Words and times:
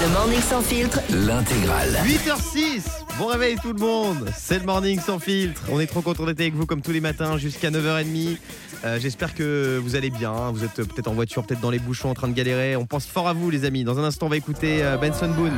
Le 0.00 0.08
Morning 0.08 0.40
Sans 0.40 0.62
Filtre, 0.62 1.00
L'intégrale. 1.10 1.98
8h06 2.04 2.82
Bon 3.18 3.26
réveil 3.26 3.56
tout 3.56 3.72
le 3.72 3.78
monde 3.78 4.26
C'est 4.36 4.58
le 4.58 4.64
morning 4.64 4.98
sans 4.98 5.18
filtre. 5.18 5.62
On 5.70 5.78
est 5.78 5.86
trop 5.86 6.00
content 6.00 6.24
d'être 6.24 6.40
avec 6.40 6.54
vous 6.54 6.64
comme 6.66 6.80
tous 6.80 6.90
les 6.90 7.00
matins 7.00 7.36
jusqu'à 7.36 7.70
9h30. 7.70 8.38
Euh, 8.84 8.98
J'espère 8.98 9.34
que 9.34 9.78
vous 9.82 9.94
allez 9.96 10.10
bien. 10.10 10.50
Vous 10.52 10.64
êtes 10.64 10.74
peut-être 10.74 11.08
en 11.08 11.12
voiture, 11.12 11.44
peut-être 11.44 11.60
dans 11.60 11.70
les 11.70 11.78
bouchons 11.78 12.10
en 12.10 12.14
train 12.14 12.28
de 12.28 12.32
galérer. 12.32 12.76
On 12.76 12.86
pense 12.86 13.06
fort 13.06 13.28
à 13.28 13.32
vous 13.34 13.50
les 13.50 13.64
amis. 13.64 13.84
Dans 13.84 13.98
un 13.98 14.04
instant 14.04 14.26
on 14.26 14.30
va 14.30 14.36
écouter 14.38 14.82
euh, 14.82 14.96
Benson 14.96 15.28
Boone 15.28 15.56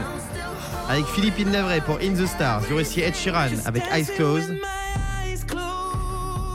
avec 0.89 1.07
Philippe 1.07 1.39
Inlevray 1.39 1.81
pour 1.81 1.99
In 2.03 2.13
the 2.15 2.27
Stars. 2.27 2.63
Aura 2.71 2.81
aussi 2.81 3.01
Ed 3.01 3.15
Sheeran 3.15 3.49
avec 3.65 3.85
Eyes 3.93 4.07
Closed. 4.17 4.59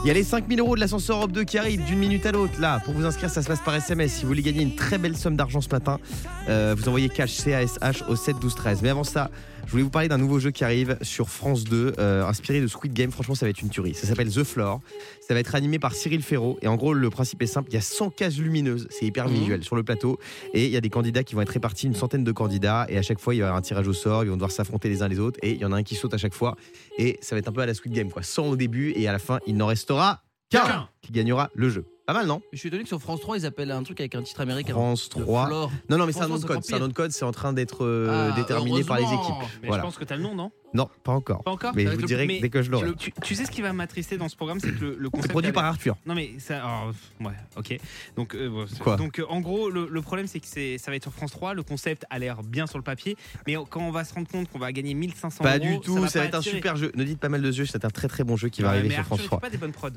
Il 0.08 0.12
y 0.12 0.14
a 0.14 0.14
les 0.14 0.24
5000 0.24 0.58
euros 0.60 0.74
de 0.74 0.80
l'ascenseur 0.80 1.18
Europe 1.18 1.32
2 1.32 1.44
qui 1.44 1.58
arrivent 1.58 1.84
d'une 1.84 1.98
minute 1.98 2.24
à 2.24 2.32
l'autre. 2.32 2.58
Là, 2.62 2.80
pour 2.82 2.94
vous 2.94 3.04
inscrire, 3.04 3.28
ça 3.28 3.42
se 3.42 3.46
passe 3.46 3.60
par 3.60 3.74
SMS. 3.74 4.10
Si 4.14 4.22
vous 4.22 4.28
voulez 4.28 4.40
gagner 4.40 4.62
une 4.62 4.74
très 4.74 4.96
belle 4.96 5.14
somme 5.14 5.36
d'argent 5.36 5.60
ce 5.60 5.68
matin, 5.68 6.00
euh, 6.48 6.74
vous 6.74 6.88
envoyez 6.88 7.10
cash 7.10 7.36
CASH 7.44 8.02
au 8.08 8.16
7 8.16 8.36
12 8.40 8.54
13. 8.54 8.80
Mais 8.80 8.88
avant 8.88 9.04
ça, 9.04 9.30
je 9.68 9.72
voulais 9.72 9.82
vous 9.82 9.90
parler 9.90 10.08
d'un 10.08 10.16
nouveau 10.16 10.38
jeu 10.38 10.50
qui 10.50 10.64
arrive 10.64 10.96
sur 11.02 11.28
France 11.28 11.64
2, 11.64 11.92
euh, 11.98 12.24
inspiré 12.24 12.62
de 12.62 12.66
Squid 12.66 12.94
Game. 12.94 13.10
Franchement, 13.10 13.34
ça 13.34 13.44
va 13.44 13.50
être 13.50 13.60
une 13.60 13.68
tuerie. 13.68 13.92
Ça 13.92 14.06
s'appelle 14.06 14.32
The 14.32 14.42
Floor. 14.42 14.80
Ça 15.20 15.34
va 15.34 15.40
être 15.40 15.54
animé 15.54 15.78
par 15.78 15.92
Cyril 15.94 16.22
Ferraud. 16.22 16.58
Et 16.62 16.68
en 16.68 16.76
gros, 16.76 16.94
le 16.94 17.10
principe 17.10 17.42
est 17.42 17.46
simple. 17.46 17.68
Il 17.70 17.74
y 17.74 17.76
a 17.76 17.82
100 17.82 18.08
cases 18.10 18.38
lumineuses. 18.38 18.88
C'est 18.88 19.04
hyper 19.04 19.28
visuel 19.28 19.62
sur 19.62 19.76
le 19.76 19.82
plateau. 19.82 20.18
Et 20.54 20.64
il 20.64 20.70
y 20.70 20.76
a 20.78 20.80
des 20.80 20.88
candidats 20.88 21.22
qui 21.22 21.34
vont 21.34 21.42
être 21.42 21.50
répartis, 21.50 21.86
une 21.86 21.94
centaine 21.94 22.24
de 22.24 22.32
candidats. 22.32 22.86
Et 22.88 22.96
à 22.96 23.02
chaque 23.02 23.20
fois, 23.20 23.34
il 23.34 23.38
y 23.38 23.42
aura 23.42 23.52
un 23.52 23.60
tirage 23.60 23.86
au 23.86 23.92
sort. 23.92 24.24
Ils 24.24 24.30
vont 24.30 24.36
devoir 24.36 24.52
s'affronter 24.52 24.88
les 24.88 25.02
uns 25.02 25.08
les 25.08 25.18
autres. 25.18 25.38
Et 25.42 25.52
il 25.52 25.58
y 25.60 25.64
en 25.66 25.72
a 25.72 25.76
un 25.76 25.82
qui 25.82 25.96
saute 25.96 26.14
à 26.14 26.18
chaque 26.18 26.34
fois. 26.34 26.56
Et 26.96 27.18
ça 27.20 27.34
va 27.34 27.40
être 27.40 27.48
un 27.48 27.52
peu 27.52 27.60
à 27.60 27.66
la 27.66 27.74
Squid 27.74 27.92
Game, 27.92 28.10
quoi. 28.10 28.22
100 28.22 28.46
au 28.46 28.56
début. 28.56 28.94
Et 28.96 29.06
à 29.06 29.12
la 29.12 29.18
fin, 29.18 29.38
il 29.46 29.54
n'en 29.58 29.66
restera 29.66 30.22
qu'un 30.48 30.64
Qu'un. 30.64 30.88
qui 31.02 31.12
gagnera 31.12 31.50
le 31.54 31.68
jeu. 31.68 31.84
Pas 32.08 32.14
mal, 32.14 32.26
non 32.26 32.40
Je 32.54 32.58
suis 32.58 32.68
étonné 32.68 32.84
que 32.84 32.88
sur 32.88 33.02
France 33.02 33.20
3, 33.20 33.36
ils 33.36 33.44
appellent 33.44 33.70
un 33.70 33.82
truc 33.82 34.00
avec 34.00 34.14
un 34.14 34.22
titre 34.22 34.40
américain. 34.40 34.72
France 34.72 35.10
Le 35.14 35.24
3. 35.24 35.46
Flore. 35.46 35.70
Non, 35.90 35.98
non, 35.98 36.06
mais 36.06 36.12
c'est 36.12 36.22
un 36.22 36.28
nom 36.28 36.38
de 36.38 36.44
code. 36.46 36.64
C'est 36.64 36.72
un 36.74 36.78
nom 36.78 36.88
de 36.88 36.94
code. 36.94 37.10
C'est 37.10 37.26
en 37.26 37.32
train 37.32 37.52
d'être 37.52 37.84
euh, 37.84 38.30
Ah, 38.32 38.34
déterminé 38.34 38.82
par 38.82 38.96
les 38.96 39.02
heureusement. 39.04 39.40
équipes. 39.42 39.50
Mais 39.60 39.68
Voilà. 39.68 39.82
je 39.82 39.86
pense 39.88 39.98
que 39.98 40.04
t'as 40.04 40.16
le 40.16 40.22
nom, 40.22 40.34
non 40.34 40.50
Non, 40.72 40.88
pas 41.04 41.12
encore. 41.12 41.42
Pas 41.44 41.50
encore 41.50 41.72
Mais 41.74 41.84
Ça 41.84 41.90
je 41.90 41.96
va 41.96 41.96
vous 41.96 41.98
être 41.98 42.00
le- 42.00 42.06
dirai 42.06 42.26
mais 42.26 42.40
dès 42.40 42.48
que 42.48 42.62
je 42.62 42.70
l'aurai. 42.70 42.86
le- 42.86 42.94
tu, 42.94 43.12
tu 43.22 43.34
sais 43.34 43.44
ce 43.44 43.50
qui 43.50 43.60
va 43.60 43.74
m'attrister 43.74 44.16
dans 44.16 44.30
ce 44.30 44.36
programme, 44.36 44.58
c'est 44.58 44.70
que 44.74 44.80
le, 44.86 44.90
le 44.96 45.04
C'est 45.04 45.10
concept. 45.10 45.30
produit 45.32 45.52
par 45.52 45.66
Arthur. 45.66 45.96
Non 46.06 46.14
mais 46.14 46.30
ça, 46.38 46.56
alors, 46.64 46.92
ouais, 47.20 47.32
ok. 47.58 47.76
Donc, 48.16 48.34
euh, 48.34 48.48
bon, 48.48 48.66
c'est- 48.66 48.78
Quoi 48.82 48.96
donc 48.96 49.18
euh, 49.18 49.26
en 49.28 49.40
gros, 49.40 49.68
le, 49.68 49.86
le 49.90 50.00
problème 50.00 50.26
c'est 50.28 50.40
que 50.40 50.46
c'est, 50.46 50.78
ça 50.78 50.90
va 50.90 50.96
être 50.96 51.02
sur 51.02 51.12
France 51.12 51.32
3. 51.32 51.52
Le 51.52 51.62
concept 51.62 52.06
a 52.08 52.18
l'air 52.18 52.42
bien 52.42 52.66
sur 52.66 52.78
le 52.78 52.84
papier, 52.84 53.18
mais 53.46 53.56
quand 53.68 53.82
on 53.82 53.90
va 53.90 54.04
se 54.04 54.14
rendre 54.14 54.28
compte 54.28 54.48
qu'on 54.50 54.58
va 54.58 54.72
gagner 54.72 54.94
1500 54.94 55.44
Pas 55.44 55.58
euros, 55.58 55.66
du 55.66 55.80
tout. 55.80 55.94
va 55.96 56.08
Ça 56.08 56.20
va 56.20 56.24
pas 56.24 56.28
être 56.28 56.34
un 56.36 56.38
attirer. 56.38 56.56
super 56.56 56.76
jeu. 56.76 56.90
Ne 56.94 57.04
dites 57.04 57.20
pas 57.20 57.28
mal 57.28 57.42
de 57.42 57.52
jeux. 57.52 57.66
C'est 57.66 57.84
un 57.84 57.90
très 57.90 58.08
très 58.08 58.24
bon 58.24 58.36
jeu 58.38 58.48
qui 58.48 58.62
va 58.62 58.68
Ouais, 58.68 58.74
arriver 58.78 58.88
mais 58.88 58.94
sur 58.94 59.00
Arthur, 59.02 59.08
France 59.16 59.18
il 59.20 59.22
fait 59.24 59.28
3. 59.28 59.40
pas 59.40 59.50
des 59.50 59.58
bonnes 59.58 59.72
prods. 59.72 59.90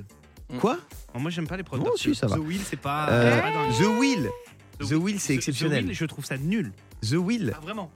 Quoi 0.59 0.77
Alors, 1.09 1.21
moi, 1.21 1.31
j'aime 1.31 1.47
pas 1.47 1.57
les 1.57 1.63
prods. 1.63 1.77
Non, 1.77 1.83
d'Arthur. 1.85 2.13
si, 2.13 2.15
ça 2.15 2.27
va. 2.27 2.35
The 2.35 2.39
Wheel, 2.39 2.61
c'est 2.63 2.75
pas. 2.79 3.07
Euh, 3.09 3.41
dingue. 3.41 3.71
The 3.79 3.99
Wheel. 3.99 4.29
The 4.79 4.87
The 4.89 4.91
Wheel, 4.93 5.19
c'est 5.19 5.33
The- 5.33 5.37
exceptionnel. 5.37 5.83
The 5.83 5.87
Wheel, 5.87 5.95
je 5.95 6.05
trouve 6.05 6.25
ça 6.25 6.37
nul. 6.37 6.71
The 7.07 7.13
Wheel. 7.13 7.53
Ah, 7.55 7.59
vraiment. 7.61 7.91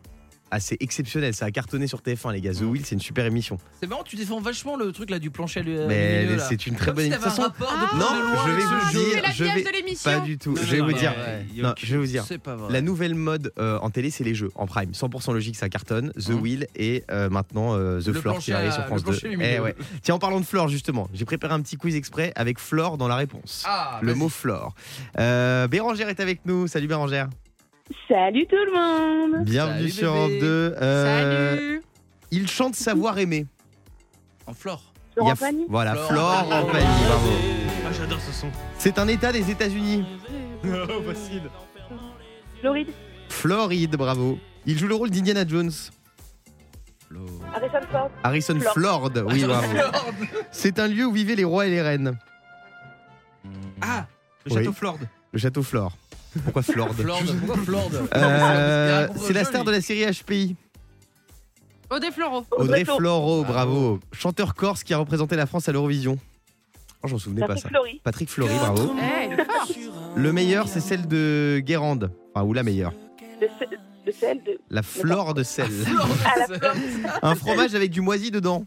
Ah, 0.52 0.60
c'est 0.60 0.78
exceptionnel. 0.80 1.34
Ça 1.34 1.46
a 1.46 1.52
cartonné 1.52 1.88
sur 1.88 2.00
TF1, 2.02 2.32
les 2.32 2.40
gars. 2.40 2.54
The 2.54 2.62
Wheel, 2.62 2.86
c'est 2.86 2.96
une 2.96 3.02
super 3.02 3.26
émission. 3.26 3.58
C'est 3.82 3.88
marrant, 3.90 4.04
tu 4.04 4.16
défends 4.16 4.40
vachement 4.40 4.78
le 4.78 4.92
truc 4.92 5.10
là 5.10 5.20
du 5.20 5.32
plancher 5.32 5.64
lu- 5.64 5.76
Mais 5.88 6.22
lumineux, 6.22 6.38
là. 6.38 6.46
c'est 6.48 6.68
une 6.68 6.76
très 6.76 6.86
Comme 6.88 6.96
bonne 6.96 7.06
si 7.06 7.14
émission. 7.14 7.44
de 7.44 7.98
non, 7.98 8.06
je 8.46 8.52
vais 8.52 8.62
vous 8.62 8.92
dire. 8.92 9.12
C'est 9.16 9.22
la 9.22 9.32
Je 9.32 9.44
pièce 9.44 9.56
vais 9.56 9.64
de 9.64 9.70
l'émission. 9.76 10.12
pas 10.12 10.20
du 10.20 10.38
tout. 10.38 10.52
Non, 10.54 10.62
Je 10.62 10.72
vais 10.72 10.78
non, 10.78 10.86
vous 10.86 10.92
non, 10.92 10.98
dire. 10.98 11.14
Non, 11.58 11.73
je 11.78 11.92
vais 11.92 11.98
vous 11.98 12.06
dire. 12.06 12.23
C'est 12.28 12.38
pas 12.38 12.56
vrai. 12.56 12.72
La 12.72 12.82
nouvelle 12.82 13.16
mode 13.16 13.52
euh, 13.60 13.80
en 13.80 13.90
télé, 13.90 14.12
c'est 14.12 14.23
les 14.23 14.36
jeux 14.36 14.52
en 14.56 14.68
prime. 14.68 14.92
100% 14.92 15.34
logique, 15.34 15.56
ça 15.56 15.68
cartonne. 15.68 16.12
The 16.12 16.30
Hein 16.30 16.34
Wheel 16.36 16.68
et 16.76 17.04
euh, 17.12 17.30
maintenant 17.30 17.73
euh, 17.76 18.00
The 18.00 18.08
Le 18.08 18.14
Floor 18.14 18.38
qui 18.40 18.54
à- 18.54 18.72
sur 18.72 18.82
le 18.82 18.88
France 18.88 19.04
2. 19.04 19.12
plancher 19.12 19.28
lumineux. 19.30 19.50
Eh 19.56 19.60
ouais. 19.60 19.76
Tiens, 20.04 20.16
en 20.16 20.20
parlant 20.20 20.40
de 20.40 20.46
Floor, 20.46 20.68
justement, 20.68 21.10
j'ai 21.14 21.26
préparé 21.26 21.54
un 21.54 21.62
petit 21.62 21.76
quiz 21.78 21.96
exprès 21.96 22.32
avec 22.36 22.60
Floor 22.60 22.98
dans 22.98 23.08
la 23.08 23.16
réponse. 23.16 23.64
Ah, 23.66 24.00
le 24.04 24.14
mot 24.14 24.30
Floor. 24.30 24.76
Euh, 25.20 25.68
Bérangère 25.68 26.08
est 26.10 26.20
avec 26.20 26.46
nous. 26.46 26.68
Salut 26.68 26.88
Bérangère. 26.88 27.30
Salut 28.08 28.47
tout 28.47 28.55
le 28.55 28.72
monde 28.73 29.45
Bienvenue 29.45 29.89
Salut, 29.89 29.91
sur 29.91 30.14
bébé. 30.14 30.39
Europe 30.39 30.41
2. 30.41 30.75
Euh, 30.81 31.55
Salut 31.55 31.81
Il 32.31 32.47
chante 32.50 32.75
savoir 32.75 33.19
aimer. 33.19 33.45
En 34.47 34.53
flore. 34.53 34.94
Il 35.17 35.19
y 35.19 35.22
a- 35.22 35.23
Laurent 35.23 35.36
Pagny 35.36 35.66
Voilà, 35.69 35.95
Flore 35.95 36.08
Flore 36.08 36.52
en 36.52 36.65
panier, 36.65 37.05
bravo. 37.08 37.30
Ah, 37.87 37.92
j'adore 37.98 38.20
ce 38.20 38.32
son. 38.32 38.48
C'est 38.77 38.98
un 38.99 39.08
état 39.08 39.32
des 39.32 39.49
États-Unis. 39.49 40.05
Oh, 40.67 41.02
facile. 41.14 41.43
Floride 42.60 42.87
Floride, 43.30 43.95
bravo. 43.98 44.39
Il 44.65 44.80
joue 44.80 44.87
le 44.87 44.95
rôle 44.95 45.11
d'Indiana 45.11 45.45
Jones. 45.48 45.70
Harrison 47.54 47.80
Ford 47.92 48.10
Harrison. 48.23 48.60
Flord, 48.73 49.11
oui, 49.27 49.43
bravo. 49.45 49.67
C'est 50.52 50.80
un 50.80 50.87
lieu 50.87 51.05
où 51.05 51.11
vivaient 51.11 51.36
les 51.36 51.43
rois 51.43 51.67
et 51.67 51.70
les 51.70 51.81
reines. 51.83 52.17
Ah, 53.80 54.08
le 54.45 54.52
Oui. 54.54 54.58
château 54.58 54.73
Flord. 54.73 54.98
Le 55.33 55.37
château 55.39 55.61
Flore. 55.61 55.95
Pourquoi 56.44 56.62
Flord 56.64 56.94
Flord, 56.94 57.22
pourquoi 57.40 57.64
Flord 57.64 57.92
Euh, 58.16 59.08
C'est 59.18 59.34
la 59.34 59.44
star 59.46 59.64
de 59.64 59.72
la 59.72 59.82
série 59.82 60.06
HPI. 60.12 60.56
Audrey 61.90 62.12
Fleurot. 62.12 62.46
Audrey. 62.52 62.84
Floro, 62.84 63.44
Bravo. 63.44 63.44
bravo. 63.44 64.00
Chanteur 64.12 64.56
corse 64.56 64.84
qui 64.84 64.94
a 64.94 64.98
représenté 64.98 65.36
la 65.36 65.46
France 65.46 65.70
à 65.70 65.72
l'Eurovision. 65.72 66.18
Oh, 67.04 67.08
j'en 67.08 67.20
souvenais 67.20 67.42
pas 67.42 67.48
Patrick 67.48 67.64
ça. 67.64 67.70
Flory 67.70 68.02
Patrick 68.04 68.30
Flory, 68.30 68.56
bravo. 68.56 68.96
Eh. 69.00 69.36
Le 70.20 70.34
meilleur, 70.34 70.68
c'est 70.68 70.80
celle 70.80 71.08
de 71.08 71.62
Guérande. 71.64 72.12
Enfin, 72.34 72.46
ou 72.46 72.54
la 72.54 72.64
meilleure. 72.64 72.94
de, 73.40 73.48
ce- 73.60 73.66
de 74.08 74.12
celle 74.12 74.44
de 74.44 74.58
La 74.72 74.82
flore 74.82 75.34
de 75.36 75.44
sel. 75.44 75.70
la 76.50 77.20
Un 77.30 77.36
fromage 77.36 77.76
avec 77.76 77.92
du 77.92 78.02
moisi 78.02 78.32
dedans. 78.32 78.66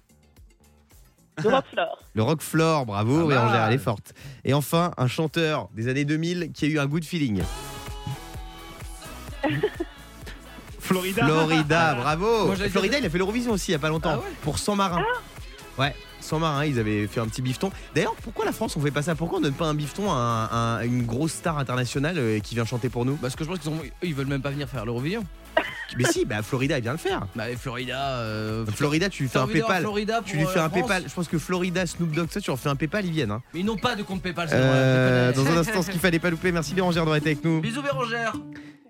De 1.43 1.49
Roquefort. 1.49 1.99
Le 2.15 2.23
Roquefort, 2.23 2.87
bravo, 2.87 3.23
Pas 3.23 3.29
Bérangère, 3.29 3.61
mal. 3.61 3.69
elle 3.71 3.75
est 3.77 3.83
forte. 3.83 4.13
Et 4.45 4.55
enfin, 4.55 4.93
un 4.97 5.07
chanteur 5.07 5.69
des 5.75 5.89
années 5.89 6.05
2000 6.05 6.53
qui 6.53 6.65
a 6.67 6.69
eu 6.69 6.79
un 6.79 6.87
good 6.87 7.05
feeling. 7.05 7.43
Florida. 10.81 11.27
Florida, 11.27 11.95
bravo. 11.95 12.47
Moi, 12.47 12.57
Florida, 12.57 12.99
il 12.99 13.07
a 13.07 13.11
fait 13.11 13.19
l'Eurovision 13.19 13.53
aussi 13.53 13.71
il 13.71 13.73
y 13.73 13.77
a 13.77 13.79
pas 13.79 13.89
longtemps 13.91 14.13
Ah 14.15 14.19
ouais 14.19 14.33
pour 14.43 14.59
100 14.59 14.77
marins. 14.77 15.05
Ouais, 15.79 15.95
100 16.21 16.39
marins, 16.39 16.65
ils 16.65 16.79
avaient 16.79 17.07
fait 17.07 17.21
un 17.21 17.27
petit 17.29 17.43
bifton. 17.43 17.71
D'ailleurs, 17.95 18.15
pourquoi 18.23 18.45
la 18.45 18.53
France 18.53 18.77
on 18.77 18.81
fait 18.81 18.91
pas 18.91 19.03
ça? 19.03 19.15
Pourquoi 19.15 19.39
on 19.39 19.41
donne 19.43 19.53
pas 19.55 19.67
un 19.67 19.75
bifton 19.75 20.11
à, 20.11 20.15
un- 20.51 20.77
à 20.79 20.85
une 20.85 21.05
grosse 21.05 21.33
star 21.33 21.59
internationale 21.59 22.17
euh, 22.19 22.39
qui 22.41 22.55
vient 22.55 22.65
chanter 22.65 22.89
pour 22.89 23.05
nous? 23.05 23.17
Parce 23.17 23.37
que 23.37 23.45
je 23.45 23.49
pense 23.51 23.59
qu'ils 23.59 23.71
ont... 23.71 23.81
ils 24.03 24.15
veulent 24.15 24.27
même 24.27 24.43
pas 24.43 24.51
venir 24.51 24.69
faire 24.69 24.85
l'Eurovision. 24.87 25.25
Mais 25.97 26.05
si, 26.05 26.25
bah 26.25 26.43
Florida, 26.43 26.79
il 26.79 26.83
vient 26.83 26.93
le 26.93 26.99
faire. 26.99 27.27
Bah, 27.35 27.49
et 27.51 27.57
Florida. 27.57 28.19
euh, 28.19 28.67
Florida, 28.67 29.09
tu 29.09 29.23
lui 29.23 29.31
fais 29.31 29.39
un 29.39 29.43
envie 29.45 29.55
d'avoir 29.55 29.69
PayPal. 29.69 29.83
Florida 29.83 30.21
Tu 30.25 30.37
lui 30.37 30.45
euh, 30.45 30.47
fais 30.49 30.59
la 30.59 30.65
un 30.65 30.69
France 30.69 30.81
PayPal. 30.83 31.03
Je 31.09 31.15
pense 31.15 31.29
que 31.29 31.39
Florida, 31.39 31.87
Snoop 31.87 32.11
Dogg, 32.13 32.29
ça, 32.31 32.41
tu 32.41 32.51
leur 32.51 32.59
fais 32.59 32.69
un 32.69 32.77
PayPal, 32.77 33.07
ils 33.07 33.13
viennent. 33.13 33.31
hein. 33.31 33.43
Mais 33.55 33.61
ils 33.61 33.67
n'ont 33.67 33.77
pas 33.77 33.95
de 33.97 34.03
compte 34.03 34.21
PayPal, 34.23 34.49
c'est 34.49 34.55
Euh, 34.59 35.33
vrai, 35.35 35.43
dans 35.45 35.51
un 35.51 35.57
instant, 35.61 35.83
ce 35.83 35.91
qu'il 35.91 36.01
fallait 36.01 36.19
pas 36.19 36.31
louper. 36.31 36.53
Merci 36.53 36.75
Bérangère 36.75 37.03
d'avoir 37.03 37.17
été 37.17 37.31
avec 37.31 37.45
nous. 37.45 37.61
Bisous 37.61 37.83
Bérangère 37.83 38.33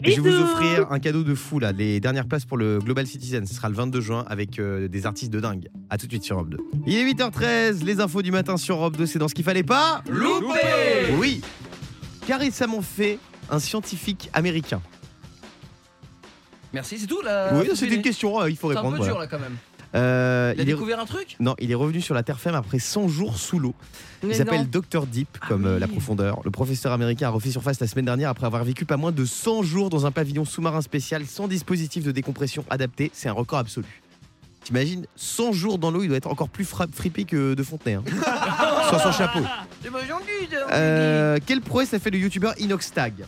Et 0.05 0.11
je 0.13 0.21
vais 0.21 0.31
vous 0.31 0.37
Bisous. 0.37 0.43
offrir 0.53 0.87
un 0.93 0.99
cadeau 0.99 1.23
de 1.25 1.35
fou 1.35 1.59
là, 1.59 1.73
les 1.73 2.01
dernières 2.01 2.27
places 2.27 2.45
pour 2.45 2.57
le 2.57 2.79
Global 2.79 3.07
Citizen. 3.07 3.47
Ce 3.47 3.55
sera 3.55 3.69
le 3.69 3.75
22 3.75 4.01
juin 4.01 4.25
avec 4.29 4.59
euh, 4.59 4.89
des 4.89 5.07
artistes 5.07 5.33
de 5.33 5.41
dingue. 5.41 5.69
À 5.91 5.99
tout 5.99 6.07
de 6.07 6.13
suite 6.13 6.25
sur 6.25 6.37
Europe 6.37 6.51
2. 6.51 6.59
Il 6.87 6.97
est 6.97 7.05
8h13, 7.13 7.85
les 7.85 8.01
infos 8.01 8.23
du 8.23 8.31
matin 8.33 8.57
sur 8.57 8.77
Europe 8.77 8.97
2, 8.97 9.07
c'est 9.07 9.19
dans 9.19 9.29
ce 9.29 9.35
qu'il 9.35 9.45
fallait 9.45 9.63
pas. 9.63 10.03
Loupé 10.09 10.59
Oui. 11.19 11.41
Car 12.27 12.41
récemment 12.41 12.83
fait 12.83 13.19
un 13.51 13.59
scientifique 13.59 14.29
américain. 14.35 14.81
Merci, 16.73 16.99
c'est 16.99 17.07
tout 17.07 17.23
là 17.23 17.51
oui, 17.55 17.69
c'était 17.75 17.95
une 17.95 18.03
question, 18.03 18.41
euh, 18.41 18.51
il 18.51 18.57
faut 18.57 18.71
C'est 18.71 18.77
un 18.77 18.81
répondre. 18.81 18.99
peu 18.99 19.05
dur 19.05 19.15
voilà. 19.15 19.25
là 19.31 19.31
quand 19.31 19.39
même. 19.43 19.57
Euh, 19.95 20.53
Il 20.55 20.61
a 20.61 20.63
est- 20.63 20.67
découvert 20.67 21.01
un 21.01 21.07
truc 21.07 21.37
Non, 21.41 21.55
il 21.59 21.71
est 21.71 21.75
revenu 21.75 22.03
sur 22.03 22.15
la 22.15 22.23
terre 22.23 22.39
ferme 22.39 22.57
après 22.57 22.79
100 22.79 23.09
jours 23.09 23.39
sous 23.39 23.59
l'eau. 23.59 23.75
Il 24.23 24.35
s'appelle. 24.35 24.69
Dr 24.69 25.07
Deep, 25.07 25.39
Ah 25.41 25.47
comme 25.49 25.65
euh, 25.65 25.75
oui. 25.77 25.81
la 25.81 25.89
profondeur. 25.89 26.41
Le 26.45 26.51
professeur 26.51 26.93
américain 26.93 27.29
a 27.29 27.31
refait 27.31 27.51
surface 27.51 27.81
la 27.81 27.87
semaine 27.87 28.05
dernière 28.05 28.29
après 28.29 28.47
avoir 28.47 28.65
vécu 28.65 28.85
pas 28.85 28.99
moins 28.99 29.13
de 29.13 29.25
100 29.25 29.63
jours 29.63 29.89
dans 29.89 30.05
un 30.05 30.11
pavillon 30.11 30.45
sous-marin 30.45 30.83
spécial 30.83 31.25
sans 31.25 31.49
dispositif 31.49 32.05
de 32.05 32.11
décompression 32.13 32.67
adapté. 32.69 33.11
C'est 33.15 33.31
un 33.31 33.33
record 33.33 33.61
absolu. 33.61 34.03
T'imagines 34.65 35.07
100 35.17 35.53
jours 35.53 35.79
dans 35.79 35.91
l'eau, 35.91 36.03
il 36.03 36.09
doit 36.09 36.19
être 36.19 36.29
encore 36.29 36.51
plus 36.51 36.67
fra- 36.67 36.87
fripé 36.93 37.25
que 37.25 37.55
de 37.55 37.63
Fontenay. 37.63 37.95
hein. 37.95 38.03
Sans 38.91 38.99
son 38.99 39.13
chapeau. 39.13 39.41
C'est 39.83 39.89
Euh, 40.73 41.39
quelle 41.47 41.63
prouesse 41.63 41.95
a 41.95 41.99
fait 41.99 42.11
le 42.11 42.19
youtubeur 42.19 42.53
Inoxtag? 42.59 43.25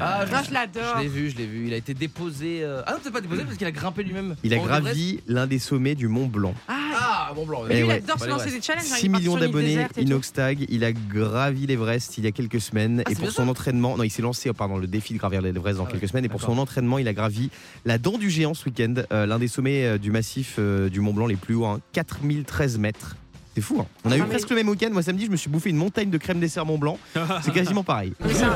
Ah, 0.00 0.24
je, 0.26 0.32
Ah, 0.34 0.42
je 0.48 0.52
l'adore. 0.52 0.82
je 0.98 1.02
l'ai 1.02 1.08
vu, 1.08 1.30
je 1.30 1.36
l'ai 1.36 1.46
vu. 1.46 1.66
Il 1.66 1.72
a 1.72 1.76
été 1.76 1.94
déposé. 1.94 2.60
euh, 2.62 2.82
Ah 2.86 2.92
non, 2.92 2.98
c'est 3.02 3.10
pas 3.12 3.20
déposé 3.20 3.42
parce 3.44 3.56
qu'il 3.56 3.66
a 3.66 3.72
grimpé 3.72 4.02
lui-même. 4.02 4.36
Il 4.44 4.54
a 4.54 4.58
gravi 4.58 5.20
l'un 5.26 5.46
des 5.46 5.58
sommets 5.58 5.94
du 5.94 6.08
Mont 6.08 6.26
Blanc. 6.26 6.54
Ah, 6.68 6.74
Ah, 6.94 7.32
bon 7.34 7.46
blanc. 7.46 7.64
Lui, 7.64 7.78
il 7.80 7.90
adore 7.90 8.18
se 8.20 8.26
lancer 8.28 8.50
des 8.50 8.60
challenges. 8.60 8.84
hein, 8.92 8.96
6 8.96 9.04
il 9.06 9.10
part 9.10 9.20
millions 9.20 9.36
d'abonnés. 9.36 9.86
Inoxtag, 9.98 10.66
il 10.68 10.84
a 10.84 10.92
gravi 10.92 11.66
l'Everest 11.66 12.18
il 12.18 12.24
y 12.24 12.26
a 12.26 12.32
quelques 12.32 12.60
semaines 12.60 13.02
Ah, 13.06 13.10
et 13.10 13.14
pour 13.14 13.30
son 13.30 13.44
ça 13.44 13.50
entraînement, 13.50 13.96
non 13.96 14.04
il 14.04 14.10
s'est 14.10 14.22
lancé 14.22 14.50
oh, 14.50 14.54
pardon 14.54 14.76
le 14.76 14.86
défi 14.86 15.14
de 15.14 15.18
gravir 15.18 15.40
l'Everest 15.42 15.78
dans 15.78 15.84
Ah 15.86 15.90
quelques 15.90 16.02
ouais, 16.02 16.08
semaines 16.08 16.24
et 16.24 16.28
pour 16.28 16.42
son 16.42 16.58
entraînement 16.58 16.98
il 16.98 17.08
a 17.08 17.12
gravi 17.14 17.50
la 17.84 17.98
dent 17.98 18.18
du 18.18 18.30
géant 18.30 18.54
ce 18.54 18.66
week-end, 18.66 18.94
euh, 19.12 19.26
l'un 19.26 19.38
des 19.38 19.48
sommets 19.48 19.84
euh, 19.86 19.98
du 19.98 20.10
massif 20.10 20.56
euh, 20.58 20.88
du 20.88 21.00
Mont 21.00 21.12
Blanc 21.14 21.26
les 21.26 21.36
plus 21.36 21.54
hauts, 21.54 21.66
hein, 21.66 21.80
4013 21.92 22.78
mètres. 22.78 23.16
C'est 23.54 23.60
fou. 23.60 23.78
hein. 23.80 23.86
On 24.04 24.10
a 24.10 24.16
eu 24.16 24.20
Ah, 24.20 24.24
mais- 24.24 24.30
presque 24.30 24.48
le 24.48 24.56
même 24.56 24.68
week-end. 24.70 24.88
Moi, 24.92 25.02
samedi, 25.02 25.26
je 25.26 25.30
me 25.30 25.36
suis 25.36 25.50
bouffé 25.50 25.68
une 25.68 25.76
montagne 25.76 26.08
de 26.08 26.16
crème 26.16 26.40
dessert 26.40 26.64
Mont 26.64 26.78
Blanc. 26.78 26.98
C'est 27.42 27.52
quasiment 27.54 27.84
pareil. 27.84 28.14
C'est 28.30 28.44
un, 28.44 28.54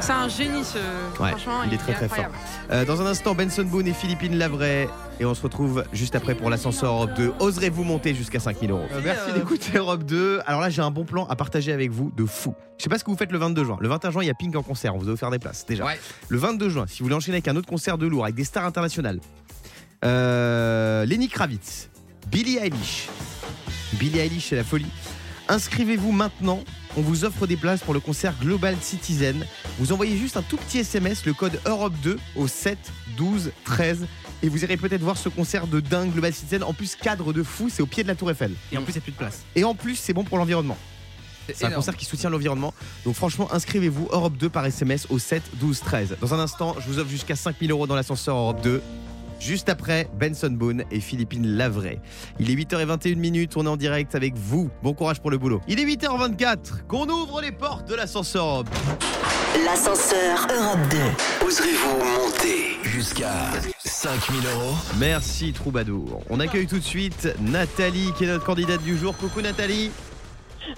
c'est 0.00 0.12
un 0.12 0.28
génie 0.28 0.62
ce. 0.62 0.76
Ouais, 1.22 1.30
Franchement, 1.30 1.62
il 1.66 1.72
est 1.72 1.78
très, 1.78 1.94
très 1.94 2.04
incroyable. 2.04 2.34
Euh, 2.70 2.84
dans 2.84 3.00
un 3.00 3.06
instant, 3.06 3.34
Benson 3.34 3.62
Boone 3.64 3.86
et 3.88 3.94
Philippine 3.94 4.36
Lavray. 4.36 4.88
Et 5.20 5.24
on 5.24 5.34
se 5.34 5.40
retrouve 5.42 5.84
juste 5.94 6.14
après 6.14 6.34
pour 6.34 6.50
l'ascenseur 6.50 6.92
Europe 6.92 7.14
2. 7.16 7.32
Oserez-vous 7.38 7.82
monter 7.84 8.14
jusqu'à 8.14 8.38
5000 8.38 8.70
euros? 8.70 8.82
Euh, 8.92 9.00
Merci 9.02 9.30
euh, 9.30 9.32
d'écouter 9.32 9.78
Europe 9.78 10.02
2. 10.04 10.40
Alors 10.46 10.60
là, 10.60 10.68
j'ai 10.68 10.82
un 10.82 10.90
bon 10.90 11.06
plan 11.06 11.24
à 11.28 11.36
partager 11.36 11.72
avec 11.72 11.90
vous 11.90 12.12
de 12.14 12.26
fou. 12.26 12.54
Je 12.76 12.82
sais 12.82 12.90
pas 12.90 12.98
ce 12.98 13.04
que 13.04 13.10
vous 13.10 13.16
faites 13.16 13.32
le 13.32 13.38
22 13.38 13.64
juin. 13.64 13.78
Le 13.80 13.88
21 13.88 14.10
juin, 14.10 14.22
il 14.22 14.26
y 14.26 14.30
a 14.30 14.34
Pink 14.34 14.54
en 14.54 14.62
concert. 14.62 14.94
On 14.94 14.98
vous 14.98 15.08
a 15.08 15.12
offert 15.12 15.30
des 15.30 15.38
places 15.38 15.64
déjà. 15.64 15.86
Ouais. 15.86 15.98
Le 16.28 16.36
22 16.36 16.68
juin, 16.68 16.84
si 16.86 16.98
vous 16.98 17.06
voulez 17.06 17.14
enchaîner 17.16 17.36
avec 17.36 17.48
un 17.48 17.56
autre 17.56 17.68
concert 17.68 17.96
de 17.96 18.06
lourd, 18.06 18.24
avec 18.24 18.36
des 18.36 18.44
stars 18.44 18.66
internationales, 18.66 19.18
euh, 20.04 21.06
Lenny 21.06 21.28
Kravitz, 21.28 21.88
Billie 22.30 22.58
Eilish. 22.58 23.08
Billie 23.98 24.18
Eilish, 24.18 24.48
c'est 24.48 24.56
la 24.56 24.64
folie. 24.64 24.86
Inscrivez-vous 25.48 26.12
maintenant. 26.12 26.62
On 26.96 27.02
vous 27.02 27.24
offre 27.24 27.46
des 27.46 27.56
places 27.56 27.82
pour 27.82 27.94
le 27.94 28.00
concert 28.00 28.34
Global 28.40 28.76
Citizen. 28.80 29.44
Vous 29.78 29.92
envoyez 29.92 30.16
juste 30.16 30.36
un 30.36 30.42
tout 30.42 30.56
petit 30.56 30.78
SMS, 30.78 31.24
le 31.26 31.34
code 31.34 31.60
Europe 31.66 31.92
2 32.02 32.18
au 32.36 32.48
7 32.48 32.78
12 33.16 33.52
13 33.64 34.06
et 34.42 34.48
vous 34.48 34.64
irez 34.64 34.76
peut-être 34.76 35.02
voir 35.02 35.16
ce 35.16 35.28
concert 35.28 35.66
de 35.66 35.80
dingue 35.80 36.12
Global 36.12 36.32
Citizen. 36.32 36.62
En 36.62 36.72
plus, 36.72 36.96
cadre 36.96 37.32
de 37.32 37.42
fou, 37.42 37.68
c'est 37.70 37.82
au 37.82 37.86
pied 37.86 38.02
de 38.02 38.08
la 38.08 38.14
Tour 38.14 38.30
Eiffel. 38.30 38.52
Et 38.72 38.78
en 38.78 38.82
plus, 38.82 38.92
il 38.92 38.96
n'y 38.96 38.98
a 38.98 39.02
plus 39.02 39.12
de 39.12 39.16
place. 39.16 39.44
Et 39.54 39.64
en 39.64 39.74
plus, 39.74 39.96
c'est 39.96 40.12
bon 40.12 40.24
pour 40.24 40.38
l'environnement. 40.38 40.76
C'est 41.54 41.64
un 41.64 41.70
concert 41.70 41.96
qui 41.96 42.04
soutient 42.04 42.28
l'environnement. 42.28 42.74
Donc 43.04 43.14
franchement, 43.14 43.48
inscrivez-vous 43.52 44.08
Europe 44.10 44.36
2 44.36 44.48
par 44.48 44.66
SMS 44.66 45.06
au 45.10 45.18
7 45.18 45.42
12 45.60 45.80
13. 45.80 46.16
Dans 46.20 46.34
un 46.34 46.40
instant, 46.40 46.76
je 46.80 46.86
vous 46.86 46.98
offre 46.98 47.10
jusqu'à 47.10 47.36
5000 47.36 47.70
euros 47.70 47.86
dans 47.86 47.94
l'ascenseur 47.94 48.36
Europe 48.36 48.62
2. 48.62 48.82
Juste 49.40 49.68
après, 49.68 50.08
Benson 50.18 50.50
Boone 50.50 50.84
et 50.90 51.00
Philippine 51.00 51.46
Lavray. 51.56 52.00
Il 52.38 52.50
est 52.50 52.54
8h21 52.54 53.16
minutes, 53.16 53.56
on 53.56 53.66
est 53.66 53.68
en 53.68 53.76
direct 53.76 54.14
avec 54.14 54.34
vous. 54.34 54.70
Bon 54.82 54.94
courage 54.94 55.20
pour 55.20 55.30
le 55.30 55.38
boulot. 55.38 55.60
Il 55.68 55.80
est 55.80 55.84
8h24, 55.84 56.86
qu'on 56.88 57.08
ouvre 57.08 57.40
les 57.40 57.52
portes 57.52 57.88
de 57.88 57.94
l'ascenseur 57.94 58.46
Europe. 58.46 58.68
L'ascenseur 59.64 60.46
Europe 60.54 60.78
2. 60.90 61.46
Oserez-vous 61.46 62.04
monter 62.20 62.76
jusqu'à 62.82 63.50
5000 63.84 64.36
euros? 64.54 64.74
Merci 64.98 65.52
Troubadour. 65.52 66.22
On 66.30 66.40
accueille 66.40 66.66
tout 66.66 66.78
de 66.78 66.84
suite 66.84 67.28
Nathalie 67.40 68.12
qui 68.16 68.24
est 68.24 68.28
notre 68.28 68.44
candidate 68.44 68.82
du 68.82 68.96
jour. 68.98 69.16
Coucou 69.16 69.40
Nathalie. 69.40 69.90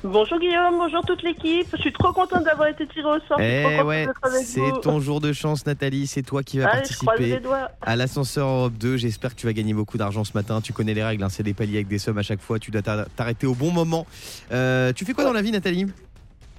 Bonjour 0.05 0.39
Guillaume, 0.39 0.79
bonjour 0.79 1.03
toute 1.05 1.23
l'équipe. 1.23 1.67
Je 1.75 1.81
suis 1.81 1.93
trop 1.93 2.13
contente 2.13 2.45
d'avoir 2.45 2.69
été 2.69 2.87
tirée 2.87 3.09
au 3.09 3.19
sort. 3.27 3.39
Je 3.39 3.45
suis 3.45 3.79
Eh 3.79 3.83
ouais, 3.83 4.07
c'est 4.45 4.81
ton 4.83 5.01
jour 5.01 5.21
de 5.21 5.33
chance 5.33 5.67
Nathalie, 5.67 6.07
c'est 6.07 6.23
toi 6.23 6.43
qui 6.43 6.59
vas 6.59 6.69
Allez, 6.69 6.83
les 6.83 6.97
participer 7.07 7.41
à 7.83 7.97
l'ascenseur 7.97 8.47
Europe 8.49 8.75
2. 8.75 8.97
J'espère 8.97 9.35
que 9.35 9.41
tu 9.41 9.47
vas 9.47 9.53
gagner 9.53 9.75
beaucoup 9.75 9.99
d'argent 9.99 10.25
ce 10.25 10.33
matin. 10.35 10.61
Tu 10.61 10.73
connais 10.73 10.95
les 10.95 11.03
règles, 11.05 11.23
hein, 11.23 11.29
c'est 11.29 11.43
des 11.43 11.55
paliers 11.55 11.77
avec 11.77 11.89
des 11.89 11.99
sommes 11.99 12.19
à 12.19 12.23
chaque 12.23 12.41
fois. 12.41 12.59
Tu 12.59 12.71
dois 12.71 12.83
t'a- 12.83 13.07
t'arrêter 13.17 13.47
au 13.47 13.55
bon 13.55 13.71
moment. 13.71 14.07
Euh, 14.53 14.93
tu 14.93 15.05
fais 15.05 15.15
quoi 15.15 15.25
dans 15.25 15.33
la 15.33 15.43
vie 15.43 15.51
Nathalie? 15.53 15.87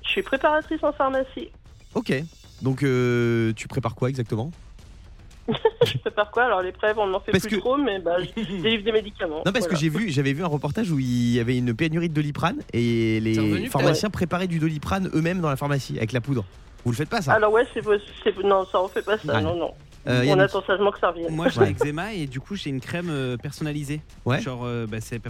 Je 0.04 0.10
suis 0.10 0.24
préparatrice 0.24 0.84
en 0.84 0.92
pharmacie. 0.92 1.50
Ok. 1.94 2.14
Donc 2.62 2.84
euh, 2.84 3.54
tu 3.54 3.68
prépares 3.68 3.96
quoi 3.96 4.10
exactement? 4.10 4.52
Je 5.86 5.98
prépare 5.98 6.32
quoi 6.32 6.44
Alors 6.44 6.62
les 6.62 6.72
preuves, 6.72 6.98
on 7.00 7.08
n'en 7.08 7.20
fait 7.20 7.32
Parce 7.32 7.46
plus 7.46 7.56
que- 7.58 7.62
trop, 7.62 7.78
mais 7.78 8.00
bah, 8.00 8.18
je 8.38 8.62
délivre 8.62 8.84
des 8.84 8.92
médicaments. 8.92 9.38
Non 9.46 9.52
parce 9.52 9.60
Voilà. 9.66 9.70
que 9.70 9.76
j'ai 9.78 9.90
vu, 9.90 10.10
j'avais 10.10 10.34
vu 10.34 10.44
un 10.44 10.48
reportage 10.48 10.92
où 10.92 11.00
il 11.00 11.34
y 11.34 11.40
avait 11.40 11.58
une 11.58 11.74
pénurie 11.74 12.10
de 12.10 12.14
doliprane 12.14 12.58
et 12.74 13.20
les 13.20 13.40
revenu, 13.40 13.68
pharmaciens 13.68 14.10
préparaient 14.10 14.48
du 14.48 14.60
doliprane 14.60 15.10
eux-mêmes 15.14 15.42
dans 15.42 15.50
la 15.50 15.56
pharmacie 15.56 15.98
avec 15.98 16.12
la 16.12 16.22
poudre. 16.22 16.46
Vous 16.86 16.92
le 16.92 16.98
faites 16.98 17.10
pas 17.10 17.22
ça 17.22 17.34
Alors 17.34 17.52
ouais, 17.52 17.66
c'est 17.74 17.82
c'est- 18.24 18.44
non, 18.44 18.66
ça 18.66 18.82
on 18.82 18.88
fait 18.88 19.02
pas 19.04 19.18
ça, 19.18 19.36
Ouais. 19.36 19.42
non 19.42 19.56
non. 19.56 19.74
Euh, 20.08 20.24
on 20.30 20.40
attend 20.40 20.64
sagement 20.64 20.92
que 20.92 21.00
ça 21.00 21.10
revienne. 21.10 21.36
Moi, 21.36 21.50
j'ai 21.50 21.60
Ouais. 21.60 21.68
l'eczéma 21.68 22.14
et 22.14 22.26
du 22.26 22.40
coup, 22.40 22.56
j'ai 22.56 22.70
une 22.70 22.80
crème 22.80 23.10
euh, 23.10 23.36
personnalisée. 23.36 24.00
Ouais. 24.26 24.40
Genre, 24.42 24.62
euh, 24.64 24.88
bah, 24.88 25.02
c'est 25.02 25.22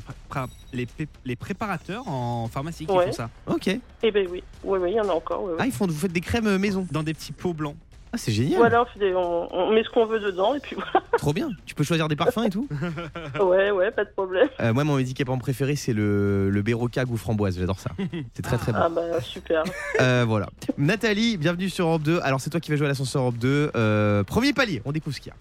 les, 0.73 0.85
pré- 0.85 1.07
les 1.25 1.35
préparateurs 1.35 2.07
en 2.07 2.47
pharmacie 2.47 2.85
qui 2.85 2.91
Ouais. 2.93 3.07
font 3.07 3.11
ça. 3.11 3.29
Ok. 3.47 3.67
Eh 3.67 4.11
ben 4.11 4.27
oui, 4.31 4.43
oui, 4.63 4.79
oui, 4.79 4.91
il 4.91 4.95
y 4.95 4.99
en 5.01 5.09
a 5.09 5.13
encore. 5.13 5.41
oui, 5.43 5.49
oui. 5.53 5.57
Ah 5.59 5.65
ils 5.65 5.71
font, 5.71 5.87
vous 5.87 5.93
faites 5.97 6.11
des 6.13 6.21
crèmes 6.21 6.45
euh, 6.45 6.59
maison. 6.59 6.85
Dans 6.91 7.01
des 7.01 7.15
petits 7.15 7.31
pots 7.31 7.53
blancs. 7.53 7.75
Ah 8.11 8.17
c'est 8.17 8.31
génial. 8.31 8.57
Voilà, 8.57 8.81
on, 8.81 8.85
fait 8.85 8.97
des- 8.99 9.13
on- 9.13 9.53
on 9.55 9.71
met 9.71 9.83
ce 9.83 9.89
qu'on 9.89 10.05
veut 10.07 10.19
dedans 10.19 10.55
et 10.55 10.59
puis 10.59 10.75
Trop 11.19 11.31
bien. 11.31 11.49
Tu 11.67 11.75
peux 11.75 11.83
choisir 11.83 12.07
des 12.07 12.15
parfums 12.15 12.45
et 12.45 12.49
tout. 12.49 12.67
voilà. 12.71 13.43
Ouais, 13.45 13.71
ouais, 13.71 13.91
pas 13.91 14.03
de 14.03 14.09
problème. 14.09 14.49
Euh, 14.59 14.73
moi 14.73 14.83
mon 14.83 14.95
médicament 14.95 15.37
préféré 15.37 15.75
c'est 15.75 15.93
le, 15.93 16.49
le 16.49 16.61
Béroca 16.63 17.05
goût 17.05 17.17
framboise. 17.17 17.59
J'adore 17.59 17.79
ça. 17.79 17.91
C'est 18.33 18.41
très 18.41 18.57
très 18.57 18.71
bon. 18.71 18.79
Ah 18.81 18.89
bah 18.89 19.21
super. 19.21 19.63
Euh, 20.01 20.25
voilà. 20.27 20.47
Nathalie, 20.77 21.37
bienvenue 21.37 21.69
sur 21.69 21.85
Europe 21.87 22.01
2. 22.03 22.19
Alors 22.23 22.41
c'est 22.41 22.49
toi 22.49 22.59
qui 22.59 22.71
vas 22.71 22.77
jouer 22.77 22.85
à 22.87 22.89
l'ascenseur 22.89 23.21
Europe 23.21 23.37
2. 23.37 23.71
Euh, 23.75 24.23
premier 24.23 24.53
palier, 24.53 24.81
on 24.85 24.91
découvre 24.91 25.15
ce 25.15 25.21
qu'il 25.21 25.31
y 25.31 25.35
a. 25.35 25.37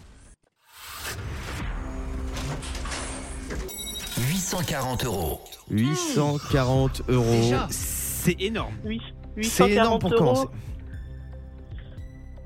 840 4.30 5.04
euros. 5.04 5.40
840 5.70 7.02
euros. 7.08 7.54
C'est 7.70 8.36
énorme. 8.40 8.74
Huit- 8.84 9.00
C'est 9.42 9.70
énorme 9.70 9.98
840 9.98 10.00
pour 10.00 10.12
euros. 10.12 10.18
commencer. 10.24 10.48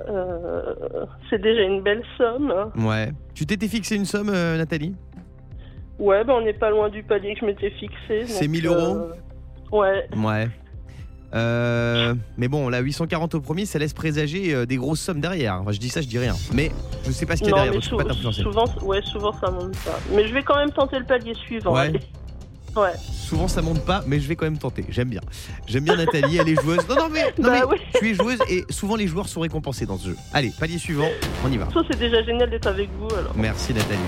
Euh, 0.08 0.74
c'est 1.30 1.40
déjà 1.40 1.62
une 1.62 1.82
belle 1.82 2.02
somme. 2.18 2.50
hein. 2.56 2.70
Ouais. 2.76 3.12
Tu 3.34 3.46
t'étais 3.46 3.68
fixé 3.68 3.96
une 3.96 4.04
somme, 4.04 4.30
euh, 4.32 4.56
Nathalie? 4.56 4.94
Ouais, 5.98 6.24
bah 6.24 6.34
on 6.36 6.42
n'est 6.42 6.52
pas 6.54 6.70
loin 6.70 6.88
du 6.88 7.02
palier 7.02 7.34
que 7.34 7.40
je 7.40 7.46
m'étais 7.46 7.70
fixé. 7.70 8.24
C'est 8.26 8.44
donc, 8.46 8.50
1000 8.52 8.66
euros? 8.66 8.96
euh, 8.96 9.12
Ouais. 9.70 10.06
Ouais. 10.16 10.48
Euh, 11.34 12.14
mais 12.36 12.48
bon, 12.48 12.68
la 12.68 12.80
840 12.80 13.34
au 13.36 13.40
premier, 13.40 13.64
ça 13.64 13.78
laisse 13.78 13.94
présager 13.94 14.52
euh, 14.54 14.66
des 14.66 14.76
grosses 14.76 15.00
sommes 15.00 15.20
derrière. 15.20 15.54
Enfin, 15.62 15.72
je 15.72 15.78
dis 15.78 15.88
ça, 15.88 16.02
je 16.02 16.06
dis 16.08 16.18
rien. 16.18 16.34
Mais 16.52 16.70
je 17.06 17.10
sais 17.12 17.24
pas 17.24 17.36
ce 17.36 17.42
qu'il 17.42 17.50
y 17.50 17.54
a 17.54 17.56
Non, 17.56 17.62
derrière, 17.64 17.72
mais 17.72 17.76
donc 17.80 17.84
je 17.84 17.96
peux 17.96 18.04
pas 18.24 18.32
souvent, 18.32 18.64
ouais, 18.86 19.00
souvent 19.02 19.32
ça 19.32 19.50
monte 19.50 19.72
pas. 19.84 19.98
Mais 20.14 20.26
je 20.26 20.34
vais 20.34 20.42
quand 20.42 20.56
même 20.56 20.72
tenter 20.72 20.98
le 20.98 21.06
palier 21.06 21.32
suivant. 21.34 21.72
Ouais. 21.74 21.92
Ouais. 22.76 22.92
Souvent 23.12 23.48
ça 23.48 23.60
monte 23.62 23.84
pas, 23.84 24.02
mais 24.06 24.18
je 24.20 24.28
vais 24.28 24.36
quand 24.36 24.46
même 24.46 24.58
tenter. 24.58 24.84
J'aime 24.88 25.08
bien. 25.08 25.20
J'aime 25.66 25.84
bien 25.84 25.96
Nathalie, 25.96 26.38
elle 26.38 26.48
est 26.48 26.60
joueuse. 26.62 26.86
Non, 26.88 26.96
non, 26.96 27.08
mais, 27.10 27.24
non, 27.38 27.48
Bah 27.48 27.50
mais 27.52 27.62
oui. 27.64 27.78
tu 27.98 28.10
es 28.10 28.14
joueuse 28.14 28.38
et 28.48 28.64
souvent 28.70 28.96
les 28.96 29.06
joueurs 29.08 29.28
sont 29.28 29.40
récompensés 29.40 29.86
dans 29.86 29.98
ce 29.98 30.08
jeu. 30.08 30.16
Allez, 30.32 30.52
palier 30.58 30.78
suivant, 30.78 31.08
on 31.44 31.50
y 31.52 31.56
va. 31.58 31.68
Ça, 31.72 31.80
c'est 31.90 31.98
déjà 31.98 32.22
génial 32.22 32.48
d'être 32.50 32.66
avec 32.66 32.88
vous 32.98 33.14
alors. 33.14 33.32
Merci 33.36 33.74
Nathalie. 33.74 33.98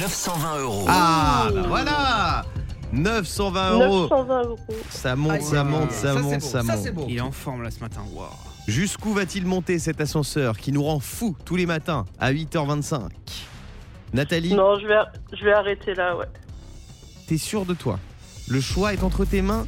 920 0.00 0.58
euros. 0.60 0.84
Ah, 0.88 1.48
bah 1.52 1.62
voilà 1.66 2.44
920 2.92 3.72
euros. 3.72 4.02
920 4.02 4.42
euros. 4.44 4.58
Ça 4.90 5.16
monte, 5.16 5.32
Ah, 5.34 5.40
ça 5.40 5.64
monte, 5.64 5.90
ça, 5.92 6.14
monte, 6.14 6.40
ça 6.40 6.62
ça, 6.62 6.76
monte. 6.76 6.92
beau. 6.94 7.06
Il 7.08 7.16
est 7.16 7.20
en 7.20 7.32
forme 7.32 7.62
là 7.62 7.70
ce 7.70 7.80
matin. 7.80 8.00
Waouh. 8.14 8.28
Jusqu'où 8.66 9.12
va-t-il 9.12 9.46
monter 9.46 9.78
cet 9.78 10.00
ascenseur 10.00 10.56
qui 10.58 10.72
nous 10.72 10.82
rend 10.84 11.00
fous 11.00 11.36
tous 11.44 11.56
les 11.56 11.66
matins 11.66 12.04
à 12.20 12.32
8h25 12.32 13.00
Nathalie, 14.12 14.54
Non, 14.54 14.78
je 14.78 14.86
vais, 14.86 14.96
je 15.32 15.44
vais 15.44 15.52
arrêter 15.52 15.94
là, 15.94 16.16
ouais. 16.16 16.26
t'es 17.26 17.36
sûr 17.38 17.64
de 17.66 17.74
toi? 17.74 17.98
Le 18.48 18.60
choix 18.60 18.92
est 18.94 19.02
entre 19.02 19.24
tes 19.24 19.42
mains. 19.42 19.66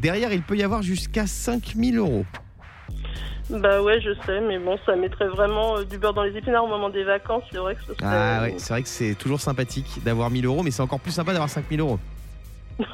Derrière, 0.00 0.32
il 0.32 0.42
peut 0.42 0.56
y 0.56 0.62
avoir 0.62 0.82
jusqu'à 0.82 1.26
5000 1.26 1.98
euros. 1.98 2.24
Bah 3.50 3.82
ouais, 3.82 4.00
je 4.00 4.10
sais, 4.24 4.40
mais 4.40 4.60
bon, 4.60 4.78
ça 4.86 4.94
mettrait 4.94 5.26
vraiment 5.26 5.78
euh, 5.78 5.84
du 5.84 5.98
beurre 5.98 6.14
dans 6.14 6.22
les 6.22 6.36
épinards 6.36 6.62
au 6.64 6.68
moment 6.68 6.88
des 6.88 7.02
vacances. 7.02 7.42
C'est 7.50 7.58
vrai 7.58 7.74
que 7.74 7.80
ce 7.80 7.94
serait. 7.94 8.06
Ah 8.06 8.42
ouais, 8.42 8.54
c'est 8.58 8.72
vrai 8.72 8.82
que 8.82 8.88
c'est 8.88 9.14
toujours 9.16 9.40
sympathique 9.40 9.86
d'avoir 10.04 10.30
1000 10.30 10.46
euros, 10.46 10.62
mais 10.62 10.70
c'est 10.70 10.82
encore 10.82 11.00
plus 11.00 11.10
sympa 11.10 11.32
d'avoir 11.32 11.50
5000 11.50 11.80
euros. 11.80 11.98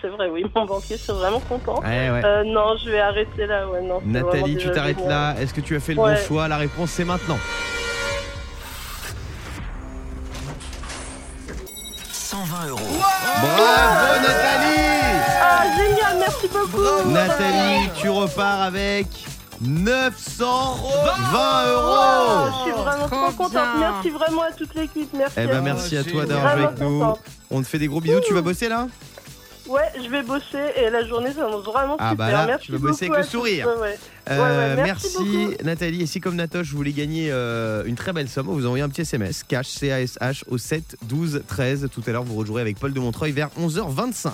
c'est 0.00 0.08
vrai, 0.08 0.30
oui, 0.30 0.46
mon 0.54 0.64
banquier 0.64 0.96
serait 0.96 1.18
vraiment 1.18 1.40
content. 1.40 1.80
Ouais, 1.82 2.10
ouais. 2.10 2.24
Euh, 2.24 2.44
non, 2.44 2.76
je 2.82 2.88
vais 2.90 2.98
arrêter 3.00 3.46
là, 3.46 3.68
ouais, 3.68 3.82
non. 3.82 4.00
Nathalie, 4.06 4.56
tu 4.56 4.70
t'arrêtes 4.70 5.04
là. 5.06 5.34
Est-ce 5.38 5.52
que 5.52 5.60
tu 5.60 5.76
as 5.76 5.80
fait 5.80 5.92
le 5.92 6.00
Ouais. 6.00 6.14
bon 6.14 6.20
choix? 6.22 6.48
La 6.48 6.56
réponse, 6.56 6.90
c'est 6.92 7.04
maintenant. 7.04 7.38
120 12.44 12.68
euros. 12.68 12.80
Bravo 13.40 14.20
Nathalie 14.20 15.22
Ah, 15.40 15.64
génial, 15.74 16.18
merci 16.18 16.48
beaucoup. 16.48 17.08
Nathalie, 17.10 17.88
tu 17.98 18.10
repars 18.10 18.60
avec 18.62 19.06
920 19.62 20.44
Oh, 20.44 21.70
euros 21.70 22.50
je 22.52 22.62
suis 22.62 22.72
vraiment 22.82 23.06
Trop 23.08 23.16
trop 23.16 23.32
contente. 23.32 23.52
bien. 23.52 23.90
Merci 23.90 24.10
vraiment 24.10 24.42
à 24.42 24.52
toute 24.52 24.74
l'équipe. 24.74 25.08
Merci. 25.14 25.34
Eh 25.38 25.40
à 25.42 25.46
ben 25.46 25.62
merci 25.62 25.96
à 25.96 26.04
toi 26.04 26.26
d'avoir 26.26 26.56
joué 26.56 26.64
avec 26.66 26.78
nous. 26.78 26.98
contente. 27.00 27.20
On 27.50 27.62
te 27.62 27.66
fait 27.66 27.78
des 27.78 27.86
gros 27.88 28.00
bisous. 28.02 28.20
Tu 28.26 28.34
vas 28.34 28.42
bosser 28.42 28.68
là? 28.68 28.86
Ouais, 29.68 29.82
je 30.02 30.08
vais 30.08 30.22
bosser 30.22 30.58
et 30.76 30.90
la 30.90 31.04
journée 31.06 31.32
s'annonce 31.32 31.64
vraiment 31.64 31.96
Ah 31.98 32.10
super. 32.10 32.26
bah 32.26 32.32
là, 32.32 32.46
merci 32.46 32.66
tu 32.66 32.72
vas 32.72 32.78
bosser 32.78 33.06
avec 33.06 33.18
le 33.18 33.24
sourire. 33.24 33.68
Ouais. 33.80 33.98
Euh, 34.30 34.76
ouais, 34.76 34.82
merci. 34.82 35.56
Nathalie. 35.64 36.02
Et 36.02 36.06
si 36.06 36.20
comme 36.20 36.36
Natoche, 36.36 36.70
vous 36.70 36.76
voulez 36.76 36.92
gagner 36.92 37.28
euh, 37.30 37.84
une 37.84 37.94
très 37.96 38.12
belle 38.12 38.28
somme, 38.28 38.46
vous 38.46 38.64
envoyez 38.66 38.82
un 38.84 38.88
petit 38.88 39.02
SMS 39.02 39.42
cash 39.42 39.68
CASH 39.78 40.44
au 40.48 40.58
7 40.58 40.96
12 41.02 41.42
13. 41.46 41.88
Tout 41.92 42.02
à 42.06 42.10
l'heure, 42.12 42.24
vous 42.24 42.36
rejouerez 42.36 42.62
avec 42.62 42.78
Paul 42.78 42.92
de 42.92 43.00
Montreuil 43.00 43.32
vers 43.32 43.48
11h25. 43.60 44.28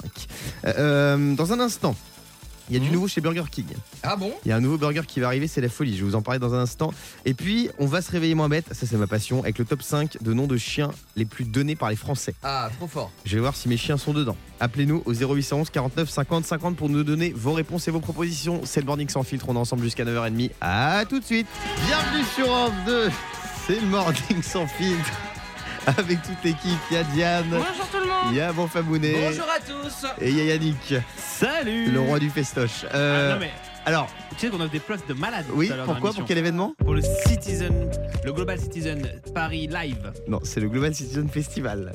Euh, 0.67 0.73
euh, 0.79 1.35
dans 1.35 1.53
un 1.53 1.61
instant, 1.61 1.95
il 2.73 2.77
y 2.77 2.79
a 2.79 2.81
du 2.81 2.87
Mhm. 2.87 2.95
nouveau 2.95 3.09
chez 3.09 3.21
Burger 3.21 3.45
King. 3.51 3.67
Ah 4.03 4.17
bon? 4.17 4.33
Il 4.47 4.49
y 4.49 4.53
a 4.53 4.57
un 4.57 4.61
nouveau 4.61 4.79
burger 4.79 5.03
qui 5.07 5.21
va 5.21 5.27
arriver, 5.27 5.47
c'est 5.47 5.61
la 5.61 5.69
folie. 5.69 5.93
Je 5.95 5.99
vais 6.03 6.09
vous 6.09 6.15
en 6.15 6.23
parler 6.23 6.41
dans 6.41 6.55
un 6.55 6.61
instant. 6.61 6.91
Et 7.27 7.35
puis, 7.35 7.69
on 7.79 7.85
va 7.85 8.01
se 8.01 8.11
réveiller 8.11 8.35
moins 8.35 8.49
bête. 8.49 8.65
Ça, 8.73 8.87
c'est 8.87 8.97
ma 8.97 9.07
passion. 9.07 9.41
Avec 9.43 9.59
le 9.59 9.67
top 9.67 9.83
5 9.83 10.17
de 10.23 10.33
noms 10.33 10.47
de 10.47 10.57
chiens 10.57 10.91
les 11.15 11.27
plus 11.27 11.45
donnés 11.45 11.77
par 11.77 11.91
les 11.91 11.97
Français. 11.97 12.35
Ah, 12.43 12.71
trop 12.79 12.87
fort. 12.89 13.11
Je 13.27 13.35
vais 13.35 13.41
voir 13.43 13.55
si 13.57 13.69
mes 13.69 13.77
chiens 13.77 13.99
sont 13.99 14.15
dedans. 14.15 14.37
Appelez-nous 14.59 15.03
au 15.05 15.13
0811 15.13 15.69
49 15.69 16.09
50 16.09 16.47
50 16.47 16.77
pour 16.77 16.89
nous 16.89 17.05
donner 17.05 17.33
vos 17.37 17.53
réponses 17.53 17.89
et 17.89 17.91
vos 17.91 18.01
propositions. 18.01 18.63
C'est 18.65 18.81
le 18.81 18.87
Morning 18.87 19.09
sans 19.11 19.23
filtre. 19.23 19.45
On 19.51 19.55
est 19.55 19.59
ensemble 19.59 19.83
jusqu'à 19.83 20.05
9h30. 20.07 20.53
À 20.63 21.05
tout 21.07 21.21
de 21.21 21.25
suite. 21.27 21.47
Bienvenue 21.87 22.25
sur 22.35 22.47
Europe 22.47 22.73
2. 22.87 23.11
C'est 23.67 23.81
le 23.81 23.87
Morning 23.87 24.43
sans 24.43 24.67
filtre. 24.67 25.11
avec 25.99 26.23
toute 26.23 26.43
l'équipe. 26.45 26.79
Il 26.91 26.95
y 26.95 27.01
a 27.01 27.05
Diane, 27.05 27.47
Bonjour 27.51 27.89
tout 27.91 27.99
le 27.99 28.05
il 28.05 28.27
monde. 28.27 28.35
y 28.35 28.41
a 28.41 28.53
Bon 28.53 28.67
Fabounet 28.69 29.15
Bonjour 29.29 29.47
à 29.49 29.59
tous. 29.61 30.07
et 30.21 30.29
il 30.31 30.37
y 30.37 30.41
a 30.41 30.45
Yannick, 30.55 30.95
Salut 31.17 31.91
le 31.91 32.01
roi 32.01 32.19
du 32.19 32.31
festoche. 32.31 32.85
Ah, 32.91 32.97
Euh, 32.97 33.35
non, 33.35 33.41
mais 33.41 33.51
alors, 33.85 34.07
tu 34.31 34.37
sais 34.39 34.49
qu'on 34.49 34.61
offre 34.61 34.71
des 34.71 34.79
places 34.79 35.05
de 35.09 35.15
malade. 35.15 35.45
oui, 35.53 35.67
tout 35.67 35.73
à 35.73 35.77
l'heure 35.79 35.87
dans 35.87 35.93
pourquoi. 35.95 36.13
Pour 36.13 36.25
quel 36.25 36.39
événement 36.39 36.73
Pour 36.79 36.95
le 36.95 37.03
Citizen, 37.03 37.91
le 38.25 38.33
Global 38.33 38.59
Citizen 38.61 39.03
Paris 39.35 39.67
Live. 39.67 40.13
Non, 40.29 40.39
c'est 40.45 40.61
le 40.61 40.69
Global 40.69 40.95
Citizen 40.95 41.29
Festival. 41.29 41.93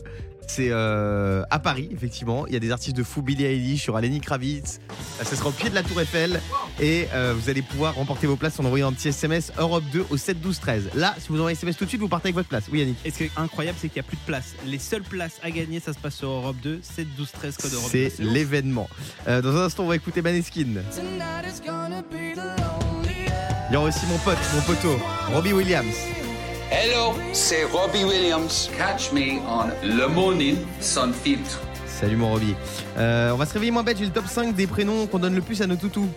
C'est 0.48 0.70
euh, 0.72 1.44
à 1.50 1.60
Paris, 1.60 1.90
effectivement. 1.92 2.48
Il 2.48 2.54
y 2.54 2.56
a 2.56 2.60
des 2.60 2.72
artistes 2.72 2.96
de 2.96 3.04
fou, 3.04 3.22
Billie 3.22 3.46
Eilish, 3.46 3.84
il 3.84 3.88
y 3.88 3.90
aura 3.90 4.02
Lenny 4.02 4.22
Kravitz. 4.22 4.80
Ce 5.24 5.36
sera 5.36 5.50
au 5.50 5.52
pied 5.52 5.70
de 5.70 5.76
la 5.76 5.84
Tour 5.84 6.00
Eiffel. 6.02 6.42
Et 6.80 7.08
euh, 7.14 7.34
vous 7.38 7.50
allez 7.50 7.62
pouvoir 7.62 7.96
remporter 7.96 8.28
vos 8.28 8.38
places 8.38 8.60
en 8.60 8.66
envoyant 8.66 8.88
un 8.88 8.94
petit 8.94 9.10
SMS 9.10 9.52
Europe 9.58 9.84
2 9.92 10.06
au 10.10 10.18
7 10.18 10.40
12 10.40 10.60
13. 10.60 10.90
Là, 10.96 11.14
si 11.20 11.28
vous 11.30 11.36
envoyez 11.36 11.58
SMS 11.58 11.78
tout 11.78 11.84
de 11.84 11.90
suite, 11.90 12.02
vous 12.02 12.08
partez 12.08 12.28
avec 12.28 12.36
votre 12.36 12.50
place. 12.50 12.64
Oui, 12.72 12.80
Yannick. 12.80 12.98
Et 13.06 13.12
ce 13.12 13.18
qui 13.18 13.24
est 13.26 13.32
incroyable, 13.36 13.78
c'est 13.80 13.90
qu'il 13.90 14.02
n'y 14.02 14.08
a 14.08 14.10
plus 14.10 14.18
de 14.18 14.26
place. 14.26 14.56
Les 14.66 14.80
seules 14.80 15.04
places 15.04 15.40
à 15.44 15.52
gagner, 15.52 15.80
ça 15.80 15.94
se 15.94 16.00
passe 16.00 16.16
sur 16.16 16.30
Europe 16.30 16.58
2, 16.64 16.80
7, 16.82 17.08
12, 17.18 17.32
13, 17.32 17.58
code 17.58 17.74
Europe 17.74 17.92
2. 17.92 18.10
C'est 18.10 18.24
l'événement. 18.24 18.90
Euh, 19.28 19.42
dans 19.42 19.56
un 19.56 19.66
instant, 19.66 19.84
on 19.84 19.88
va 19.88 19.96
écouter 19.96 20.22
Maneskin. 20.22 20.66
Il 23.70 23.74
y 23.74 23.76
aura 23.76 23.88
aussi 23.88 24.06
mon 24.06 24.18
pote, 24.20 24.38
mon 24.56 24.62
poteau, 24.62 24.98
Robbie 25.34 25.52
Williams. 25.52 25.96
Hello, 26.72 27.14
c'est 27.34 27.64
Robbie 27.66 28.04
Williams. 28.04 28.70
Catch 28.78 29.12
me 29.14 29.40
on 29.48 29.68
Le 29.84 30.08
Morning 30.08 30.58
sans 30.80 31.12
filtre. 31.14 31.62
Salut 31.86 32.16
mon 32.18 32.32
Robbie. 32.32 32.56
Euh, 32.98 33.32
on 33.32 33.38
va 33.38 33.46
se 33.46 33.54
réveiller 33.54 33.72
moins 33.72 33.84
bête, 33.84 33.98
j'ai 33.98 34.06
le 34.06 34.12
top 34.12 34.28
5 34.28 34.54
des 34.56 34.68
prénoms 34.68 35.08
qu'on 35.08 35.20
donne 35.20 35.36
le 35.36 35.42
plus 35.42 35.62
à 35.62 35.68
nos 35.68 35.76
toutous. 35.78 36.10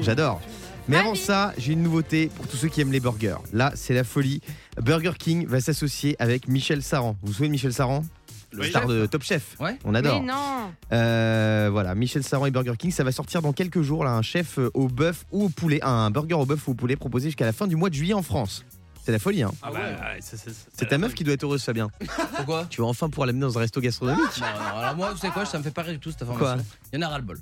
J'adore. 0.00 0.40
Mais 0.88 0.98
avant 0.98 1.14
ça, 1.14 1.54
j'ai 1.56 1.72
une 1.72 1.82
nouveauté 1.82 2.30
pour 2.36 2.46
tous 2.46 2.56
ceux 2.58 2.68
qui 2.68 2.82
aiment 2.82 2.92
les 2.92 3.00
burgers. 3.00 3.36
Là, 3.54 3.72
c'est 3.74 3.94
la 3.94 4.04
folie. 4.04 4.42
Burger 4.80 5.12
King 5.18 5.46
va 5.46 5.60
s'associer 5.60 6.14
avec 6.18 6.46
Michel 6.48 6.82
Saran. 6.82 7.16
Vous 7.22 7.28
vous 7.28 7.32
souvenez 7.32 7.48
de 7.48 7.52
Michel 7.52 7.72
Saran? 7.72 8.04
Le 8.52 8.60
Oui. 8.60 8.68
star 8.68 8.86
de 8.86 9.06
Top 9.06 9.22
Chef. 9.22 9.56
Ouais. 9.58 9.76
On 9.84 9.92
Mais 9.92 9.98
adore. 10.00 10.22
non. 10.22 10.70
Euh, 10.92 11.70
voilà, 11.72 11.94
Michel 11.94 12.22
Saran 12.22 12.46
et 12.46 12.50
Burger 12.50 12.74
King, 12.78 12.90
ça 12.92 13.02
va 13.02 13.10
sortir 13.10 13.40
dans 13.42 13.52
quelques 13.52 13.80
jours. 13.82 14.04
Là, 14.04 14.12
un 14.12 14.22
chef 14.22 14.58
euh, 14.58 14.70
au 14.74 14.86
bœuf 14.88 15.24
ou 15.32 15.44
au 15.46 15.48
poulet, 15.48 15.80
un 15.82 16.10
burger 16.10 16.34
au 16.34 16.44
bœuf 16.46 16.68
ou 16.68 16.72
au 16.72 16.74
poulet 16.74 16.94
proposé 16.96 17.28
jusqu'à 17.28 17.46
la 17.46 17.52
fin 17.52 17.66
du 17.66 17.74
mois 17.74 17.88
de 17.88 17.94
juillet 17.94 18.14
en 18.14 18.22
France. 18.22 18.64
C'est 19.04 19.12
la 19.12 19.18
folie, 19.18 19.42
hein. 19.42 19.50
Ah 19.62 19.70
ouais, 19.70 19.80
ça- 20.20 20.36
ça- 20.38 20.50
ça- 20.50 20.54
C'est 20.78 20.86
ta 20.88 20.96
meuf 20.96 21.12
qui 21.14 21.24
doit 21.24 21.34
être 21.34 21.44
heureuse, 21.44 21.62
Fabien. 21.62 21.90
Pourquoi 22.36 22.64
Tu 22.70 22.80
vas 22.80 22.86
enfin 22.86 23.10
pouvoir 23.10 23.26
l'amener 23.26 23.42
dans 23.42 23.56
un 23.58 23.60
resto 23.60 23.80
gastronomique. 23.80 24.22
Non, 24.40 24.46
non, 24.46 24.78
alors 24.78 24.96
moi, 24.96 25.10
vous 25.12 25.18
savez 25.18 25.32
quoi, 25.32 25.44
ça 25.44 25.58
me 25.58 25.62
fait 25.62 25.70
pas 25.70 25.82
rire 25.82 25.92
du 25.92 25.98
tout 26.00 26.10
cette 26.10 26.22
information. 26.22 26.54
Quoi 26.56 26.64
Il 26.92 26.98
y 27.00 27.04
en 27.04 27.06
a 27.06 27.10
ras-le-bol. 27.10 27.38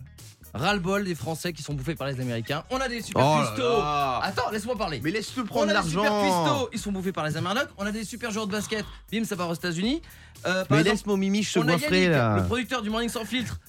Ras-le-bol 0.54 1.04
des 1.04 1.14
Français 1.14 1.52
qui 1.54 1.62
sont 1.62 1.72
bouffés 1.72 1.94
par 1.94 2.08
les 2.08 2.20
Américains. 2.20 2.62
On 2.68 2.78
a 2.78 2.86
des 2.88 3.00
super 3.00 3.24
Oh 3.24 3.38
là 3.40 3.46
cuistots. 3.46 3.78
là. 3.78 4.20
Attends, 4.22 4.50
laisse-moi 4.50 4.76
parler. 4.76 5.00
Mais 5.02 5.10
laisse-le 5.10 5.44
on 5.44 5.46
prendre 5.46 5.70
a 5.74 5.80
des 5.82 5.88
super 5.88 6.02
l'argent. 6.02 6.22
cuistots, 6.52 6.70
ils 6.74 6.78
sont 6.78 6.92
bouffés 6.92 7.12
par 7.12 7.24
les 7.24 7.36
Amerlocs. 7.38 7.68
On 7.78 7.86
a 7.86 7.92
des 7.92 8.04
super 8.04 8.30
joueurs 8.32 8.46
de 8.48 8.52
basket. 8.52 8.84
Bim, 9.10 9.24
ça 9.24 9.36
part 9.36 9.48
aux 9.48 9.54
États-Unis. 9.54 10.02
Euh, 10.44 10.64
par 10.64 10.76
Mais 10.76 10.78
exemple, 10.80 10.96
laisse 10.96 11.06
mon 11.06 11.16
mimiche 11.16 11.52
se 11.52 11.58
on 11.58 11.62
a 11.62 11.66
goinfrer 11.66 12.00
Yannick, 12.02 12.10
là. 12.16 12.36
le 12.36 12.44
producteur 12.44 12.82
du 12.82 12.90
Morning 12.90 13.08
sans 13.08 13.24
filtre. 13.24 13.60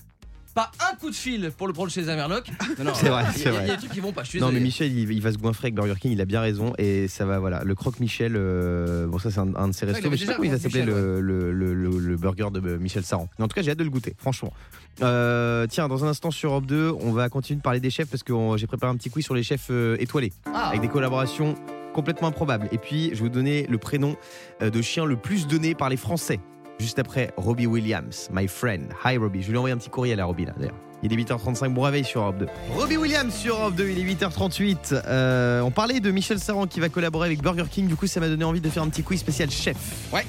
Pas 0.54 0.72
un 0.92 0.96
coup 0.96 1.10
de 1.10 1.16
fil 1.16 1.52
pour 1.58 1.66
le 1.68 1.74
prendre 1.74 1.90
chez 1.92 2.02
les 2.02 2.10
Amerlocs. 2.10 2.48
Non, 2.78 2.86
non, 2.86 2.92
C'est 2.96 3.10
vrai, 3.10 3.24
il 3.24 3.26
y 3.26 3.30
a- 3.30 3.32
c'est 3.34 3.40
Il 3.42 3.48
y, 3.48 3.56
vrai. 3.56 3.64
a 3.70 3.72
des 3.74 3.78
trucs 3.78 3.92
qui 3.92 4.00
vont 4.00 4.12
pas. 4.12 4.24
Je 4.24 4.30
suis 4.30 4.40
Non 4.40 4.48
mais 4.48 4.52
désolé. 4.54 4.66
Michel 4.66 4.92
il, 5.00 5.12
il 5.12 5.22
va 5.22 5.32
se 5.32 5.38
goinfrer 5.38 5.66
avec 5.68 5.76
Burger 5.76 5.96
King, 6.00 6.12
il 6.12 6.22
a 6.22 6.26
bien 6.26 6.42
raison 6.42 6.74
et 6.78 7.08
ça 7.08 7.26
va 7.26 7.40
voilà 7.40 7.64
le 7.64 7.74
croque 7.76 8.00
Michel 8.00 8.34
euh, 8.36 9.08
bon 9.08 9.18
ça 9.18 9.32
c'est 9.32 9.40
un, 9.40 9.54
un 9.56 9.68
de 9.70 9.74
ses 9.74 9.86
restos 9.88 10.10
mais 10.10 10.16
je 10.18 10.22
sais 10.22 10.28
pas 10.28 10.34
comment 10.36 10.46
il 10.46 10.52
va 10.52 10.60
s'appeler 10.60 10.82
Michel, 10.82 10.96
le, 10.96 11.22
le, 11.22 11.52
le- 11.52 11.74
le- 11.74 11.98
le 12.00 12.18
burger 12.18 12.48
de 12.52 12.62
euh, 12.68 12.78
Michel 12.78 13.04
Saran. 13.04 13.28
Mais 13.40 13.46
en 13.46 13.48
tout 13.48 13.56
cas 13.56 13.62
j'ai 13.64 13.72
hâte 13.72 13.80
de 13.80 13.84
le 13.84 13.90
goûter 13.90 14.16
franchement. 14.20 14.54
Euh, 15.02 15.66
tiens 15.68 15.88
dans 15.88 16.06
un 16.06 16.10
instant 16.10 16.30
sur 16.30 16.52
Europe 16.52 16.68
2 16.68 16.92
on 17.02 17.12
va 17.14 17.28
continuer 17.30 17.58
de 17.58 17.64
parler 17.64 17.80
des 17.80 17.90
chefs 17.90 18.10
parce 18.10 18.22
que 18.22 18.32
on- 18.34 18.56
j'ai 18.58 18.68
préparé 18.68 18.92
un 18.92 18.96
petit 18.96 19.10
quiz 19.10 19.26
sur 19.26 19.34
les 19.34 19.42
chefs 19.44 19.68
euh, 19.72 19.98
étoilés 20.00 20.34
Ah, 20.54 20.68
avec 20.70 20.82
des 20.82 20.88
collaborations 20.88 21.56
complètement 21.96 22.28
improbables 22.28 22.68
et 22.72 22.78
puis 22.78 23.06
je 23.10 23.16
vais 23.16 23.22
vous 23.22 23.30
donner 23.30 23.66
le 23.70 23.78
prénom 23.80 24.16
euh, 24.62 24.70
de 24.70 24.82
chien 24.84 25.06
le 25.06 25.16
plus 25.16 25.48
donné 25.48 25.74
par 25.74 25.90
les 25.90 25.98
Français 25.98 26.40
juste 26.84 27.00
après 27.00 27.32
Robbie 27.38 27.66
Williams 27.66 28.30
my 28.34 28.46
friend. 28.46 28.90
Hi 29.06 29.18
Robbie 29.18 29.42
je 29.42 29.48
lui 29.48 29.56
ai 29.56 29.58
envoyé 29.58 29.74
un 29.74 29.78
petit 29.78 29.90
courriel 29.90 30.20
à 30.20 30.26
Robbie 30.26 30.46
là 30.46 30.54
d'ailleurs. 30.58 30.76
Il 31.02 31.12
est 31.12 31.16
8h35, 31.18 31.74
bon 31.74 31.82
réveil 31.82 32.04
sur 32.04 32.22
Europe 32.22 32.38
2. 32.38 32.48
Robbie 32.76 32.96
Williams 32.98 33.34
sur 33.34 33.56
Europe 33.56 33.76
2, 33.76 33.90
il 33.90 34.00
est 34.00 34.14
8h38. 34.14 35.02
Euh, 35.06 35.60
on 35.62 35.72
parlait 35.72 36.00
de 36.00 36.12
Michel 36.12 36.40
Saran 36.40 36.66
qui 36.68 36.80
va 36.80 36.88
collaborer 36.88 37.28
avec 37.28 37.42
Burger 37.42 37.66
King, 37.70 37.88
du 37.88 37.96
coup 37.96 38.08
ça 38.08 38.20
m'a 38.20 38.28
donné 38.28 38.44
envie 38.44 38.62
de 38.62 38.70
faire 38.70 38.84
un 38.84 38.90
petit 38.90 39.04
quiz 39.04 39.20
spécial 39.20 39.50
chef. 39.50 39.78
Ouais. 40.14 40.26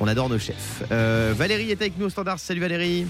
On 0.00 0.08
adore 0.08 0.28
nos 0.30 0.38
chefs. 0.38 0.82
Euh, 0.90 1.34
Valérie 1.36 1.70
est 1.70 1.80
avec 1.80 1.98
nous 1.98 2.06
au 2.06 2.10
standard, 2.10 2.38
salut 2.38 2.60
Valérie. 2.60 3.06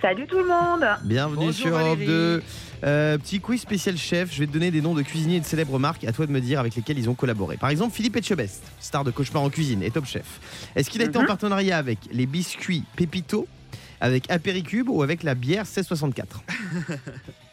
Salut 0.00 0.26
tout 0.26 0.38
le 0.38 0.46
monde 0.46 0.84
Bienvenue 1.04 1.36
Bonjour 1.46 1.52
sur 1.54 1.68
Europe 1.78 1.98
Valérie. 1.98 2.06
2. 2.06 2.42
Euh, 2.84 3.18
petit 3.18 3.40
quiz 3.40 3.60
spécial 3.60 3.96
chef, 3.96 4.32
je 4.32 4.40
vais 4.40 4.46
te 4.46 4.52
donner 4.52 4.70
des 4.70 4.80
noms 4.82 4.94
de 4.94 5.02
cuisiniers 5.02 5.36
et 5.36 5.40
de 5.40 5.44
célèbres 5.44 5.78
marques, 5.78 6.04
à 6.04 6.12
toi 6.12 6.26
de 6.26 6.32
me 6.32 6.40
dire 6.40 6.60
avec 6.60 6.74
lesquels 6.76 6.98
ils 6.98 7.08
ont 7.08 7.14
collaboré. 7.14 7.56
Par 7.56 7.70
exemple 7.70 7.94
Philippe 7.94 8.16
Etchebest, 8.16 8.62
star 8.80 9.04
de 9.04 9.10
Cauchemar 9.10 9.42
en 9.42 9.50
cuisine 9.50 9.82
et 9.82 9.90
top 9.90 10.04
chef. 10.06 10.24
Est-ce 10.76 10.90
qu'il 10.90 11.00
a 11.02 11.06
été 11.06 11.16
en 11.16 11.22
Mhm. 11.22 11.26
partenariat 11.28 11.78
avec 11.78 11.98
les 12.12 12.26
biscuits 12.26 12.84
Pépito, 12.96 13.46
avec 14.00 14.30
Apéricube 14.30 14.88
ou 14.90 15.02
avec 15.02 15.22
la 15.22 15.34
bière 15.34 15.64
1664 15.64 16.42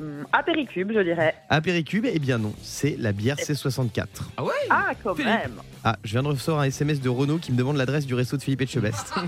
euh, 0.00 0.22
Apéricube, 0.32 0.92
je 0.94 1.00
dirais. 1.00 1.34
Apéricube, 1.48 2.06
eh 2.10 2.18
bien 2.18 2.38
non, 2.38 2.52
c'est 2.62 2.96
la 2.98 3.12
bière 3.12 3.36
C64. 3.36 4.06
Ah 4.36 4.44
ouais 4.44 4.50
Ah, 4.70 4.90
quand 5.02 5.14
Philippe. 5.14 5.28
même 5.32 5.60
Ah, 5.84 5.96
je 6.04 6.12
viens 6.12 6.22
de 6.22 6.28
recevoir 6.28 6.62
un 6.62 6.66
SMS 6.66 7.00
de 7.00 7.08
Renault 7.08 7.38
qui 7.38 7.52
me 7.52 7.56
demande 7.56 7.76
l'adresse 7.76 8.06
du 8.06 8.14
resto 8.14 8.36
de 8.36 8.42
Philippe 8.42 8.62
Etchebest. 8.62 9.12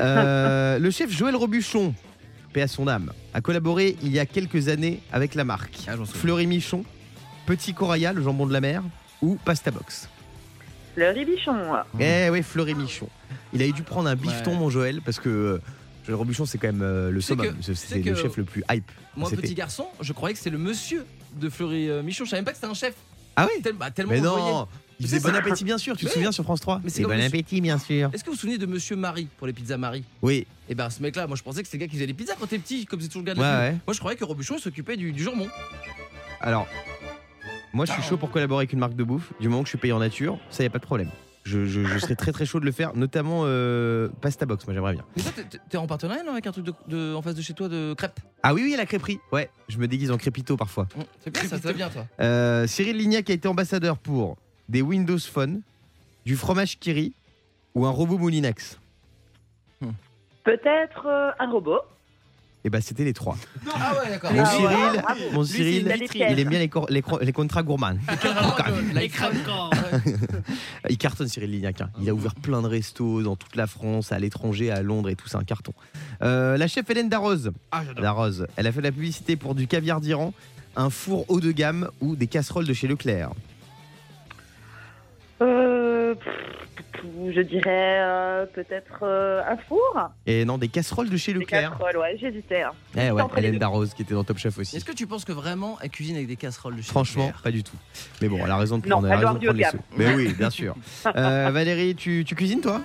Euh, 0.00 0.78
le 0.78 0.90
chef 0.90 1.10
Joël 1.10 1.34
Robuchon, 1.36 1.94
paix 2.52 2.62
à 2.62 2.68
son 2.68 2.86
âme, 2.88 3.12
a 3.34 3.40
collaboré 3.40 3.96
il 4.02 4.12
y 4.12 4.18
a 4.18 4.26
quelques 4.26 4.68
années 4.68 5.00
avec 5.12 5.34
la 5.34 5.44
marque 5.44 5.78
Ah. 5.88 5.92
Fleury 6.04 6.46
Michon, 6.46 6.84
Petit 7.46 7.72
Coraya, 7.74 8.12
le 8.12 8.22
jambon 8.22 8.46
de 8.46 8.52
la 8.52 8.60
mer, 8.60 8.82
ou 9.22 9.36
Pasta 9.44 9.70
Box. 9.70 10.08
Le 10.96 11.10
ribichon. 11.10 11.56
Eh 12.00 12.28
oui, 12.30 12.42
Fleury 12.42 12.74
Michon. 12.74 13.08
Il 13.52 13.62
a 13.62 13.68
dû 13.70 13.82
prendre 13.82 14.08
un 14.08 14.16
bifton, 14.16 14.52
Ouais. 14.52 14.58
mon 14.58 14.70
Joël, 14.70 15.00
parce 15.02 15.18
que 15.20 15.28
euh, 15.28 15.58
Joël 16.06 16.16
Robuchon, 16.16 16.46
c'est 16.46 16.58
quand 16.58 16.68
même 16.68 16.82
euh, 16.82 17.10
le 17.10 17.20
summum. 17.20 17.56
C'est 17.60 17.96
le 18.02 18.14
chef 18.14 18.36
le 18.36 18.44
plus 18.44 18.62
hype. 18.70 18.90
Moi, 19.16 19.30
petit 19.30 19.54
garçon, 19.54 19.86
je 20.00 20.12
croyais 20.12 20.34
que 20.34 20.40
c'est 20.40 20.50
le 20.50 20.58
monsieur 20.58 21.04
de 21.34 21.48
Fleury 21.48 21.90
euh, 21.90 22.02
Michon. 22.02 22.24
Je 22.24 22.30
savais 22.30 22.38
même 22.40 22.44
pas 22.44 22.52
que 22.52 22.56
c'était 22.58 22.70
un 22.70 22.74
chef. 22.74 22.94
Ah 23.36 23.46
oui 23.54 23.60
Tel- 23.62 23.74
bah, 23.74 23.90
tellement 23.90 24.12
Mais 24.12 24.20
le 24.20 24.24
non 24.24 24.66
Il 24.98 25.06
faisait 25.06 25.20
bon 25.20 25.34
appétit, 25.34 25.64
bien 25.64 25.76
sûr. 25.76 25.94
Tu 25.96 26.06
te 26.06 26.10
souviens 26.10 26.32
sur 26.32 26.44
France 26.44 26.60
3 26.60 26.80
Mais 26.84 26.88
c'est 26.90 27.02
bon 27.02 27.10
le- 27.10 27.22
appétit, 27.24 27.60
bien 27.60 27.78
sûr. 27.78 28.10
Est-ce 28.14 28.24
que 28.24 28.30
vous 28.30 28.34
vous 28.34 28.40
souvenez 28.40 28.56
de 28.56 28.64
Monsieur 28.66 28.96
Marie 28.96 29.28
pour 29.36 29.46
les 29.46 29.52
pizzas 29.52 29.76
Marie 29.76 30.04
Oui, 30.22 30.46
Et 30.70 30.74
ben 30.74 30.88
ce 30.88 31.02
mec-là, 31.02 31.26
moi 31.26 31.36
je 31.36 31.42
pensais 31.42 31.60
que 31.62 31.66
c'était 31.68 31.76
le 31.78 31.80
gars 31.86 31.88
qui 31.90 31.96
faisait 31.96 32.06
les 32.06 32.14
pizzas 32.14 32.34
quand 32.40 32.46
t'es 32.46 32.58
petit, 32.58 32.86
comme 32.86 33.00
c'est 33.00 33.08
toujours 33.08 33.22
le 33.22 33.26
gars 33.26 33.34
de 33.34 33.40
ouais, 33.40 33.44
ouais. 33.70 33.76
Moi 33.86 33.92
je 33.94 33.98
croyais 33.98 34.16
que 34.16 34.24
Robuchon 34.24 34.58
s'occupait 34.58 34.96
du, 34.96 35.12
du 35.12 35.22
jambon. 35.22 35.48
Alors, 36.40 36.66
moi 37.74 37.84
je 37.84 37.92
suis 37.92 38.02
chaud 38.02 38.16
pour 38.16 38.30
collaborer 38.30 38.60
avec 38.62 38.72
une 38.72 38.78
marque 38.78 38.94
de 38.96 39.04
bouffe. 39.04 39.32
Du 39.40 39.48
moment 39.48 39.62
que 39.62 39.66
je 39.66 39.70
suis 39.72 39.78
payé 39.78 39.92
en 39.92 39.98
nature, 39.98 40.38
ça 40.50 40.62
y 40.62 40.66
a 40.66 40.70
pas 40.70 40.78
de 40.78 40.84
problème. 40.84 41.10
Je, 41.46 41.64
je, 41.64 41.84
je 41.84 41.98
serais 42.00 42.16
très 42.16 42.32
très 42.32 42.44
chaud 42.44 42.58
de 42.58 42.64
le 42.64 42.72
faire, 42.72 42.96
notamment 42.96 43.42
euh, 43.44 44.08
Pasta 44.20 44.46
Box, 44.46 44.66
moi 44.66 44.74
j'aimerais 44.74 44.94
bien. 44.94 45.04
Mais 45.16 45.22
toi 45.22 45.32
t'es- 45.70 45.76
en 45.76 45.86
partenariat 45.86 46.24
non, 46.24 46.32
avec 46.32 46.44
un 46.48 46.50
truc 46.50 46.64
de, 46.64 46.72
de- 46.88 47.14
en 47.14 47.22
face 47.22 47.36
de 47.36 47.40
chez 47.42 47.54
toi 47.54 47.68
de 47.68 47.94
crêpes? 47.94 48.18
Ah 48.42 48.52
oui, 48.52 48.62
oui, 48.64 48.74
la 48.76 48.84
crêperie. 48.84 49.20
Ouais, 49.30 49.48
je 49.68 49.78
me 49.78 49.86
déguise 49.86 50.10
en 50.10 50.16
crépito 50.18 50.56
parfois. 50.56 50.88
Hum, 50.96 51.04
C'est 51.20 51.30
bien 51.30 51.42
ça, 51.42 51.50
ça 51.58 51.68
va 51.68 51.72
bien 51.72 51.88
toi. 51.88 52.04
Euh, 52.18 52.66
Cyril 52.66 52.96
Lignac 52.96 53.30
a 53.30 53.32
été 53.32 53.46
ambassadeur 53.46 53.96
pour 53.96 54.36
des 54.68 54.82
Windows 54.82 55.18
Phone, 55.20 55.60
du 56.24 56.34
fromage 56.34 56.80
Kiri 56.80 57.12
ou 57.76 57.86
un 57.86 57.90
robot 57.90 58.18
Moulinex. 58.18 58.80
Peut-être 60.42 61.06
euh, 61.06 61.30
un 61.38 61.50
robot. 61.50 61.80
Et 62.66 62.68
bah 62.68 62.80
c'était 62.80 63.04
les 63.04 63.12
trois. 63.12 63.36
Ah 63.72 63.92
ouais 64.02 64.10
d'accord. 64.10 64.32
Mon 64.32 64.42
Ah 64.42 64.44
ouais, 64.44 64.58
Cyril, 64.58 65.00
bravo. 65.02 65.20
mon 65.32 65.44
Cyril, 65.44 65.96
il 66.16 66.40
aime 66.40 66.48
bien 66.48 66.58
les, 66.58 66.68
cor- 66.68 66.88
les, 66.90 67.00
cro- 67.00 67.22
les 67.22 67.32
contrats 67.32 67.62
gourmands. 67.62 67.96
Les. 68.92 69.08
Il 70.90 70.98
cartonne 70.98 71.28
Cyril 71.28 71.52
Lignac. 71.52 71.80
hein. 71.80 71.90
Il 72.02 72.08
a 72.10 72.12
ouvert 72.12 72.34
plein 72.34 72.62
de 72.62 72.66
restos 72.66 73.22
dans 73.22 73.36
toute 73.36 73.54
la 73.54 73.68
France, 73.68 74.10
à 74.10 74.18
l'étranger, 74.18 74.72
à 74.72 74.82
Londres 74.82 75.10
et 75.10 75.14
tout, 75.14 75.28
c'est 75.28 75.36
un 75.36 75.44
carton. 75.44 75.72
Euh, 76.22 76.56
la 76.56 76.66
chef 76.66 76.90
Hélène 76.90 77.08
Darroze, 77.08 77.52
Ah, 77.70 77.82
j'adore. 77.86 78.02
Darroze, 78.02 78.46
elle 78.56 78.66
a 78.66 78.72
fait 78.72 78.78
de 78.80 78.84
la 78.86 78.92
publicité 78.92 79.36
pour 79.36 79.54
du 79.54 79.68
caviar 79.68 80.00
d'Iran, 80.00 80.34
un 80.74 80.90
four 80.90 81.24
haut 81.28 81.38
de 81.40 81.52
gamme 81.52 81.88
ou 82.00 82.16
des 82.16 82.26
casseroles 82.26 82.66
de 82.66 82.72
chez 82.74 82.88
Leclerc. 82.88 83.30
Euh, 85.40 86.14
pff, 86.16 86.65
je 87.02 87.40
dirais 87.40 87.98
euh, 88.00 88.46
peut-être 88.46 89.00
euh, 89.02 89.42
un 89.48 89.56
four. 89.56 90.10
Et 90.26 90.44
non, 90.44 90.58
des 90.58 90.68
casseroles 90.68 91.08
de 91.10 91.16
chez 91.16 91.32
Des 91.32 91.40
Leclerc. 91.40 91.70
casseroles, 91.70 91.96
ouais, 91.98 92.16
j'hésitais. 92.20 92.62
hein. 92.62 92.72
Eh 92.96 93.10
ouais, 93.10 93.22
Entre 93.22 93.34
les 93.36 93.40
Hélène 93.42 93.52
deux. 93.54 93.58
Darroze 93.58 93.94
qui 93.94 94.02
était 94.02 94.14
dans 94.14 94.24
Top 94.24 94.38
Chef 94.38 94.58
aussi. 94.58 94.76
Est-ce 94.76 94.84
que 94.84 94.92
tu 94.92 95.06
penses 95.06 95.24
que 95.24 95.32
vraiment 95.32 95.78
elle 95.82 95.90
cuisine 95.90 96.16
avec 96.16 96.28
des 96.28 96.36
casseroles 96.36 96.76
de 96.76 96.82
chez 96.82 96.88
Franchement, 96.90 97.26
Leclerc 97.26 97.42
pas 97.42 97.50
du 97.50 97.62
tout. 97.62 97.76
Mais 98.22 98.28
bon, 98.28 98.38
elle 98.44 98.50
a 98.50 98.56
raison 98.56 98.78
de 98.78 98.86
Non, 98.88 98.96
prendre, 99.00 99.06
elle 99.08 99.12
a 99.12 99.16
elle 99.16 99.20
doit 99.22 99.30
raison 99.32 99.40
de 99.40 99.48
avoir 99.48 99.70
prendre 99.70 99.72
les 99.72 99.78
de 99.78 99.92
sous. 99.92 99.98
Mais 99.98 100.14
oui, 100.28 100.34
bien 100.34 100.50
sûr. 100.50 100.74
Euh, 101.16 101.50
Valérie, 101.52 101.94
tu, 101.94 102.24
tu 102.26 102.34
cuisines 102.34 102.60
toi? 102.60 102.80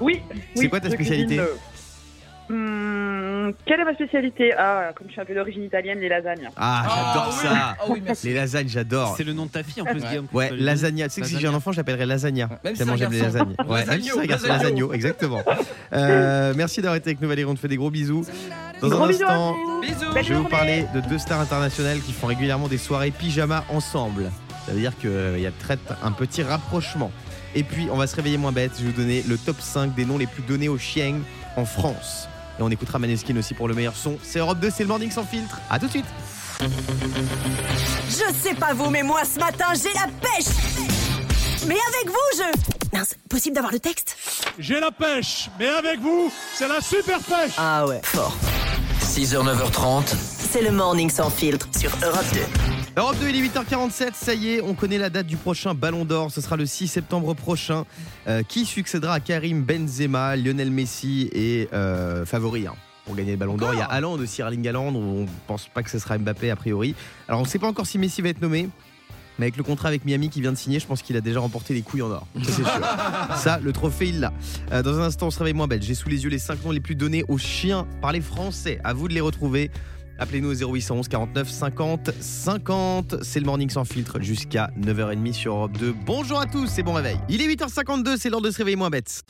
Oui. 0.00 0.20
C'est 0.54 0.62
oui, 0.62 0.68
quoi 0.68 0.80
ta 0.80 0.88
je 0.88 0.94
spécialité? 0.94 1.36
cuisine, 1.36 1.40
euh, 1.40 1.56
hum, 2.52 3.52
Quelle 3.66 3.80
est 3.80 3.84
ma 3.84 3.94
spécialité 3.94 4.52
Ah, 4.56 4.90
comme 4.94 5.06
je 5.08 5.12
suis 5.12 5.20
un 5.20 5.24
peu 5.24 5.34
d'origine 5.34 5.64
italienne, 5.64 5.98
les 6.00 6.08
lasagnes. 6.08 6.48
Ah, 6.56 6.84
j'adore 6.86 7.28
oui. 7.30 7.48
ça. 7.48 7.76
Ah 7.80 7.84
oui 7.88 8.02
merci. 8.04 8.26
Les 8.28 8.34
lasagnes, 8.34 8.68
j'adore. 8.68 9.14
C'est 9.16 9.24
le 9.24 9.32
nom 9.32 9.46
de 9.46 9.50
ta 9.50 9.62
fille 9.62 9.82
en 9.82 9.86
plus, 9.86 10.00
Ouais. 10.00 10.08
Guillaume. 10.08 10.26
Ouais, 10.32 10.50
lasagna. 10.56 11.08
Tu 11.08 11.14
sais 11.14 11.20
que 11.22 11.26
si 11.26 11.38
j'ai 11.38 11.46
un 11.48 11.54
enfant, 11.54 11.72
je 11.72 11.78
l'appellerais 11.78 12.06
lasagna. 12.06 12.48
Même 12.64 12.74
si 12.74 12.78
Tellement 12.78 12.96
j'aime 12.96 13.12
les 13.12 13.20
lasagnes. 13.22 13.54
Ouais, 13.66 13.84
même 13.86 14.00
si 14.02 14.08
c'est 14.10 14.18
un 14.20 14.24
garçon, 14.26 14.48
Lasagno, 14.48 14.92
exactement. 14.92 15.42
Euh, 15.94 16.54
merci 16.56 16.80
d'avoir 16.80 16.96
été 16.96 17.10
avec 17.10 17.20
nous, 17.20 17.28
Valérie. 17.28 17.50
On 17.50 17.54
te 17.54 17.60
fait 17.60 17.68
des 17.68 17.76
gros 17.76 17.90
bisous. 17.90 18.24
Dans 18.80 18.88
Gros 18.88 19.02
un 19.04 19.08
bisous 19.08 19.24
instant. 19.24 19.56
Bisous. 19.82 20.10
Je 20.22 20.28
vais 20.30 20.34
vous 20.40 20.48
parler 20.48 20.86
de 20.94 21.00
deux 21.00 21.18
stars 21.18 21.40
internationales 21.40 22.00
qui 22.00 22.12
font 22.14 22.28
régulièrement 22.28 22.66
des 22.66 22.78
soirées 22.78 23.10
pyjama 23.10 23.62
ensemble. 23.68 24.30
Ça 24.64 24.72
veut 24.72 24.78
dire 24.80 24.96
qu'il 24.98 25.38
y 25.38 25.46
a 25.46 25.50
peut-être 25.50 25.94
un 26.02 26.12
petit 26.12 26.42
rapprochement. 26.42 27.10
Et 27.54 27.62
puis, 27.62 27.88
on 27.92 27.96
va 27.98 28.06
se 28.06 28.16
réveiller 28.16 28.38
moins 28.38 28.52
bête. 28.52 28.72
Je 28.78 28.84
vais 28.84 28.90
vous 28.90 28.96
donner 28.96 29.22
le 29.28 29.36
top 29.36 29.60
5 29.60 29.94
des 29.94 30.06
noms 30.06 30.16
les 30.16 30.26
plus 30.26 30.42
donnés 30.42 30.70
aux 30.70 30.78
chiens 30.78 31.16
en 31.56 31.66
France. 31.66 32.26
Et 32.58 32.62
on 32.62 32.70
écoutera 32.70 32.98
Maneskin 32.98 33.36
aussi 33.36 33.54
pour 33.54 33.68
le 33.68 33.74
meilleur 33.74 33.96
son. 33.96 34.18
C'est 34.22 34.38
Europe 34.38 34.58
2, 34.60 34.70
c'est 34.70 34.82
le 34.82 34.88
morning 34.88 35.10
sans 35.10 35.24
filtre. 35.24 35.58
À 35.70 35.78
tout 35.78 35.86
de 35.86 35.90
suite. 35.90 36.06
Je 38.08 38.32
sais 38.40 38.54
pas 38.54 38.72
vous, 38.74 38.90
mais 38.90 39.02
moi 39.02 39.22
ce 39.24 39.38
matin 39.38 39.66
j'ai 39.74 39.92
la 39.94 40.06
pêche 40.20 40.52
Mais 41.66 41.74
avec 41.74 42.06
vous 42.06 42.38
je... 42.38 42.96
Mince, 42.96 43.16
possible 43.28 43.54
d'avoir 43.54 43.72
le 43.72 43.80
texte 43.80 44.16
J'ai 44.58 44.78
la 44.78 44.90
pêche, 44.90 45.48
mais 45.58 45.66
avec 45.68 45.98
vous, 46.00 46.30
c'est 46.54 46.68
la 46.68 46.80
super 46.80 47.18
pêche 47.20 47.52
Ah 47.56 47.86
ouais, 47.86 48.00
fort. 48.04 48.36
6h, 49.00 49.42
9h30. 49.44 50.14
C'est 50.52 50.62
le 50.62 50.70
morning 50.70 51.08
sans 51.10 51.30
filtre 51.30 51.66
sur 51.76 51.90
Europe 52.02 52.26
2. 52.34 52.81
Europe 52.94 53.16
2, 53.20 53.30
il 53.30 53.36
est 53.36 53.48
8h47, 53.48 54.10
ça 54.12 54.34
y 54.34 54.50
est, 54.50 54.60
on 54.60 54.74
connaît 54.74 54.98
la 54.98 55.08
date 55.08 55.26
du 55.26 55.38
prochain 55.38 55.72
Ballon 55.72 56.04
d'Or, 56.04 56.30
ce 56.30 56.42
sera 56.42 56.56
le 56.56 56.66
6 56.66 56.88
septembre 56.88 57.32
prochain. 57.32 57.86
Euh, 58.26 58.42
qui 58.42 58.66
succédera 58.66 59.14
à 59.14 59.20
Karim 59.20 59.62
Benzema, 59.62 60.36
Lionel 60.36 60.70
Messi 60.70 61.30
et 61.32 61.70
euh, 61.72 62.26
favori 62.26 62.66
hein, 62.66 62.74
pour 63.06 63.16
gagner 63.16 63.32
le 63.32 63.38
Ballon 63.38 63.56
d'Or 63.56 63.72
Il 63.72 63.78
y 63.78 63.82
a 63.82 63.86
Haaland 63.86 64.18
aussi, 64.18 64.42
Erling 64.42 64.68
Haaland, 64.68 64.94
on 64.94 65.26
pense 65.46 65.68
pas 65.68 65.82
que 65.82 65.88
ce 65.88 65.98
sera 65.98 66.18
Mbappé 66.18 66.50
a 66.50 66.56
priori. 66.56 66.94
Alors 67.28 67.40
on 67.40 67.44
ne 67.44 67.48
sait 67.48 67.58
pas 67.58 67.66
encore 67.66 67.86
si 67.86 67.96
Messi 67.96 68.20
va 68.20 68.28
être 68.28 68.42
nommé. 68.42 68.68
Mais 69.38 69.46
avec 69.46 69.56
le 69.56 69.62
contrat 69.62 69.88
avec 69.88 70.04
Miami 70.04 70.28
qui 70.28 70.42
vient 70.42 70.52
de 70.52 70.58
signer, 70.58 70.78
je 70.78 70.86
pense 70.86 71.00
qu'il 71.00 71.16
a 71.16 71.22
déjà 71.22 71.40
remporté 71.40 71.72
les 71.72 71.80
couilles 71.80 72.02
en 72.02 72.10
or. 72.10 72.26
Ça, 72.42 72.52
c'est 72.52 72.62
sûr. 72.62 72.86
Ça, 73.36 73.58
le 73.62 73.72
trophée, 73.72 74.08
il 74.08 74.20
l'a. 74.20 74.30
Euh, 74.72 74.82
dans 74.82 75.00
un 75.00 75.04
instant, 75.04 75.28
on 75.28 75.30
se 75.30 75.38
réveille 75.38 75.54
moins 75.54 75.66
belle. 75.66 75.82
J'ai 75.82 75.94
sous 75.94 76.10
les 76.10 76.24
yeux 76.24 76.28
les 76.28 76.38
5 76.38 76.62
noms 76.62 76.70
les 76.70 76.80
plus 76.80 76.94
donnés 76.94 77.24
aux 77.28 77.38
chiens 77.38 77.86
par 78.02 78.12
les 78.12 78.20
Français. 78.20 78.78
À 78.84 78.92
vous 78.92 79.08
de 79.08 79.14
les 79.14 79.22
retrouver. 79.22 79.70
Appelez-nous 80.22 80.62
au 80.62 80.74
0811 80.76 81.08
49 81.08 81.50
50 81.50 82.10
50. 82.20 83.24
C'est 83.24 83.40
le 83.40 83.46
morning 83.46 83.68
sans 83.68 83.84
filtre 83.84 84.20
jusqu'à 84.20 84.70
9h30 84.78 85.32
sur 85.32 85.54
Europe 85.54 85.72
2. 85.72 85.92
Bonjour 86.06 86.38
à 86.38 86.46
tous 86.46 86.78
et 86.78 86.84
bon 86.84 86.92
réveil. 86.92 87.18
Il 87.28 87.42
est 87.42 87.48
8h52, 87.52 88.18
c'est 88.18 88.30
l'heure 88.30 88.40
de 88.40 88.52
se 88.52 88.58
réveiller 88.58 88.76
moins 88.76 88.88
bête. 88.88 89.24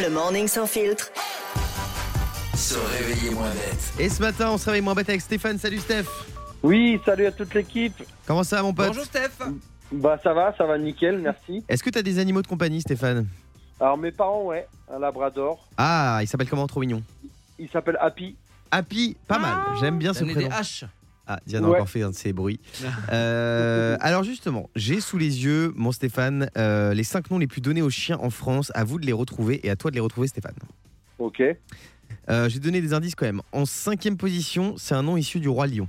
Le 0.00 0.08
morning 0.08 0.46
sans 0.46 0.68
filtre. 0.68 1.10
Se 2.54 2.76
réveiller 2.96 3.34
moins 3.34 3.50
bête. 3.50 3.92
Et 3.98 4.08
ce 4.08 4.22
matin, 4.22 4.50
on 4.52 4.56
se 4.56 4.66
réveille 4.66 4.82
moins 4.82 4.94
bête 4.94 5.08
avec 5.08 5.20
Stéphane. 5.20 5.58
Salut 5.58 5.78
Steph. 5.78 6.06
Oui, 6.62 7.00
salut 7.04 7.26
à 7.26 7.32
toute 7.32 7.52
l'équipe. 7.52 8.04
Comment 8.28 8.44
ça 8.44 8.58
va 8.58 8.62
mon 8.62 8.72
pote 8.72 8.86
Bonjour 8.86 9.04
Steph. 9.04 9.32
Bah 9.90 10.16
ça 10.22 10.32
va, 10.32 10.54
ça 10.56 10.64
va 10.64 10.78
nickel, 10.78 11.18
merci. 11.18 11.64
Est-ce 11.68 11.82
que 11.82 11.90
t'as 11.90 12.02
des 12.02 12.20
animaux 12.20 12.42
de 12.42 12.46
compagnie 12.46 12.82
Stéphane? 12.82 13.26
Alors 13.80 13.98
mes 13.98 14.12
parents, 14.12 14.44
ouais, 14.44 14.68
un 14.94 15.00
labrador. 15.00 15.66
Ah, 15.76 16.20
il 16.22 16.28
s'appelle 16.28 16.48
comment? 16.48 16.68
Trop 16.68 16.78
mignon. 16.78 17.02
Il 17.58 17.68
s'appelle 17.68 17.98
Happy. 18.00 18.36
Happy, 18.70 19.16
pas 19.26 19.38
mal. 19.38 19.58
J'aime 19.80 19.98
bien 19.98 20.14
ce 20.14 20.24
des 20.24 20.32
prénom. 20.32 20.50
haches. 20.52 20.84
Ah, 21.26 21.38
Diane 21.46 21.64
a 21.64 21.68
encore 21.68 21.88
fait 21.88 22.02
un 22.02 22.10
de 22.10 22.14
ces 22.14 22.32
bruits. 22.32 22.58
Euh, 23.12 23.96
alors 24.00 24.24
justement, 24.24 24.68
j'ai 24.74 25.00
sous 25.00 25.16
les 25.16 25.44
yeux, 25.44 25.72
mon 25.76 25.92
Stéphane, 25.92 26.50
euh, 26.58 26.92
les 26.92 27.04
5 27.04 27.30
noms 27.30 27.38
les 27.38 27.46
plus 27.46 27.60
donnés 27.60 27.82
aux 27.82 27.90
chiens 27.90 28.18
en 28.20 28.30
France. 28.30 28.72
À 28.74 28.82
vous 28.82 28.98
de 28.98 29.06
les 29.06 29.12
retrouver 29.12 29.64
et 29.64 29.70
à 29.70 29.76
toi 29.76 29.90
de 29.92 29.94
les 29.96 30.00
retrouver 30.00 30.26
Stéphane. 30.26 30.54
Ok. 31.20 31.40
Euh, 32.28 32.48
j'ai 32.48 32.58
donné 32.58 32.80
des 32.80 32.92
indices 32.94 33.14
quand 33.14 33.26
même. 33.26 33.42
En 33.52 33.64
cinquième 33.64 34.16
position, 34.16 34.74
c'est 34.76 34.94
un 34.96 35.02
nom 35.04 35.16
issu 35.16 35.38
du 35.38 35.48
roi 35.48 35.68
lion. 35.68 35.88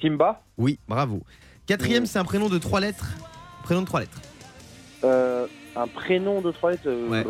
Simba? 0.00 0.42
Oui, 0.58 0.78
bravo. 0.88 1.22
Quatrième, 1.66 2.02
Ouais. 2.04 2.08
c'est 2.08 2.18
un 2.18 2.24
prénom 2.24 2.48
de 2.48 2.58
trois 2.58 2.78
lettres. 2.80 3.08
Prénom 3.64 3.80
de 3.80 3.86
trois 3.86 4.00
lettres. 4.00 4.20
Euh, 5.02 5.46
un 5.74 5.88
prénom 5.88 6.40
de 6.40 6.52
trois 6.52 6.70
lettres. 6.70 6.88
Ouais. 7.08 7.24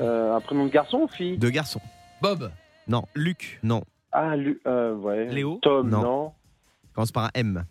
un 0.00 0.40
prénom 0.40 0.66
de 0.66 0.70
garçon 0.70 0.98
ou 0.98 1.08
fille? 1.08 1.38
De 1.38 1.48
garçon. 1.48 1.80
Bob. 2.22 2.50
Non. 2.88 3.04
Luc. 3.14 3.58
Non. 3.62 3.82
Ah, 4.12 4.36
Lu- 4.36 4.60
euh, 4.66 4.94
ouais. 4.94 5.26
Léo 5.30 5.58
Tom, 5.62 5.88
Non. 5.88 6.02
non. 6.02 6.32
Commence 6.94 7.12
par 7.12 7.24
un 7.24 7.30
M. 7.34 7.64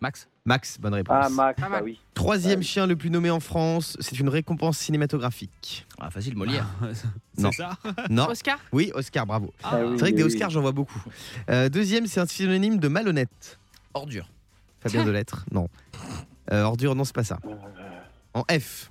Max. 0.00 0.28
Max, 0.44 0.80
bonne 0.80 0.94
réponse. 0.94 1.16
Ah, 1.16 1.28
Max, 1.28 1.62
ah 1.64 1.68
mal. 1.68 1.84
oui. 1.84 2.00
Troisième 2.14 2.54
Ah 2.54 2.58
oui. 2.58 2.64
chien 2.64 2.86
le 2.86 2.96
plus 2.96 3.10
nommé 3.10 3.30
en 3.30 3.38
France, 3.38 3.96
c'est 4.00 4.18
une 4.18 4.28
récompense 4.28 4.78
cinématographique. 4.78 5.86
Ah, 6.00 6.10
facile, 6.10 6.36
Molière. 6.36 6.66
Non. 7.38 7.50
C'est 7.52 7.62
ça 7.62 7.78
Non. 8.10 8.28
Oscar 8.28 8.58
Oui, 8.72 8.90
Oscar, 8.94 9.26
bravo. 9.26 9.52
Ah 9.62 9.78
oui, 9.78 9.92
C'est 9.94 10.00
vrai 10.00 10.10
que 10.12 10.16
des 10.16 10.22
oui, 10.24 10.32
Oscars, 10.32 10.50
j'en 10.50 10.60
vois 10.60 10.72
beaucoup. 10.72 11.02
Euh, 11.50 11.68
deuxième, 11.68 12.06
c'est 12.06 12.20
un 12.20 12.26
synonyme 12.26 12.78
de 12.78 12.88
malhonnête. 12.88 13.58
Ordure. 13.94 14.28
Fabien 14.80 15.04
Delettre, 15.04 15.44
non. 15.52 15.68
Euh, 16.50 16.62
ordure, 16.62 16.94
non, 16.96 17.04
c'est 17.04 17.14
pas 17.14 17.22
ça. 17.24 17.38
En 18.34 18.42
F. 18.50 18.90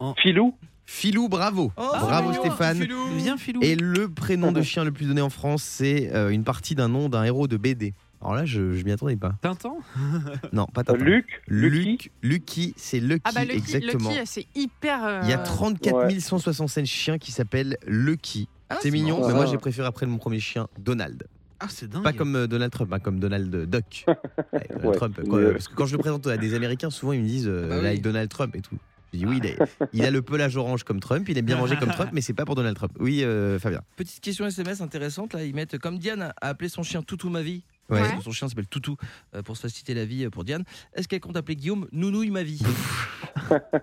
oui. 0.00 0.12
Filou? 0.20 0.54
Filou, 0.92 1.28
bravo. 1.28 1.72
Oh, 1.76 1.88
bravo 2.00 2.32
Stéphane. 2.32 2.84
Viens, 3.16 3.36
Filou. 3.36 3.60
Et 3.62 3.76
le 3.76 4.08
prénom 4.08 4.50
de 4.50 4.60
chien 4.60 4.82
le 4.82 4.90
plus 4.90 5.06
donné 5.06 5.20
en 5.20 5.30
France, 5.30 5.62
c'est 5.62 6.10
euh, 6.14 6.30
une 6.30 6.42
partie 6.42 6.74
d'un 6.74 6.88
nom 6.88 7.08
d'un 7.08 7.22
héros 7.22 7.46
de 7.46 7.56
BD. 7.56 7.94
Alors 8.20 8.34
là, 8.34 8.44
je, 8.44 8.72
je 8.74 8.84
m'y 8.84 8.90
attendais 8.90 9.14
pas. 9.16 9.34
Tintin 9.40 9.74
Non, 10.52 10.66
pas 10.66 10.82
Tintin. 10.82 11.02
Luc. 11.04 11.42
Lucky. 11.46 11.86
Luc, 11.86 12.10
Lucky, 12.22 12.74
c'est 12.76 12.98
Lucky, 12.98 13.22
Ah 13.24 13.30
bah 13.32 13.44
Lucky, 13.44 13.56
exactement. 13.58 14.10
Lucky, 14.10 14.22
c'est 14.26 14.46
hyper. 14.56 15.04
euh, 15.06 15.20
Il 15.22 15.30
y 15.30 15.32
a 15.32 15.38
34 15.38 15.94
Ouais. 16.12 16.18
165 16.20 16.84
chiens 16.86 17.18
qui 17.18 17.30
s'appellent 17.30 17.76
Lucky. 17.86 18.48
Ah, 18.68 18.78
c'est 18.82 18.90
mignon, 18.90 19.24
mais 19.28 19.32
moi 19.32 19.44
Ah. 19.46 19.50
j'ai 19.50 19.58
préféré 19.58 19.86
après 19.86 20.06
mon 20.06 20.18
premier 20.18 20.40
chien, 20.40 20.66
Donald. 20.76 21.22
Ah, 21.60 21.66
c'est 21.68 21.88
dingue. 21.88 22.02
Pas 22.02 22.12
comme 22.12 22.34
euh, 22.34 22.46
Donald 22.48 22.72
Trump, 22.72 22.92
hein, 22.92 22.98
comme 22.98 23.20
Donald 23.20 23.48
Duck. 23.70 24.04
Ouais, 24.52 24.66
Donald 24.68 24.84
Ouais. 24.86 24.96
Trump, 24.96 25.20
quoi. 25.28 25.52
Parce 25.52 25.68
que 25.68 25.74
quand 25.74 25.86
je 25.86 25.92
le 25.92 25.98
présente 25.98 26.26
à 26.26 26.36
des 26.36 26.54
Américains, 26.54 26.90
souvent 26.90 27.12
ils 27.12 27.22
me 27.22 27.28
disent 27.28 27.46
euh, 27.48 27.68
Bah 27.68 27.76
oui. 27.76 27.82
là, 27.84 27.88
avec 27.90 28.02
Donald 28.02 28.28
Trump 28.28 28.56
et 28.56 28.60
tout. 28.60 28.76
Je 29.12 29.18
dis 29.18 29.26
oui, 29.26 29.40
il, 29.92 30.04
a 30.04 30.10
le 30.10 30.22
pelage 30.22 30.56
orange 30.56 30.84
comme 30.84 31.00
Trump, 31.00 31.28
il 31.28 31.36
aime 31.36 31.44
bien 31.44 31.56
manger 31.56 31.76
comme 31.76 31.90
Trump, 31.90 32.10
mais 32.12 32.20
c'est 32.20 32.34
pas 32.34 32.44
pour 32.44 32.54
Donald 32.54 32.76
Trump. 32.76 32.92
Oui, 33.00 33.24
euh, 33.24 33.58
Fabien. 33.58 33.80
Petite 33.96 34.20
question 34.20 34.46
SMS 34.46 34.80
intéressante 34.80 35.34
là, 35.34 35.44
ils 35.44 35.54
mettent 35.54 35.78
comme 35.78 35.98
Diane 35.98 36.32
a 36.40 36.48
appelé 36.48 36.68
son 36.68 36.82
chien 36.82 37.02
Toutou 37.02 37.28
ma 37.28 37.42
vie. 37.42 37.64
Ouais. 37.90 38.02
Son 38.22 38.30
chien 38.30 38.48
s'appelle 38.48 38.68
Toutou 38.68 38.96
euh, 39.34 39.42
pour 39.42 39.56
se 39.56 39.62
faciliter 39.62 39.94
la 39.94 40.04
vie 40.04 40.24
euh, 40.24 40.30
pour 40.30 40.44
Diane. 40.44 40.64
Est-ce 40.94 41.08
qu'elle 41.08 41.20
compte 41.20 41.36
appeler 41.36 41.56
Guillaume 41.56 41.88
Nounouille 41.92 42.30
ma 42.30 42.42
vie? 42.42 42.62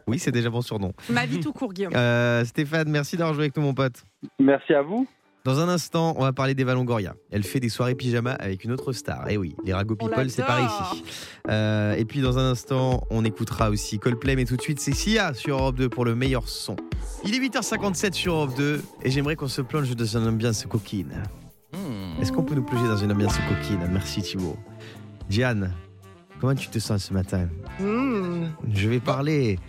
Oui, 0.07 0.17
c'est 0.17 0.31
déjà 0.31 0.49
bon 0.49 0.61
surnom. 0.61 0.93
Ma 1.09 1.25
vie 1.25 1.41
tout 1.41 1.51
court, 1.51 1.73
Guillaume. 1.73 1.93
Euh, 1.93 2.45
Stéphane, 2.45 2.89
merci 2.89 3.17
d'avoir 3.17 3.33
joué 3.33 3.45
avec 3.45 3.57
nous, 3.57 3.63
mon 3.63 3.73
pote. 3.73 4.01
Merci 4.39 4.73
à 4.73 4.81
vous. 4.81 5.05
Dans 5.47 5.61
un 5.61 5.69
instant, 5.69 6.13
on 6.17 6.23
va 6.23 6.33
parler 6.33 6.55
d'Eva 6.55 6.73
Longoria. 6.73 7.15
Elle 7.31 7.43
fait 7.43 7.61
des 7.61 7.69
soirées 7.69 7.95
pyjama 7.95 8.33
avec 8.33 8.65
une 8.65 8.73
autre 8.73 8.91
star. 8.91 9.29
Et 9.29 9.37
oui, 9.37 9.55
les 9.63 9.73
Rago 9.73 9.95
On 9.97 10.07
People, 10.09 10.29
c'est 10.29 10.43
par 10.43 10.59
ici. 10.59 11.05
Euh, 11.49 11.93
et 11.95 12.03
puis 12.03 12.19
dans 12.19 12.37
un 12.37 12.51
instant, 12.51 13.07
on 13.09 13.23
écoutera 13.23 13.69
aussi 13.69 13.97
Coldplay, 13.97 14.35
mais 14.35 14.43
tout 14.43 14.57
de 14.57 14.61
suite, 14.61 14.81
c'est 14.81 14.91
Sia 14.91 15.33
sur 15.33 15.57
Europe 15.57 15.77
2 15.77 15.87
pour 15.87 16.03
le 16.03 16.15
meilleur 16.15 16.49
son. 16.49 16.75
Il 17.23 17.33
est 17.33 17.39
8h57 17.39 18.11
sur 18.11 18.33
Europe 18.33 18.57
2 18.57 18.81
et 19.03 19.09
j'aimerais 19.09 19.37
qu'on 19.37 19.47
se 19.47 19.61
plonge 19.61 19.89
dans 19.95 20.17
une 20.17 20.27
ambiance 20.27 20.65
coquine. 20.65 21.23
Hmm. 21.71 22.21
Est-ce 22.21 22.33
qu'on 22.33 22.43
peut 22.43 22.55
nous 22.55 22.65
plonger 22.65 22.89
dans 22.89 22.97
une 22.97 23.13
ambiance 23.13 23.37
coquine? 23.47 23.87
Merci 23.89 24.23
Thibaut. 24.23 24.57
Diane, 25.29 25.73
comment 26.41 26.55
tu 26.55 26.67
te 26.67 26.79
sens 26.79 27.05
ce 27.05 27.13
matin? 27.13 27.47
Mmh. 27.79 28.47
Je 28.73 28.89
vais 28.89 28.99
parler 28.99 29.59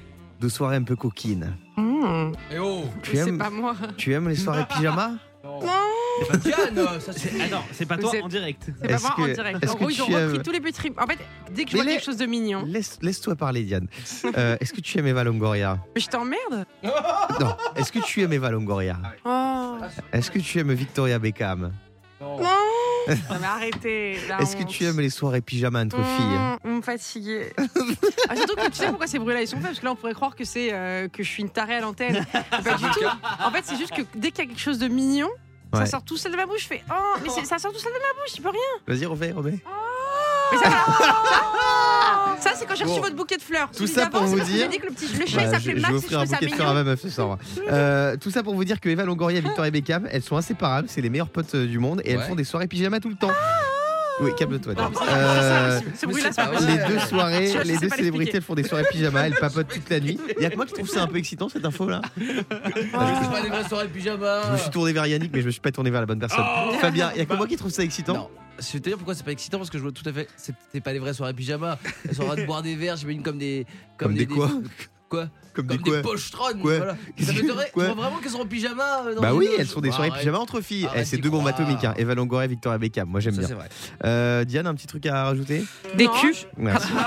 de 0.40 0.48
soirées 0.48 0.74
un 0.74 0.82
peu 0.82 0.96
coquines. 0.96 1.56
Mmh. 1.76 2.32
Eh 2.52 2.58
oh 2.58 2.82
Tu 3.04 3.12
C'est 3.16 3.28
aimes, 3.28 3.38
pas 3.38 3.50
moi. 3.50 3.76
tu 3.96 4.12
aimes 4.12 4.28
les 4.28 4.34
soirées 4.34 4.66
pyjama? 4.74 5.12
C'est 5.42 6.28
pas 6.30 6.36
Diane 6.38 6.78
euh, 6.78 7.00
ça 7.00 7.12
c'est. 7.12 7.30
Ah 7.40 7.48
non, 7.48 7.60
c'est 7.72 7.86
pas 7.86 7.96
toi 7.96 8.10
C'est- 8.10 8.22
en 8.22 8.28
direct. 8.28 8.62
C'est 8.66 8.88
pas 8.88 8.94
Est-ce 8.94 9.02
moi 9.02 9.12
en 9.12 9.22
que- 9.26 9.34
direct. 9.34 9.62
est-ce 9.62 9.70
En 9.72 9.74
que 9.74 9.78
gros, 9.80 9.90
ils 9.90 10.02
ont 10.02 10.06
tu 10.06 10.14
repris 10.14 10.36
aimes- 10.36 10.42
tous 10.42 10.50
les 10.52 10.60
petits 10.60 10.72
trips. 10.72 11.00
En 11.00 11.06
fait, 11.06 11.18
dès 11.52 11.64
que 11.64 11.70
je 11.70 11.76
Mais 11.76 11.82
vois 11.82 11.90
les- 11.90 11.96
quelque 11.96 12.04
chose 12.06 12.16
de 12.16 12.26
mignon, 12.26 12.64
Laisse, 12.66 12.98
Laisse-toi 13.02 13.36
parler, 13.36 13.62
Diane. 13.62 13.86
Euh, 14.36 14.56
Est-ce 14.60 14.72
que 14.72 14.80
tu 14.80 14.98
aimes 14.98 15.06
Eva 15.06 15.22
Longoria 15.24 15.78
mais 15.94 16.00
je 16.00 16.08
t'emmerde. 16.08 16.66
Non. 16.82 17.56
Est-ce 17.76 17.92
que 17.92 18.00
tu 18.00 18.22
aimes 18.22 18.32
Eva 18.32 18.50
Longoria 18.50 18.96
Oh. 19.24 19.76
Est-ce 20.12 20.30
que 20.30 20.38
tu 20.40 20.58
aimes 20.58 20.72
Victoria 20.72 21.18
Beckham? 21.20 21.72
Non. 22.20 22.36
Non. 23.08 23.36
Mais 23.40 23.46
arrêtez. 23.46 24.12
Est-ce 24.40 24.56
que 24.56 24.64
tu 24.64 24.84
aimes 24.84 25.00
les 25.00 25.10
soirées 25.10 25.40
pyjama 25.40 25.82
entre 25.82 25.96
filles 25.96 26.38
Mmh, 26.38 26.56
Vous 26.64 26.70
me 26.76 26.82
fatiguez. 26.82 27.52
Ah, 28.30 28.36
surtout 28.36 28.56
que 28.56 28.66
tu 28.66 28.74
sais 28.76 28.88
pourquoi 28.88 29.06
ces 29.06 29.18
bruits-là 29.18 29.40
ils 29.42 29.48
sont 29.48 29.56
faits 29.56 29.66
Parce 29.66 29.80
que 29.80 29.84
là 29.86 29.92
on 29.92 29.96
pourrait 29.96 30.12
croire 30.14 30.36
que 30.36 30.44
c'est 30.44 30.68
euh, 30.72 31.08
que 31.08 31.22
je 31.22 31.28
suis 31.28 31.42
une 31.42 31.48
tarée 31.50 31.76
à 31.76 31.80
l'antenne. 31.80 32.26
Pas 32.32 32.74
du 32.74 32.84
tout. 32.92 33.00
En 33.42 33.50
fait, 33.50 33.62
c'est 33.64 33.76
juste 33.76 33.94
que 33.94 34.02
dès 34.14 34.30
qu'il 34.30 34.44
y 34.44 34.46
a 34.46 34.50
quelque 34.50 34.60
chose 34.60 34.78
de 34.78 34.88
mignon, 34.88 35.28
Ouais. 35.70 35.80
ça 35.80 35.86
sort 35.86 36.02
tout 36.02 36.16
seul 36.16 36.32
de 36.32 36.36
ma 36.38 36.46
bouche. 36.46 36.62
Je 36.62 36.66
fais 36.66 36.82
oh, 36.90 37.18
mais 37.22 37.28
c'est- 37.28 37.44
ça 37.44 37.58
sort 37.58 37.72
tout 37.72 37.78
seul 37.78 37.92
de 37.92 37.98
ma 37.98 38.22
bouche. 38.22 38.34
Je 38.36 38.40
peux 38.42 38.48
rien. 38.48 38.60
Vas-y, 38.86 39.04
refais, 39.04 39.32
remets. 39.32 39.58
Mais 40.52 40.58
ça, 40.58 40.70
ça, 40.70 42.36
ça, 42.40 42.50
c'est 42.54 42.66
quand 42.66 42.74
j'ai 42.74 42.84
reçu 42.84 42.96
Bon. 42.96 43.02
votre 43.02 43.16
bouquet 43.16 43.36
de 43.36 43.42
fleurs. 43.42 43.68
Tout 43.70 43.78
Celui 43.86 43.88
ça 43.88 44.04
d'avant, 44.06 44.10
pour 44.10 44.20
c'est 44.22 44.26
vous 44.28 44.36
parce 44.38 44.48
que 44.48 44.52
j'ai 44.54 44.58
dire- 44.60 44.68
dit 44.70 44.78
que 44.78 44.86
le, 44.86 44.92
petit, 44.92 45.06
le 45.06 45.18
chat 45.18 45.24
il 45.26 45.32
Voilà, 45.32 45.48
je, 45.48 45.52
s'appelait 45.54 45.76
je 45.76 45.80
Max 45.82 45.88
vais 45.92 45.96
et 45.96 46.00
je 46.00 46.04
offrir 46.04 46.18
un 46.18 46.22
trouvais 46.24 46.34
ça 46.34 46.36
bouquet 46.40 46.50
de 46.50 46.54
fleurs 46.56 46.68
à 46.68 46.72
mignon. 46.72 46.84
ma 46.84 46.90
meuf 46.90 47.00
ce 47.00 47.10
soir. 47.10 47.38
Euh, 47.70 48.16
tout 48.16 48.30
ça 48.30 48.42
pour 48.42 48.54
vous 48.54 48.64
dire 48.64 48.80
que 48.80 48.88
Eva 48.88 49.04
Longoria 49.04 49.38
et 49.38 49.42
Victoria 49.42 49.70
Beckham, 49.70 50.08
elles 50.10 50.22
sont 50.22 50.36
inséparables, 50.36 50.88
c'est 50.90 51.00
les 51.02 51.10
meilleures 51.10 51.28
potes 51.28 51.54
euh, 51.54 51.66
du 51.66 51.78
monde 51.78 52.00
et 52.04 52.12
elles 52.12 52.18
Ouais. 52.18 52.24
font 52.26 52.34
des 52.34 52.44
soirées 52.44 52.66
pyjama 52.66 52.98
tout 53.00 53.10
le 53.10 53.14
temps. 53.16 53.30
Oui, 54.20 54.30
calme-toi. 54.36 54.72
Non, 54.74 54.90
c'est- 54.94 55.04
Euh, 55.12 55.80
c'est 55.94 56.06
mais 56.06 56.12
c'est 56.14 56.34
pas 56.34 56.46
possible. 56.46 56.72
les 56.72 56.88
deux 56.94 56.98
soirées, 57.00 57.52
les 57.64 57.76
deux 57.78 57.88
pas 57.88 57.96
célébrités, 57.96 58.36
elles 58.38 58.42
font 58.42 58.54
des 58.56 58.64
soirées 58.64 58.84
pyjama, 58.90 59.26
elles 59.28 59.34
papotent 59.34 59.68
toute 59.68 59.88
la 59.90 60.00
nuit. 60.00 60.18
Il 60.38 60.42
y 60.42 60.46
a 60.46 60.50
que 60.50 60.56
moi 60.56 60.66
qui 60.66 60.72
trouve 60.72 60.88
ça 60.88 61.02
un 61.02 61.06
peu 61.06 61.18
excitant 61.18 61.48
cette 61.48 61.64
info 61.64 61.88
là. 61.88 62.00
C'est 62.18 62.90
pas 62.90 63.42
des 63.42 63.48
vraies 63.48 63.68
soirées 63.68 63.86
pyjama. 63.88 64.40
Je 64.48 64.52
me 64.54 64.58
suis 64.58 64.70
tourné 64.70 64.92
vers 64.92 65.06
Yannick, 65.06 65.30
mais 65.32 65.40
je 65.42 65.46
me 65.46 65.50
suis 65.52 65.60
pas 65.60 65.70
tourné 65.70 65.90
vers 65.90 66.00
la 66.00 66.06
bonne 66.06 66.18
personne. 66.18 66.44
Fabien, 66.80 67.10
il 67.14 67.18
y 67.18 67.20
a 67.22 67.26
que 67.26 67.34
moi 67.34 67.46
qui 67.46 67.56
trouve 67.56 67.70
ça 67.70 67.82
excitant. 67.84 68.14
Non. 68.14 68.28
Je 68.58 68.72
vais 68.72 68.80
te 68.80 68.88
dire 68.88 68.96
pourquoi 68.96 69.14
c'est 69.14 69.24
pas 69.24 69.32
excitant 69.32 69.58
parce 69.58 69.70
que 69.70 69.78
je 69.78 69.82
vois 69.82 69.92
tout 69.92 70.08
à 70.08 70.12
fait. 70.12 70.28
C'était 70.36 70.80
pas 70.80 70.92
les 70.92 70.98
vraies 70.98 71.14
soirées 71.14 71.34
pyjama. 71.34 71.78
Elles 72.08 72.14
sont 72.14 72.22
en 72.22 72.26
train 72.26 72.36
de 72.36 72.44
boire 72.46 72.62
des 72.62 72.74
verres, 72.76 72.96
j'imagine 72.96 73.22
comme 73.22 73.38
des. 73.38 73.66
Comme 73.96 74.14
des 74.14 74.26
quoi 74.26 74.50
Quoi 75.08 75.28
Comme, 75.54 75.66
Comme 75.66 75.76
des 75.78 75.82
des 75.82 75.90
quoi 75.90 76.02
pochetrons. 76.02 76.52
Quoi 76.60 76.76
voilà. 76.76 76.96
Ça 77.18 77.32
m'étonnerait. 77.32 77.70
Quoi 77.72 77.86
Tu 77.88 77.92
vois 77.94 78.02
vraiment 78.04 78.18
qu'elles 78.20 78.30
sont 78.32 78.40
en 78.40 78.46
pyjama 78.46 79.04
euh, 79.06 79.14
dans 79.14 79.22
Bah 79.22 79.32
oui, 79.32 79.48
elles 79.58 79.66
sont 79.66 79.80
des 79.80 79.90
soirées 79.90 80.08
arrête. 80.10 80.20
pyjama 80.20 80.38
entre 80.38 80.60
filles. 80.60 80.86
Eh, 80.94 81.04
c'est 81.06 81.16
deux 81.16 81.30
bombes 81.30 81.40
croire. 81.48 81.54
atomiques. 81.58 81.82
Hein. 81.84 81.94
Eva 81.96 82.14
Longoria 82.14 82.44
et 82.44 82.48
Victoria 82.48 82.76
Beckham. 82.76 83.08
Moi 83.08 83.20
j'aime 83.20 83.32
Ça, 83.32 83.38
bien. 83.38 83.48
c'est 83.48 83.54
vrai. 83.54 83.68
Euh, 84.04 84.44
Diane, 84.44 84.66
un 84.66 84.74
petit 84.74 84.86
truc 84.86 85.06
à 85.06 85.24
rajouter 85.24 85.64
Des 85.96 86.06
Non. 86.08 86.12
culs. 86.20 86.34
Merci. 86.58 86.88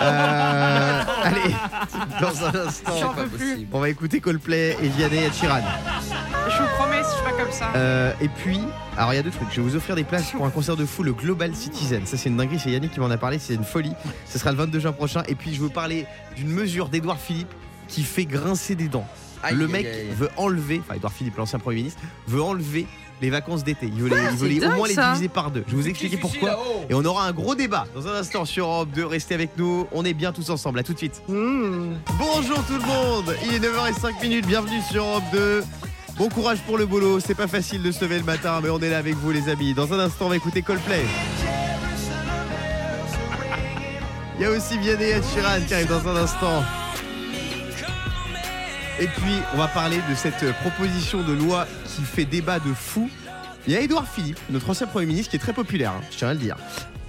Euh, 0.00 1.02
allez, 1.24 1.54
dans 2.20 2.44
un 2.44 2.66
instant, 2.66 3.14
pas 3.14 3.24
possible. 3.24 3.66
on 3.72 3.80
va 3.80 3.88
écouter 3.88 4.20
Coldplay 4.20 4.76
et 4.82 4.88
Vianney 4.88 5.24
et 5.24 5.30
Chiran. 5.30 5.60
Je 6.48 6.62
vous 6.62 6.68
promets, 6.76 7.02
si 7.02 7.10
je 7.10 7.14
suis 7.16 7.24
pas 7.24 7.32
comme 7.48 7.58
ça. 7.58 7.72
Euh, 7.74 8.12
et 8.20 8.28
puis, 8.28 8.60
alors 8.96 9.12
il 9.12 9.16
y 9.16 9.18
a 9.18 9.22
deux 9.22 9.30
trucs. 9.30 9.48
Je 9.50 9.60
vais 9.60 9.68
vous 9.68 9.76
offrir 9.76 9.96
des 9.96 10.04
places 10.04 10.30
pour 10.30 10.44
un 10.46 10.50
concert 10.50 10.76
de 10.76 10.84
fou, 10.84 11.02
le 11.02 11.12
Global 11.12 11.54
Citizen. 11.54 12.06
Ça, 12.06 12.16
c'est 12.16 12.28
une 12.28 12.36
dinguerie. 12.36 12.58
C'est 12.58 12.70
Yannick 12.70 12.92
qui 12.92 13.00
m'en 13.00 13.10
a 13.10 13.16
parlé. 13.16 13.38
C'est 13.38 13.54
une 13.54 13.64
folie. 13.64 13.92
Ce 14.26 14.38
sera 14.38 14.50
le 14.50 14.56
22 14.58 14.80
juin 14.80 14.92
prochain. 14.92 15.22
Et 15.28 15.34
puis, 15.34 15.54
je 15.54 15.60
veux 15.60 15.68
parler 15.68 16.06
d'une 16.36 16.48
mesure 16.48 16.88
d'Edouard 16.88 17.18
Philippe 17.18 17.52
qui 17.88 18.02
fait 18.02 18.24
grincer 18.24 18.74
des 18.74 18.88
dents. 18.88 19.06
Aïe, 19.42 19.54
le 19.54 19.68
mec 19.68 19.86
aïe. 19.86 20.08
veut 20.16 20.30
enlever, 20.36 20.80
enfin 20.84 20.94
Edouard 20.96 21.12
Philippe, 21.12 21.36
l'ancien 21.36 21.60
Premier 21.60 21.76
ministre, 21.76 22.00
veut 22.26 22.42
enlever 22.42 22.86
les 23.22 23.30
vacances 23.30 23.62
d'été. 23.62 23.86
Il 23.86 24.02
veut, 24.02 24.08
les, 24.08 24.54
il 24.54 24.60
veut 24.60 24.66
au 24.66 24.76
moins 24.76 24.88
les 24.88 24.96
diviser 24.96 25.28
par 25.28 25.50
deux. 25.50 25.64
Je 25.66 25.76
vais 25.76 25.82
vous 25.82 25.88
expliquer 25.88 26.16
pourquoi. 26.16 26.58
Et 26.90 26.94
on 26.94 27.04
aura 27.04 27.26
un 27.26 27.32
gros 27.32 27.54
débat 27.54 27.86
dans 27.94 28.06
un 28.08 28.14
instant 28.14 28.44
sur 28.44 28.66
Europe 28.66 28.90
2. 28.94 29.06
Restez 29.06 29.34
avec 29.34 29.56
nous. 29.56 29.86
On 29.92 30.04
est 30.04 30.14
bien 30.14 30.32
tous 30.32 30.50
ensemble. 30.50 30.80
À 30.80 30.82
tout 30.82 30.92
de 30.92 30.98
suite. 30.98 31.22
Bonjour 31.28 32.64
tout 32.66 32.78
le 32.78 32.86
monde. 32.86 33.36
Il 33.46 33.54
est 33.54 33.60
9h05 33.60 34.20
minutes. 34.22 34.46
Bienvenue 34.46 34.80
sur 34.90 35.04
Europe 35.04 35.24
2. 35.32 35.62
Bon 36.18 36.28
courage 36.28 36.58
pour 36.62 36.78
le 36.78 36.84
boulot. 36.84 37.20
C'est 37.20 37.36
pas 37.36 37.46
facile 37.46 37.80
de 37.80 37.92
se 37.92 38.00
lever 38.04 38.18
le 38.18 38.24
matin, 38.24 38.58
mais 38.60 38.70
on 38.70 38.80
est 38.80 38.90
là 38.90 38.98
avec 38.98 39.14
vous, 39.14 39.30
les 39.30 39.48
amis. 39.48 39.72
Dans 39.72 39.92
un 39.92 40.00
instant, 40.00 40.26
on 40.26 40.30
va 40.30 40.36
écouter 40.36 40.62
Coldplay. 40.62 41.04
Il 44.36 44.42
y 44.42 44.44
a 44.44 44.50
aussi 44.50 44.76
Vianney 44.78 45.10
et 45.10 45.22
Sheeran 45.22 45.64
qui 45.66 45.74
arrive 45.74 45.88
dans 45.88 46.08
un 46.08 46.16
instant. 46.16 46.64
Et 48.98 49.06
puis, 49.06 49.34
on 49.54 49.58
va 49.58 49.68
parler 49.68 49.98
de 50.10 50.14
cette 50.16 50.44
proposition 50.56 51.22
de 51.22 51.34
loi 51.34 51.68
qui 51.86 52.02
fait 52.02 52.24
débat 52.24 52.58
de 52.58 52.72
fou. 52.74 53.08
Il 53.68 53.72
y 53.72 53.76
a 53.76 53.80
Édouard 53.80 54.08
Philippe, 54.08 54.38
notre 54.50 54.70
ancien 54.70 54.88
Premier 54.88 55.06
ministre, 55.06 55.30
qui 55.30 55.36
est 55.36 55.40
très 55.40 55.52
populaire, 55.52 55.92
hein, 55.92 56.02
je 56.10 56.16
tiens 56.16 56.28
à 56.28 56.32
le 56.32 56.40
dire. 56.40 56.56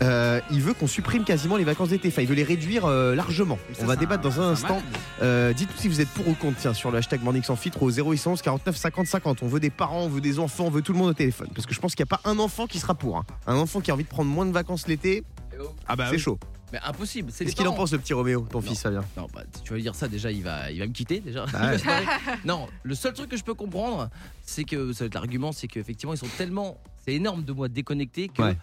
Euh, 0.02 0.40
il 0.50 0.62
veut 0.62 0.74
qu'on 0.74 0.88
supprime 0.88 1.24
quasiment 1.26 1.58
les 1.58 1.64
vacances 1.66 1.90
d'été. 1.90 2.08
Enfin, 2.08 2.22
il 2.22 2.28
veut 2.28 2.36
les 2.36 2.44
réduire 2.44 2.86
euh, 2.86 3.16
largement. 3.16 3.58
Ça, 3.74 3.84
on 3.84 3.86
va 3.86 3.96
débattre 3.98 4.24
dans 4.24 4.40
un 4.40 4.52
instant. 4.52 4.82
Euh, 5.22 5.52
Dites-nous 5.54 5.78
si 5.78 5.88
vous 5.90 6.00
êtes 6.02 6.08
pour 6.10 6.28
ou 6.28 6.34
contre, 6.36 6.58
tiens, 6.58 6.74
sur 6.74 6.90
le 6.92 6.98
hashtag 7.00 7.22
Morning 7.22 7.44
Sans 7.44 7.56
Filtre 7.58 7.84
au 7.84 7.90
0811 7.92 8.42
49 8.42 8.76
50 8.78 9.08
50. 9.08 9.44
On 9.44 9.48
veut 9.48 9.60
des 9.60 9.70
parents, 9.70 10.04
on 10.04 10.10
veut 10.10 10.22
des 10.22 10.40
enfants, 10.40 10.66
on 10.66 10.70
veut 10.70 10.82
tout 10.82 10.94
le 10.94 11.00
monde 11.00 11.10
au 11.10 11.14
téléphone. 11.14 11.50
Parce 11.54 11.66
que 11.68 11.74
je 11.74 11.80
pense 11.82 11.96
qu'il 11.96 12.04
n'y 12.06 12.10
a 12.14 12.18
pas 12.18 12.22
un 12.30 12.40
enfant 12.40 12.66
qui 12.66 12.80
sera 12.80 12.96
pour. 12.96 13.18
hein. 13.18 13.26
Un 13.46 13.56
enfant 13.58 13.82
qui 13.82 13.92
a 13.92 13.94
envie 13.94 14.06
de 14.06 14.10
prendre 14.10 14.30
moins 14.32 14.46
de 14.46 14.52
vacances 14.54 14.88
l'été, 14.88 15.24
Ah 15.88 15.96
bah 15.98 16.06
c'est 16.08 16.16
oui. 16.16 16.20
chaud. 16.20 16.40
Mais 16.72 16.80
impossible. 16.86 17.32
C'est 17.34 17.46
Qu'est-ce 17.46 17.56
qu'il 17.56 17.68
en 17.68 17.74
pense, 17.74 17.92
le 17.92 17.98
petit 17.98 18.14
Roméo, 18.14 18.46
ton 18.50 18.60
Non. 18.62 18.68
fils, 18.68 18.80
Fabien? 18.84 19.04
Non, 19.18 19.26
bah, 19.34 19.42
tu 19.64 19.72
vas 19.72 19.76
lui 19.76 19.82
dire 19.82 19.96
ça, 19.96 20.08
déjà, 20.08 20.32
il 20.32 20.44
va, 20.44 20.70
il 20.72 20.80
va 20.80 20.86
me 20.86 20.94
quitter. 20.94 21.20
Déjà. 21.20 21.46
Ah 21.54 21.72
ouais. 21.72 21.78
barrer. 21.84 22.06
non, 22.46 22.68
le 22.84 22.94
seul 22.96 23.12
truc 23.14 23.28
que 23.30 23.38
je 23.38 23.44
peux 23.44 23.56
comprendre, 23.56 24.10
c'est 24.46 24.64
que 24.66 24.94
ça 24.94 25.04
va 25.04 25.08
être 25.08 25.16
l'argument, 25.16 25.52
c'est 25.52 25.68
qu'effectivement, 25.68 26.14
ils 26.14 26.18
sont 26.20 26.28
tellement. 26.38 26.78
C'est 27.04 27.16
énorme 27.16 27.44
de 27.44 27.52
moi 27.54 27.68
déconnectés 27.70 28.30
que 28.30 28.44
Ouais. 28.44 28.58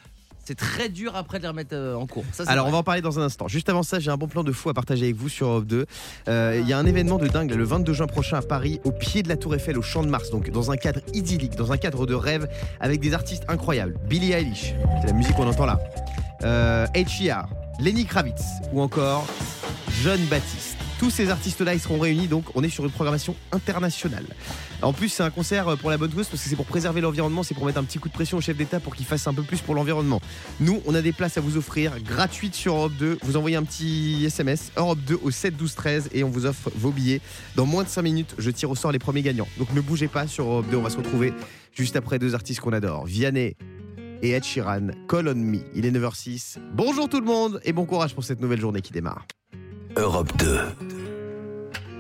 C'est 0.47 0.55
très 0.55 0.89
dur 0.89 1.17
après 1.17 1.39
de 1.39 1.43
les 1.43 1.49
remettre 1.49 1.75
euh, 1.75 1.95
en 1.95 2.07
cours. 2.07 2.25
Ça, 2.33 2.45
Alors 2.47 2.69
on 2.69 2.71
va 2.71 2.79
en 2.79 2.83
parler 2.83 3.01
dans 3.01 3.19
un 3.19 3.23
instant. 3.23 3.49
Juste 3.49 3.69
avant 3.69 3.83
ça, 3.83 3.99
j'ai 3.99 4.11
un 4.11 4.17
bon 4.17 4.29
plan 4.29 4.45
de 4.45 4.53
fou 4.53 4.71
à 4.71 4.75
partager 4.75 5.05
avec 5.05 5.17
vous 5.17 5.29
sur 5.29 5.49
Europe 5.49 5.67
2. 5.67 5.87
Euh, 6.29 6.59
Il 6.63 6.69
y 6.69 6.73
a 6.73 6.79
un 6.79 6.87
événement 6.87 7.19
de 7.19 7.27
dingue 7.27 7.53
le 7.53 7.65
22 7.65 7.93
juin 7.93 8.07
prochain 8.07 8.39
à 8.39 8.43
Paris, 8.43 8.81
au 8.85 8.93
pied 8.93 9.23
de 9.23 9.29
la 9.29 9.37
Tour 9.37 9.55
Eiffel, 9.57 9.77
au 9.77 9.83
Champ 9.83 10.03
de 10.03 10.09
Mars. 10.09 10.31
Donc 10.31 10.51
dans 10.51 10.71
un 10.71 10.77
cadre 10.77 11.01
idyllique, 11.15 11.57
dans 11.57 11.73
un 11.73 11.77
cadre 11.77 12.07
de 12.07 12.15
rêve, 12.15 12.49
avec 12.81 13.01
des 13.01 13.13
artistes 13.13 13.45
incroyables. 13.49 13.97
Billie 14.09 14.33
Eilish, 14.33 14.75
c'est 15.01 15.09
la 15.09 15.13
musique 15.13 15.35
qu'on 15.35 15.49
entend 15.49 15.67
là. 15.67 15.81
Euh, 16.43 16.87
H.E.R., 16.95 17.49
Lenny 17.81 18.05
Kravitz 18.05 18.43
ou 18.73 18.81
encore 18.81 19.27
John 20.03 20.21
Baptiste. 20.31 20.77
Tous 20.99 21.11
ces 21.11 21.29
artistes-là, 21.29 21.75
ils 21.75 21.81
seront 21.81 21.99
réunis, 21.99 22.29
donc 22.29 22.45
on 22.55 22.63
est 22.63 22.71
sur 22.71 22.85
une 22.85 22.91
programmation 22.91 23.35
internationale. 23.53 24.25
En 24.83 24.93
plus, 24.93 25.09
c'est 25.09 25.23
un 25.23 25.31
concert 25.31 25.77
pour 25.79 25.91
la 25.91 25.97
bonne 25.97 26.13
cause 26.13 26.29
parce 26.29 26.43
que 26.43 26.49
c'est 26.49 26.57
pour 26.57 26.67
préserver 26.67 27.01
l'environnement, 27.01 27.43
c'est 27.43 27.55
pour 27.55 27.65
mettre 27.65 27.79
un 27.79 27.85
petit 27.85 27.99
coup 27.99 28.09
de 28.09 28.15
pression 28.15 28.39
au 28.39 28.41
chef 28.41 28.57
d'État 28.57 28.79
pour 28.79 28.95
qu'il 28.95 29.07
fasse 29.07 29.27
un 29.27 29.35
peu 29.35 29.43
plus 29.43 29.61
pour 29.61 29.75
l'environnement. 29.75 30.21
Nous, 30.61 30.83
on 30.87 30.95
a 30.95 31.03
des 31.03 31.13
places 31.13 31.39
à 31.39 31.41
vous 31.41 31.57
offrir 31.57 32.01
gratuites 32.03 32.55
sur 32.55 32.75
Europe 32.75 32.93
2. 32.99 33.19
Vous 33.23 33.37
envoyez 33.37 33.57
un 33.57 33.65
petit 33.65 34.25
SMS 34.27 34.73
Europe 34.77 34.99
2 35.07 35.19
au 35.23 35.31
7 35.31 35.57
12 35.57 35.75
13 35.75 36.09
et 36.13 36.25
on 36.25 36.29
vous 36.29 36.47
offre 36.47 36.71
vos 36.75 36.91
billets. 36.91 37.21
Dans 37.55 37.67
moins 37.67 37.85
de 37.85 37.89
5 37.89 38.03
minutes, 38.03 38.35
je 38.39 38.51
tire 38.51 38.71
au 38.71 38.75
sort 38.75 38.93
les 38.93 38.99
premiers 38.99 39.23
gagnants. 39.23 39.49
Donc 39.59 39.73
ne 39.73 39.81
bougez 39.81 40.09
pas 40.09 40.27
sur 40.27 40.45
Europe 40.45 40.67
2, 40.71 40.77
on 40.77 40.83
va 40.83 40.91
se 40.91 40.99
retrouver 40.99 41.33
juste 41.73 41.97
après 41.97 42.19
deux 42.19 42.35
artistes 42.35 42.61
qu'on 42.61 42.73
adore, 42.73 43.07
Vianney 43.07 43.57
et 44.23 44.31
Ed 44.31 44.45
Sheeran, 44.45 44.89
Call 45.09 45.29
on 45.29 45.35
Me. 45.35 45.59
Il 45.75 45.87
est 45.87 45.91
9h06. 45.91 46.59
Bonjour 46.75 47.09
tout 47.09 47.21
le 47.21 47.27
monde 47.27 47.61
et 47.65 47.73
bon 47.73 47.85
courage 47.85 48.15
pour 48.15 48.25
cette 48.25 48.41
nouvelle 48.41 48.61
journée 48.61 48.83
qui 48.83 48.93
démarre. 48.93 49.27
Europe 49.97 50.33
2. 50.39 51.16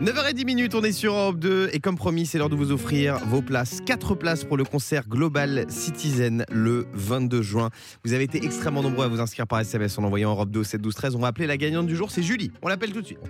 9h10 0.02 0.44
minutes, 0.44 0.74
on 0.74 0.82
est 0.82 0.92
sur 0.92 1.14
Europe 1.14 1.38
2 1.38 1.70
et 1.72 1.80
comme 1.80 1.96
promis, 1.96 2.26
c'est 2.26 2.36
l'heure 2.36 2.50
de 2.50 2.54
vous 2.56 2.70
offrir 2.70 3.16
vos 3.28 3.40
places. 3.40 3.80
4 3.86 4.14
places 4.14 4.44
pour 4.44 4.58
le 4.58 4.64
concert 4.64 5.08
Global 5.08 5.64
Citizen 5.70 6.44
le 6.52 6.86
22 6.92 7.40
juin. 7.40 7.70
Vous 8.04 8.12
avez 8.12 8.24
été 8.24 8.44
extrêmement 8.44 8.82
nombreux 8.82 9.06
à 9.06 9.08
vous 9.08 9.20
inscrire 9.20 9.46
par 9.46 9.58
SMS 9.60 9.98
en 9.98 10.04
envoyant 10.04 10.30
Europe 10.32 10.50
2 10.50 10.60
au 10.60 10.64
7 10.64 10.82
12 10.82 10.94
13. 10.94 11.14
On 11.16 11.20
va 11.20 11.28
appeler 11.28 11.46
la 11.46 11.56
gagnante 11.56 11.86
du 11.86 11.96
jour, 11.96 12.10
c'est 12.10 12.22
Julie. 12.22 12.52
On 12.60 12.68
l'appelle 12.68 12.92
tout 12.92 13.00
de 13.00 13.06
suite. 13.06 13.20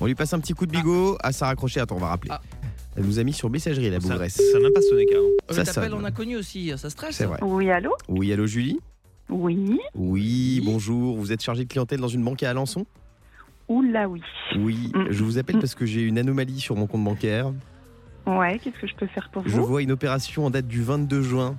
On 0.00 0.06
lui 0.06 0.16
passe 0.16 0.32
un 0.32 0.40
petit 0.40 0.54
coup 0.54 0.66
de 0.66 0.72
bigot 0.72 1.16
à 1.22 1.30
sa 1.30 1.46
raccrocher. 1.46 1.78
Attends, 1.78 1.96
on 1.96 2.00
va 2.00 2.08
rappeler. 2.08 2.30
Ah. 2.32 2.40
Elle 2.96 3.04
nous 3.04 3.20
a 3.20 3.22
mis 3.22 3.32
sur 3.32 3.50
messagerie 3.50 3.88
la 3.88 4.00
Ça 4.00 4.08
bougresse. 4.08 4.34
ça 4.34 4.58
n'a 4.58 4.64
même 4.64 4.72
pas 4.72 4.82
sonné 4.82 5.06
carrément. 5.06 5.28
Oh, 5.48 5.52
ça 5.52 5.58
mais 5.60 5.64
t'appelles 5.64 5.90
sonne. 5.90 6.00
en 6.00 6.04
inconnu 6.04 6.36
aussi, 6.36 6.72
ça 6.76 6.90
stresse. 6.90 7.14
C'est 7.14 7.26
vrai. 7.26 7.38
Oui, 7.42 7.70
allô? 7.70 7.92
Oui, 8.08 8.32
allô 8.32 8.46
Julie? 8.48 8.80
Oui. 9.28 9.78
Oui, 9.94 10.60
bonjour. 10.64 11.16
Vous 11.16 11.30
êtes 11.30 11.40
chargé 11.42 11.62
de 11.64 11.68
clientèle 11.68 12.00
dans 12.00 12.08
une 12.08 12.24
banque 12.24 12.42
à 12.42 12.50
Alençon? 12.50 12.84
Oula, 13.70 14.08
oui. 14.08 14.20
Oui, 14.56 14.90
Mm. 14.94 15.04
je 15.10 15.22
vous 15.24 15.38
appelle 15.38 15.58
parce 15.58 15.74
que 15.76 15.86
j'ai 15.86 16.02
une 16.02 16.18
anomalie 16.18 16.58
sur 16.60 16.74
mon 16.76 16.86
compte 16.88 17.04
bancaire. 17.04 17.52
Ouais, 18.26 18.58
qu'est-ce 18.58 18.78
que 18.80 18.86
je 18.88 18.94
peux 18.96 19.06
faire 19.06 19.28
pour 19.32 19.42
Je 19.46 19.50
vous 19.56 19.64
vois 19.64 19.80
une 19.82 19.92
opération 19.92 20.44
en 20.44 20.50
date 20.50 20.66
du 20.66 20.82
22 20.82 21.22
juin 21.22 21.56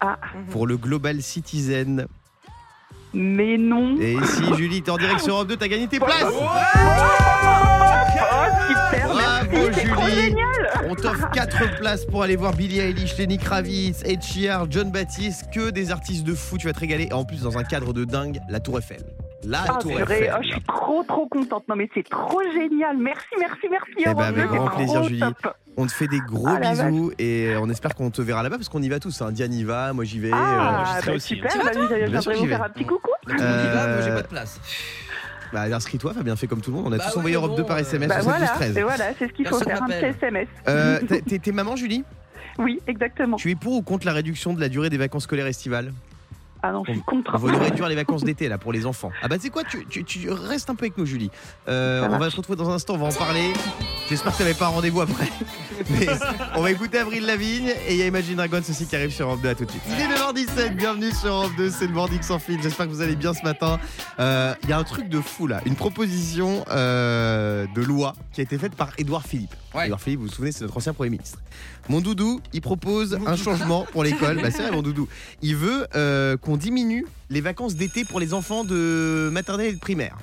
Ah, 0.00 0.18
pour 0.50 0.66
le 0.66 0.76
Global 0.78 1.20
Citizen. 1.22 2.06
mais 3.12 3.56
non. 3.58 3.96
Et 4.00 4.16
si 4.24 4.54
Julie, 4.54 4.82
t'es 4.82 4.90
en 4.90 4.96
direct 4.96 5.20
sur 5.20 5.34
Europe 5.34 5.48
2, 5.48 5.56
t'as 5.56 5.68
gagné 5.68 5.86
tes 5.86 6.00
places 6.00 6.24
Oh, 6.26 6.48
super, 8.68 9.08
Bravo 9.08 9.46
merci. 9.52 9.80
c'est 9.80 9.88
trop 9.88 10.02
Julie 10.08 10.20
génial. 10.22 10.88
On 10.88 10.94
t'offre 10.94 11.30
4 11.30 11.76
places 11.78 12.04
pour 12.06 12.22
aller 12.22 12.36
voir 12.36 12.54
Billie 12.54 12.78
Eilish, 12.80 13.16
Lenny 13.18 13.38
Kravitz, 13.38 14.02
Ed 14.04 14.22
Sheeran, 14.22 14.66
John 14.70 14.90
Baptiste, 14.90 15.46
que 15.52 15.70
des 15.70 15.90
artistes 15.90 16.24
de 16.24 16.34
fou, 16.34 16.56
tu 16.58 16.66
vas 16.66 16.72
te 16.72 16.80
régaler. 16.80 17.08
Et 17.10 17.12
en 17.12 17.24
plus, 17.24 17.42
dans 17.42 17.56
un 17.58 17.64
cadre 17.64 17.92
de 17.92 18.04
dingue, 18.04 18.40
la 18.48 18.60
Tour 18.60 18.78
Eiffel. 18.78 19.02
La 19.46 19.64
Ah, 19.68 19.78
Tour 19.80 20.00
Eiffel. 20.00 20.32
oh, 20.34 20.42
je 20.42 20.48
suis 20.48 20.62
trop 20.62 21.02
trop 21.04 21.26
contente. 21.26 21.64
Non 21.68 21.76
mais 21.76 21.88
c'est 21.94 22.08
trop 22.08 22.40
génial. 22.52 22.96
Merci, 22.98 23.26
merci, 23.38 23.66
merci. 23.70 23.92
Eh 23.98 24.04
ben, 24.14 24.18
avec 24.20 24.48
2, 24.48 24.54
grand 24.54 24.68
c'est 24.70 24.76
plaisir, 24.76 25.02
Julie. 25.04 25.20
top. 25.20 25.54
On 25.76 25.86
te 25.86 25.92
fait 25.92 26.06
des 26.06 26.20
gros 26.20 26.46
Ah, 26.48 26.58
bisous 26.60 27.12
et 27.18 27.54
on 27.60 27.68
espère 27.68 27.94
qu'on 27.94 28.10
te 28.10 28.22
verra 28.22 28.42
là-bas 28.42 28.56
parce 28.56 28.68
qu'on 28.68 28.82
y 28.82 28.88
va 28.88 29.00
tous. 29.00 29.20
Hein. 29.22 29.32
Diane 29.32 29.52
y 29.52 29.64
va, 29.64 29.92
moi 29.92 30.04
j'y 30.04 30.20
vais. 30.20 30.30
Ah, 30.32 30.98
serai 31.00 31.10
bah, 31.10 31.16
aussi, 31.16 31.34
hein. 31.34 31.36
super. 31.48 31.52
Tu 31.52 31.58
vas, 31.58 31.64
bah, 31.64 31.70
je 31.72 31.78
Bien 31.96 32.06
viendrai 32.06 32.34
vous 32.36 32.42
vais. 32.44 32.48
faire 32.48 32.62
un 32.62 32.68
petit 32.68 32.84
coucou. 32.86 33.10
Tout 33.26 33.32
le 33.34 33.42
monde 33.42 33.64
y 33.64 33.74
va, 33.74 33.86
moi 33.88 34.00
j'ai 34.02 34.10
Euh, 34.10 34.14
pas 34.16 34.22
de 34.22 34.28
place. 34.28 34.60
Bah, 35.52 35.62
inscris-toi, 35.62 36.12
Fabien, 36.14 36.36
fais 36.36 36.46
comme 36.46 36.60
tout 36.60 36.70
le 36.70 36.76
monde. 36.76 36.86
On 36.88 36.92
a 36.92 36.98
Bah 36.98 37.04
tous 37.04 37.12
ouais, 37.12 37.18
envoyé 37.18 37.36
Europe 37.36 37.54
2 37.56 37.62
bon, 37.62 37.68
par 37.68 37.76
euh, 37.76 37.80
SMS 37.80 38.08
Bah 38.08 38.16
au 38.20 38.22
7 38.22 38.26
12 38.30 38.38
voilà, 38.38 38.46
13. 38.54 38.76
et 38.76 38.82
voilà, 38.82 39.04
c'est 39.18 39.28
ce 39.28 39.32
qu'il 39.32 39.46
faut 39.46 39.58
faire, 39.60 39.82
un 39.82 39.86
petit. 39.86 40.04
SMS. 40.04 40.48
Euh, 40.68 41.00
t'es 41.42 41.52
maman, 41.52 41.76
Julie? 41.76 42.04
Oui, 42.58 42.80
exactement. 42.86 43.36
Tu 43.36 43.50
es 43.50 43.54
pour 43.56 43.72
ou 43.74 43.82
contre 43.82 44.06
la 44.06 44.12
réduction 44.12 44.52
de 44.52 44.60
la 44.60 44.68
durée 44.68 44.90
des 44.90 44.96
vacances 44.96 45.24
scolaires 45.24 45.46
estivales? 45.46 45.92
Ah 46.66 46.72
non, 46.72 46.82
je 46.86 46.92
suis 46.92 47.02
contre. 47.02 47.32
On 47.34 47.36
va 47.36 47.52
nous 47.52 47.58
réduire 47.58 47.88
les 47.88 47.94
vacances 47.94 48.24
d'été 48.24 48.48
là 48.48 48.56
pour 48.56 48.72
les 48.72 48.86
enfants. 48.86 49.12
Ah 49.20 49.28
bah 49.28 49.36
tu 49.36 49.42
sais 49.42 49.50
quoi, 49.50 49.64
tu, 49.64 49.84
tu, 49.84 50.02
tu 50.02 50.30
restes 50.30 50.70
un 50.70 50.74
peu 50.74 50.86
avec 50.86 50.96
nous 50.96 51.04
Julie. 51.04 51.30
Euh, 51.68 52.08
on 52.10 52.16
va 52.16 52.30
se 52.30 52.36
retrouver 52.36 52.56
dans 52.56 52.70
un 52.70 52.74
instant, 52.76 52.94
on 52.94 52.96
va 52.96 53.08
en 53.08 53.12
parler. 53.12 53.52
J'espère 54.08 54.32
que 54.32 54.38
t'avais 54.38 54.54
pas 54.54 54.64
un 54.64 54.68
rendez-vous 54.68 55.02
après. 55.02 55.28
Mais 55.90 56.06
on 56.56 56.62
va 56.62 56.70
écouter 56.70 57.00
Avril 57.00 57.26
Lavigne 57.26 57.68
et 57.86 57.92
il 57.92 57.96
y 57.98 58.02
a 58.02 58.06
Imagine 58.06 58.36
Dragons 58.36 58.60
aussi 58.60 58.86
qui 58.86 58.96
arrive 58.96 59.10
sur 59.10 59.26
Europe 59.26 59.42
2 59.42 59.48
à 59.50 59.54
tout 59.54 59.66
de 59.66 59.70
suite. 59.72 59.82
Il 59.90 60.00
est 60.00 60.06
9h17, 60.06 60.74
bienvenue 60.74 61.12
sur 61.12 61.34
Europe 61.34 61.52
2, 61.58 61.68
c'est 61.68 61.86
le 61.86 61.92
Morning 61.92 62.22
sans 62.22 62.38
fil. 62.38 62.62
J'espère 62.62 62.86
que 62.86 62.92
vous 62.92 63.02
allez 63.02 63.16
bien 63.16 63.34
ce 63.34 63.42
matin. 63.42 63.78
Euh, 64.18 64.54
Il 64.62 64.70
y 64.70 64.72
a 64.72 64.78
un 64.78 64.84
truc 64.84 65.10
de 65.10 65.20
fou 65.20 65.46
là, 65.46 65.60
une 65.66 65.76
proposition 65.76 66.64
euh, 66.70 67.66
de 67.74 67.82
loi 67.82 68.14
qui 68.32 68.40
a 68.40 68.44
été 68.44 68.56
faite 68.56 68.74
par 68.74 68.88
Édouard 68.96 69.24
Philippe. 69.26 69.54
Ouais. 69.74 69.84
Édouard 69.84 70.00
Philippe, 70.00 70.20
vous 70.20 70.26
vous 70.28 70.32
souvenez, 70.32 70.52
c'est 70.52 70.62
notre 70.62 70.78
ancien 70.78 70.94
Premier 70.94 71.10
ministre. 71.10 71.40
Mon 71.88 72.00
doudou, 72.00 72.40
il 72.54 72.62
propose 72.62 73.18
un 73.26 73.36
changement 73.36 73.86
pour 73.92 74.04
l'école. 74.04 74.40
Bah, 74.40 74.50
c'est 74.50 74.62
vrai, 74.62 74.70
mon 74.70 74.80
doudou. 74.82 75.06
Il 75.42 75.56
veut 75.56 75.86
euh, 75.94 76.36
qu'on 76.54 76.58
diminue 76.58 77.06
les 77.30 77.40
vacances 77.40 77.74
d'été 77.74 78.04
pour 78.04 78.20
les 78.20 78.32
enfants 78.34 78.64
de 78.64 79.28
maternelle 79.32 79.66
et 79.70 79.72
de 79.74 79.78
primaire. 79.80 80.16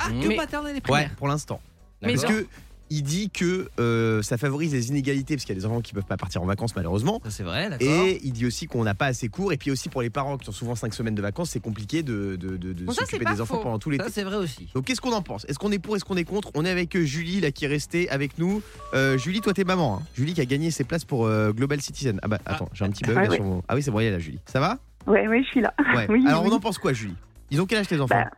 Ah, 0.00 0.10
Mmh. 0.10 0.20
que 0.22 0.28
Mais- 0.28 0.36
maternelle 0.36 0.72
et 0.72 0.76
Ouais, 0.76 0.80
primaire. 0.82 1.14
pour 1.16 1.28
l'instant. 1.28 1.60
Mais 2.02 2.14
Parce 2.14 2.24
que 2.24 2.46
il 2.90 3.02
dit 3.02 3.28
que 3.28 3.68
euh, 3.80 4.22
ça 4.22 4.38
favorise 4.38 4.72
les 4.72 4.88
inégalités 4.88 5.34
parce 5.36 5.44
qu'il 5.44 5.54
y 5.54 5.58
a 5.58 5.60
des 5.60 5.66
enfants 5.66 5.82
qui 5.82 5.92
peuvent 5.92 6.04
pas 6.06 6.16
partir 6.16 6.40
en 6.42 6.46
vacances 6.46 6.74
malheureusement. 6.74 7.20
Ça 7.24 7.30
c'est 7.30 7.42
vrai, 7.42 7.68
d'accord. 7.68 7.86
Et 7.86 8.18
il 8.24 8.32
dit 8.32 8.46
aussi 8.46 8.66
qu'on 8.66 8.82
n'a 8.84 8.94
pas 8.94 9.06
assez 9.06 9.28
court. 9.28 9.52
Et 9.52 9.56
puis 9.58 9.70
aussi 9.70 9.88
pour 9.88 10.00
les 10.00 10.08
parents 10.10 10.38
qui 10.38 10.48
ont 10.48 10.52
souvent 10.52 10.74
5 10.76 10.94
semaines 10.94 11.14
de 11.16 11.20
vacances, 11.20 11.50
c'est 11.50 11.60
compliqué 11.60 12.02
de, 12.04 12.36
de, 12.36 12.56
de- 12.56 12.72
de 12.72 12.84
Bon, 12.84 12.92
ça, 12.92 13.00
s'occuper 13.02 13.24
c'est 13.28 13.34
des 13.34 13.40
enfants 13.40 13.56
faux. 13.56 13.62
pendant 13.64 13.78
tout 13.80 13.90
l'été. 13.90 14.04
Ça 14.04 14.10
c'est 14.10 14.22
vrai 14.24 14.36
aussi. 14.36 14.68
Donc 14.74 14.84
qu'est-ce 14.86 15.00
qu'on 15.00 15.12
en 15.12 15.20
pense? 15.22 15.44
Est-ce 15.48 15.58
qu'on 15.58 15.70
est 15.72 15.78
pour 15.80 15.96
Est-ce 15.96 16.04
qu'on 16.04 16.16
est 16.16 16.24
contre? 16.24 16.50
On 16.54 16.64
est 16.64 16.70
avec 16.70 16.96
euh, 16.96 17.04
Julie 17.04 17.40
là 17.40 17.50
qui 17.50 17.64
est 17.64 17.68
restée 17.68 18.08
avec 18.10 18.38
nous. 18.38 18.62
Euh, 18.94 19.18
Julie, 19.18 19.40
toi 19.40 19.52
t'es 19.52 19.64
maman. 19.64 19.98
hein. 20.00 20.06
Julie 20.16 20.32
qui 20.34 20.40
a 20.40 20.44
gagné 20.46 20.70
ses 20.70 20.84
places 20.84 21.04
pour 21.04 21.26
euh, 21.26 21.52
Global 21.52 21.80
Citizen. 21.82 22.18
Ah 22.22 22.28
bah 22.28 22.38
attends, 22.46 22.68
j'ai 22.72 22.84
un 22.84 22.90
petit 22.90 23.04
bug 23.04 23.16
Ah 23.18 23.22
là 23.24 23.28
oui. 23.30 23.36
sur 23.36 23.44
mon- 23.44 23.62
Ah 23.68 23.74
oui, 23.74 23.82
c'est 23.82 23.90
bon, 23.90 23.98
elle 24.00 24.06
est 24.06 24.10
là 24.12 24.18
Julie. 24.18 24.38
Ça 24.46 24.60
va? 24.60 24.78
Ouais, 25.08 25.26
oui, 25.28 25.42
je 25.42 25.48
suis 25.48 25.60
là. 25.60 25.72
Ouais. 25.96 26.06
Oui, 26.10 26.24
Alors 26.26 26.42
oui. 26.44 26.50
on 26.52 26.56
en 26.56 26.60
pense 26.60 26.78
quoi 26.78 26.92
Julie? 26.92 27.16
Ils 27.50 27.60
ont 27.60 27.66
quel 27.66 27.78
âge 27.78 27.88
tes 27.88 28.00
enfants? 28.00 28.14
Bah, 28.14 28.30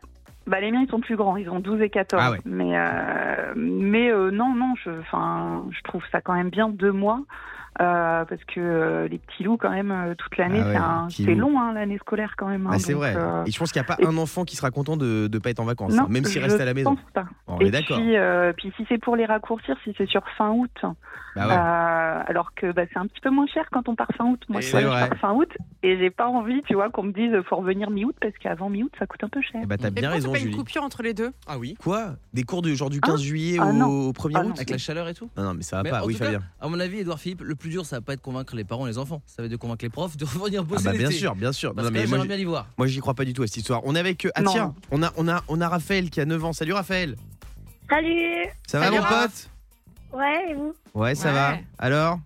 Bah, 0.46 0.60
les 0.60 0.70
miens, 0.70 0.82
ils 0.86 0.90
sont 0.90 1.00
plus 1.00 1.16
grands, 1.16 1.36
ils 1.36 1.48
ont 1.50 1.60
12 1.60 1.80
et 1.82 1.90
14. 1.90 2.22
Ah 2.24 2.30
ouais. 2.30 2.38
Mais, 2.44 2.78
euh, 2.78 3.52
mais 3.56 4.10
euh, 4.10 4.30
non, 4.30 4.54
non, 4.54 4.74
je, 4.84 4.90
enfin, 5.00 5.64
je 5.70 5.80
trouve 5.82 6.02
ça 6.12 6.20
quand 6.20 6.34
même 6.34 6.50
bien 6.50 6.68
deux 6.68 6.92
mois. 6.92 7.20
Euh, 7.80 8.24
parce 8.24 8.42
que 8.44 8.60
euh, 8.60 9.08
les 9.08 9.18
petits 9.18 9.42
loups, 9.44 9.56
quand 9.56 9.70
même, 9.70 9.90
euh, 9.90 10.14
toute 10.16 10.36
l'année, 10.36 10.60
Ah 10.76 11.04
ouais, 11.06 11.14
c'est 11.14 11.34
long, 11.34 11.60
hein, 11.60 11.72
l'année 11.72 11.98
scolaire, 11.98 12.34
quand 12.36 12.48
même. 12.48 12.66
hein, 12.66 12.70
Bah, 12.72 12.78
c'est 12.78 12.92
vrai. 12.94 13.14
euh, 13.16 13.44
Et 13.46 13.50
je 13.52 13.58
pense 13.58 13.70
qu'il 13.72 13.80
n'y 13.80 13.86
a 13.86 13.96
pas 13.96 14.02
et- 14.02 14.06
un 14.06 14.16
enfant 14.18 14.44
qui 14.44 14.56
sera 14.56 14.70
content 14.70 14.96
de 14.96 15.28
ne 15.32 15.38
pas 15.38 15.50
être 15.50 15.60
en 15.60 15.64
vacances, 15.64 15.94
non, 15.94 16.04
hein, 16.04 16.06
même 16.10 16.24
s'il 16.24 16.40
je 16.40 16.46
reste 16.46 16.60
à 16.60 16.64
la 16.64 16.74
maison. 16.74 16.96
pense 16.96 17.12
pas. 17.14 17.24
On 17.46 17.60
et 17.60 17.66
est 17.66 17.70
d'accord. 17.70 17.98
Puis, 17.98 18.16
euh, 18.16 18.52
puis 18.56 18.72
si 18.76 18.84
c'est 18.88 18.98
pour 18.98 19.16
les 19.16 19.24
raccourcir, 19.26 19.76
si 19.84 19.94
c'est 19.96 20.08
sur 20.08 20.22
fin 20.36 20.50
août, 20.50 20.70
Bah 21.36 21.46
ouais. 21.46 21.54
euh, 21.54 22.22
alors 22.26 22.52
que 22.54 22.72
bah, 22.72 22.82
c'est 22.92 22.98
un 22.98 23.06
petit 23.06 23.20
peu 23.20 23.30
moins 23.30 23.46
cher 23.46 23.64
quand 23.70 23.88
on 23.88 23.94
part 23.94 24.08
fin 24.18 24.24
août. 24.26 24.42
Moi, 24.48 24.60
Et 24.60 24.62
je 24.64 24.72
pars 24.72 25.16
fin 25.20 25.32
août 25.32 25.48
et 25.82 25.96
j'ai 25.98 26.10
pas 26.10 26.26
envie, 26.26 26.60
tu 26.66 26.74
vois, 26.74 26.90
qu'on 26.90 27.04
me 27.04 27.12
dise 27.12 27.32
faut 27.48 27.56
revenir 27.56 27.88
mi-août 27.90 28.16
parce 28.20 28.34
qu'avant 28.38 28.68
mi-août, 28.68 28.92
ça 28.98 29.06
coûte 29.06 29.22
un 29.24 29.28
peu 29.28 29.40
cher. 29.40 29.60
Eh 29.62 29.66
bah, 29.66 29.76
t'as 29.78 29.88
Et 29.88 29.90
bien 29.92 30.10
raison, 30.10 30.32
pas 30.32 30.38
une 30.38 30.44
Julie. 30.46 30.56
coupure 30.56 30.82
entre 30.82 31.02
les 31.02 31.14
deux? 31.14 31.30
Ah 31.46 31.56
oui 31.58 31.76
Quoi? 31.80 32.16
Des 32.34 32.42
cours 32.42 32.62
de 32.62 32.74
genre 32.74 32.90
du 32.90 33.00
15 33.00 33.22
juillet 33.22 33.58
Ah 33.60 33.66
au, 33.66 33.72
non. 33.72 33.86
au 33.86 34.12
1er 34.12 34.34
Ah 34.36 34.44
août. 34.44 34.52
Avec 34.56 34.70
la 34.70 34.78
chaleur 34.78 35.08
et 35.08 35.14
tout? 35.14 35.30
Non, 35.36 35.44
non, 35.44 35.54
mais 35.54 35.62
ça 35.62 35.82
va 35.82 35.88
pas. 35.88 36.04
Oui, 36.04 36.14
Fabien. 36.14 36.40
à 36.60 36.68
mon 36.68 36.78
avis, 36.80 36.98
Edouard 37.00 37.18
Philippe, 37.20 37.42
le 37.42 37.54
plus 37.60 37.70
dur, 37.70 37.86
ça 37.86 37.96
va 37.96 38.00
pas 38.02 38.14
être 38.14 38.20
convaincre 38.22 38.56
les 38.56 38.64
parents 38.64 38.86
et 38.86 38.90
les 38.90 38.98
enfants. 38.98 39.22
Ça 39.26 39.42
va 39.42 39.46
être 39.46 39.52
de 39.52 39.56
convaincre 39.56 39.84
les 39.84 39.90
profs 39.90 40.16
de 40.16 40.24
revenir 40.38 40.62
Ah 40.62 40.64
bosser 40.68 40.84
bah 40.84 40.92
bien 40.92 41.10
sûr, 41.10 41.34
bien 41.36 41.52
sûr. 41.52 41.74
Parce 41.74 41.86
Non, 41.88 41.92
que 41.94 41.98
mais 42.00 42.06
moi, 42.06 42.26
bien 42.26 42.36
l'y 42.36 42.44
voir. 42.44 42.66
moi, 42.76 42.86
j'y 42.88 42.98
crois 43.00 43.14
pas 43.14 43.24
du 43.24 43.32
tout 43.32 43.42
à 43.42 43.46
cette 43.46 43.58
histoire. 43.58 43.82
On 43.84 43.94
est 43.94 44.00
avec. 44.00 44.24
euh, 44.24 44.30
Ah 44.34 44.42
Non, 44.42 44.50
tiens, 44.52 44.74
on 44.90 45.02
a, 45.02 45.12
on, 45.16 45.28
a, 45.28 45.42
on 45.48 45.60
a 45.60 45.68
Raphaël 45.68 46.10
qui 46.10 46.20
a 46.20 46.24
9 46.24 46.44
ans. 46.44 46.52
Salut 46.52 46.72
Raphaël. 46.72 47.16
Salut 47.88 48.46
Ça 48.66 48.78
va 48.78 48.84
Salut, 48.86 48.96
mon 48.98 49.02
Raph. 49.02 49.22
pote? 50.12 50.18
Ouais, 50.18 50.50
et 50.50 50.54
vous? 50.54 50.74
Ouais, 50.94 51.14
ça 51.14 51.28
Ouais. 51.28 51.34
va. 51.34 51.56
Alors 51.78 52.18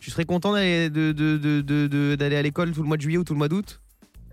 Tu 0.00 0.10
serais 0.10 0.24
content 0.26 0.52
d'aller 0.52 0.90
de, 0.90 1.12
de, 1.12 1.36
de, 1.38 1.60
de- 1.62 1.86
de- 1.86 2.14
d'aller 2.16 2.36
à 2.36 2.42
l'école 2.42 2.72
tout 2.72 2.82
le 2.82 2.88
mois 2.88 2.96
de 2.98 3.02
juillet 3.02 3.18
ou 3.18 3.24
tout 3.24 3.32
le 3.32 3.38
mois 3.38 3.48
d'août? 3.48 3.80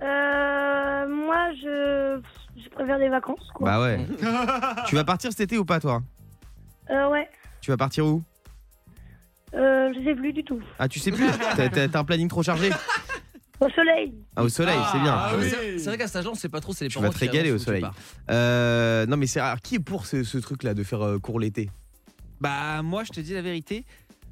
Euh, 0.02 1.08
moi, 1.08 1.52
je, 1.62 2.20
je 2.62 2.70
préfère 2.70 2.98
les 2.98 3.10
vacances, 3.10 3.48
quoi. 3.54 3.66
Bah 3.70 3.82
ouais. 3.82 4.06
tu 4.88 4.96
vas 4.96 5.04
partir 5.04 5.32
cet 5.32 5.40
été 5.42 5.58
ou 5.58 5.66
pas 5.66 5.80
toi? 5.80 6.02
Euh, 6.90 7.10
ouais. 7.10 7.30
Tu 7.62 7.72
vas 7.72 7.78
partir 7.78 8.06
où? 8.06 8.22
Euh, 9.56 9.92
je 9.96 10.04
sais 10.04 10.16
plus 10.16 10.34
du 10.34 10.44
tout. 10.44 10.60
Ah 10.80 10.88
tu 10.88 11.00
sais 11.00 11.12
plus 11.12 11.26
T'as 11.56 12.00
un 12.00 12.04
planning 12.04 12.28
trop 12.28 12.42
chargé 12.44 12.70
Au 13.60 13.70
soleil. 13.70 14.14
Ah 14.36 14.44
au 14.44 14.50
soleil, 14.50 14.78
c'est 14.92 15.00
bien. 15.00 15.14
Ah 15.16 15.32
oui. 15.38 15.48
C'est 15.78 15.86
vrai 15.86 15.98
qu'à 15.98 16.08
cet 16.08 16.18
âge-là, 16.18 16.32
on 16.32 16.36
sait 16.36 16.50
pas 16.50 16.60
trop, 16.60 16.74
c'est 16.74 16.86
les 16.86 16.90
Tu 16.90 16.96
parents 16.98 17.08
vas 17.08 17.14
te 17.14 17.20
régaler 17.20 17.52
au 17.52 17.58
tu 17.58 17.64
soleil. 17.66 17.86
Euh, 18.30 19.06
non 19.06 19.16
mais 19.16 19.28
c'est 19.28 19.40
alors, 19.40 19.62
qui 19.62 19.76
est 19.76 19.80
pour 19.80 20.06
ce, 20.06 20.24
ce 20.24 20.38
truc 20.38 20.64
là 20.64 20.74
de 20.74 20.84
faire 20.84 21.02
euh, 21.06 21.20
court 21.20 21.40
l'été? 21.40 21.70
Bah, 22.42 22.82
moi, 22.82 23.04
je 23.06 23.12
te 23.12 23.22
dis 23.22 23.34
la 23.34 23.42
vérité. 23.42 23.86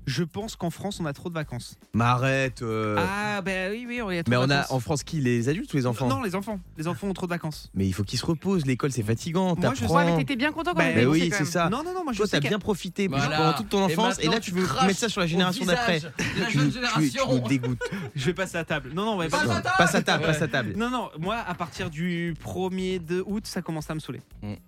Je 0.08 0.24
pense 0.24 0.56
qu'en 0.56 0.70
France, 0.72 1.00
on 1.00 1.06
a 1.06 1.14
trop 1.14 1.30
de 1.30 1.34
vacances. 1.36 1.78
Mais 1.94 2.04
arrête. 2.04 2.62
euh. 2.64 2.98
Ah, 3.00 3.42
bah 3.42 3.70
oui, 3.70 3.86
oui, 3.88 4.02
on 4.02 4.10
y 4.10 4.18
a 4.18 4.24
trop 4.24 4.32
mais 4.32 4.38
de 4.38 4.42
on 4.42 4.56
a 4.56 4.72
en 4.72 4.80
France 4.80 5.04
qui 5.04 5.22
les 5.22 5.48
adultes 5.48 5.72
ou 5.74 5.78
les 5.78 5.86
enfants? 5.86 6.08
Non, 6.08 6.22
les 6.24 6.36
enfants. 6.36 6.60
Les 6.78 6.88
enfants 6.88 7.08
ont 7.08 7.14
trop 7.14 7.28
de 7.28 7.32
vacances. 7.32 7.70
Mais 7.76 7.86
il 7.86 7.94
faut 7.94 8.04
qu'ils 8.04 8.18
se 8.20 8.26
reposent. 8.26 8.66
L'école 8.66 8.92
c'est 8.92 9.04
fatigant. 9.04 9.56
Moi, 9.56 9.74
je 9.76 9.86
sais. 9.86 9.92
Ouais, 9.92 10.06
mais 10.06 10.18
t'étais 10.18 10.36
bien 10.36 10.52
content 10.52 10.72
quand 10.72 10.78
Bah, 10.80 10.92
même. 10.94 11.08
Oui, 11.08 11.32
c'est 11.36 11.46
ça. 11.46 11.70
Non, 11.70 11.84
non, 11.84 11.94
non, 11.94 12.04
moi 12.04 12.14
je 12.14 12.18
Toi, 12.18 12.28
t'as 12.28 12.40
bien 12.40 12.58
profité 12.60 13.08
Voilà. 13.08 13.38
pendant 13.38 13.54
toute 13.54 13.70
ton 13.70 13.84
enfance 13.84 14.18
et, 14.20 14.28
là 14.28 14.40
tu 14.40 14.52
veux 14.52 14.66
mettre 14.86 15.00
ça 15.00 15.08
sur 15.10 15.22
la 15.22 15.28
génération 15.28 15.66
d'après. 15.66 16.00
La 16.40 16.46
Tu, 16.48 16.54
jeune 16.54 16.66
nous- 16.66 16.72
tu- 16.72 16.80
tu 16.80 17.02
génération. 17.12 17.48
dégoûtes. 17.48 17.80
Je 18.16 18.26
vais 18.26 18.34
passer 18.34 18.58
à 18.58 18.66
table. 18.66 18.92
Non, 18.94 19.06
non, 19.06 19.12
on 19.14 19.18
va 19.18 19.28
Passe 19.30 19.46
pas. 19.46 19.56
à 19.58 19.62
table 19.62 19.76
Passe 19.78 19.96
à 19.96 20.02
table, 20.02 20.22
Ouais. 20.24 20.28
passe 20.32 20.42
à 20.42 20.48
table. 20.48 20.74
Non, 20.78 20.90
non, 20.90 21.10
moi, 21.20 21.38
à 21.38 21.54
partir 21.54 21.90
du 21.90 22.34
1er 22.44 23.00
de 23.00 23.24
août, 23.26 23.46
ça 23.46 23.62
commence 23.62 23.90
à 23.90 23.96
me 23.96 24.00
saouler. 24.00 24.22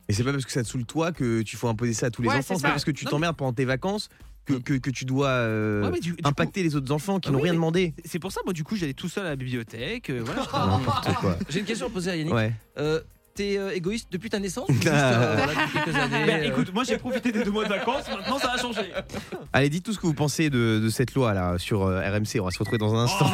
Et 0.07 0.13
c'est 0.13 0.23
pas 0.23 0.31
parce 0.31 0.45
que 0.45 0.51
ça 0.51 0.63
te 0.63 0.67
saoule 0.67 0.85
toi 0.85 1.11
que 1.11 1.41
tu 1.41 1.57
faut 1.57 1.67
imposer 1.67 1.93
ça 1.93 2.05
à 2.07 2.09
tous 2.11 2.21
les 2.21 2.29
Ouais, 2.29 2.35
enfants. 2.37 2.55
c'est 2.55 2.61
pas 2.61 2.69
parce 2.69 2.85
que 2.85 2.91
tu 2.91 3.05
t'emmerdes 3.05 3.35
pendant 3.35 3.53
tes 3.53 3.65
vacances 3.65 4.09
que, 4.45 4.53
que, 4.55 4.73
que 4.73 4.89
tu 4.89 5.05
dois 5.05 5.27
euh, 5.29 5.83
Ouais, 5.83 5.89
mais 5.93 5.99
du- 5.99 6.11
du 6.13 6.17
impacter 6.23 6.63
les 6.63 6.75
autres 6.75 6.91
enfants 6.91 7.19
qui 7.19 7.29
Ah 7.29 7.31
n'ont 7.31 7.37
oui, 7.37 7.43
rien 7.45 7.53
demandé. 7.53 7.93
C'est 8.05 8.19
pour 8.19 8.31
ça, 8.31 8.41
moi, 8.45 8.53
du 8.53 8.63
coup, 8.63 8.75
j'allais 8.75 8.93
tout 8.93 9.09
seul 9.09 9.25
à 9.25 9.29
la 9.29 9.35
bibliothèque. 9.35 10.09
euh, 10.09 10.21
voilà. 10.25 10.43
Ah. 10.53 10.79
J'ai 11.49 11.59
une 11.59 11.65
question 11.65 11.87
à 11.87 11.89
poser 11.89 12.11
à 12.11 12.15
Yannick. 12.15 12.33
Ouais. 12.33 12.53
Euh, 12.77 12.99
T'es 13.35 13.57
euh, 13.57 13.71
égoïste 13.73 14.09
depuis 14.11 14.29
ta 14.29 14.37
naissance 14.37 14.69
ou 14.69 14.73
juste, 14.73 14.85
euh, 14.89 15.33
voilà, 15.37 15.53
depuis 15.65 15.79
quelques 15.85 15.95
années 16.13 16.25
Bah, 16.27 16.33
euh, 16.33 16.43
écoute, 16.51 16.71
moi 16.71 16.83
j'ai 16.83 16.97
profité 16.99 17.31
des 17.31 17.43
deux 17.43 17.49
mois 17.49 17.63
de 17.63 17.69
vacances, 17.69 18.03
maintenant 18.07 18.37
ça 18.37 18.51
a 18.51 18.57
changé. 18.61 18.81
Allez, 19.53 19.69
dites 19.69 19.83
tout 19.83 19.91
ce 19.91 19.97
que 19.97 20.05
vous 20.05 20.13
pensez 20.13 20.51
de, 20.51 20.79
de 20.79 20.89
cette 20.89 21.15
loi 21.15 21.33
là 21.33 21.57
sur 21.57 21.81
euh, 21.81 21.99
RMC. 22.01 22.39
On 22.39 22.43
va 22.45 22.51
se 22.51 22.59
retrouver 22.59 22.77
dans 22.77 22.93
un 22.93 23.05
instant. 23.05 23.25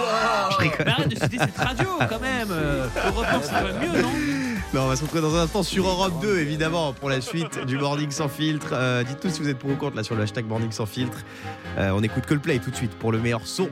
Je 0.51 0.55
rigole. 0.57 0.77
Mais 0.85 0.91
arrête 0.93 1.09
de 1.09 1.15
citer 1.15 1.37
cette 1.39 1.57
radio 1.57 1.89
quand 2.07 2.21
même. 2.21 2.47
Euh, 2.49 2.87
Europe 3.07 3.25
1, 3.29 3.41
c'est 3.41 3.51
quand 3.51 3.63
même 3.65 3.91
mieux, 3.91 4.01
non? 4.01 4.11
On 4.71 4.87
va 4.87 4.95
se 4.95 5.01
retrouver 5.01 5.21
dans 5.21 5.35
un 5.35 5.41
instant 5.41 5.63
sur 5.63 5.87
Europe 5.87 6.21
2, 6.21 6.37
évidemment, 6.37 6.93
pour 6.93 7.09
la 7.09 7.21
suite 7.21 7.65
du 7.65 7.77
Morning 7.77 8.11
sans 8.11 8.27
filtre. 8.27 8.69
Euh, 8.73 9.03
dites 9.03 9.19
tout 9.19 9.29
si 9.29 9.41
vous 9.41 9.49
êtes 9.49 9.57
pour 9.57 9.71
ou 9.71 9.75
contre 9.75 9.95
là 9.95 10.03
sur 10.03 10.15
le 10.15 10.21
hashtag 10.21 10.45
Morning 10.45 10.71
sans 10.71 10.85
filtre. 10.85 11.17
Euh, 11.79 11.89
on 11.91 12.03
écoute 12.03 12.27
Coldplay 12.27 12.59
tout 12.59 12.69
de 12.69 12.75
suite 12.75 12.91
pour 12.91 13.11
le 13.11 13.19
meilleur 13.19 13.41
son. 13.45 13.69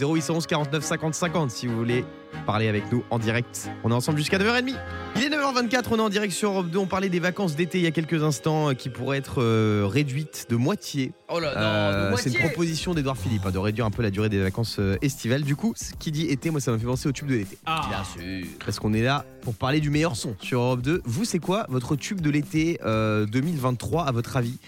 0811 0.00 0.46
49 0.46 0.84
50 0.84 1.14
50 1.14 1.50
si 1.50 1.66
vous 1.66 1.76
voulez 1.76 2.04
parler 2.46 2.68
avec 2.68 2.90
nous 2.92 3.02
en 3.10 3.18
direct. 3.18 3.68
On 3.82 3.90
est 3.90 3.94
ensemble 3.94 4.18
jusqu'à 4.18 4.38
9h30. 4.38 4.76
Il 5.20 5.24
est 5.24 5.30
9h24, 5.36 5.84
on 5.90 5.96
est 5.96 6.00
en 6.00 6.08
direct 6.08 6.32
sur 6.32 6.50
Europe 6.50 6.70
2. 6.70 6.78
On 6.78 6.86
parlait 6.86 7.08
des 7.08 7.18
vacances 7.18 7.56
d'été 7.56 7.78
il 7.78 7.84
y 7.84 7.88
a 7.88 7.90
quelques 7.90 8.22
instants 8.22 8.70
euh, 8.70 8.74
qui 8.74 8.88
pourraient 8.88 9.18
être 9.18 9.42
euh, 9.42 9.84
réduites 9.90 10.46
de 10.48 10.54
moitié. 10.56 11.12
Oh 11.28 11.40
là, 11.40 11.48
non, 11.54 11.60
Euh, 11.60 12.10
de 12.12 12.16
c'est 12.16 12.26
une 12.28 12.32
moitié. 12.34 12.48
proposition 12.50 12.94
d'Edouard 12.94 13.16
Philippe 13.16 13.44
hein, 13.44 13.50
de 13.50 13.58
réduire 13.58 13.84
un 13.84 13.90
peu 13.90 14.02
la 14.02 14.10
durée 14.10 14.28
des 14.28 14.38
vacances 14.38 14.76
euh, 14.78 14.96
estivales. 15.02 15.42
Du 15.42 15.56
coup, 15.56 15.72
ce 15.76 15.92
qui 15.98 16.12
dit 16.12 16.26
été, 16.26 16.50
moi 16.50 16.60
ça 16.60 16.70
me 16.70 16.78
fait 16.78 16.86
penser 16.86 17.08
au 17.08 17.12
tube 17.12 17.26
de 17.26 17.34
l'été. 17.34 17.58
Ah, 17.66 17.80
Bien 17.88 18.04
sûr. 18.04 18.46
Parce 18.64 18.78
qu'on 18.78 18.92
est 18.94 19.02
là 19.02 19.24
pour 19.42 19.54
parler 19.54 19.80
du 19.80 19.90
meilleur 19.90 20.14
son 20.14 20.36
sur 20.40 20.60
Europe 20.60 20.82
2. 20.82 21.02
Vous, 21.04 21.24
c'est 21.24 21.40
quoi 21.40 21.66
votre 21.68 21.96
tube 21.96 22.20
de 22.20 22.30
l'été 22.30 22.78
euh, 22.84 23.26
2023 23.26 24.04
à 24.04 24.12
votre 24.12 24.36
avis? 24.36 24.58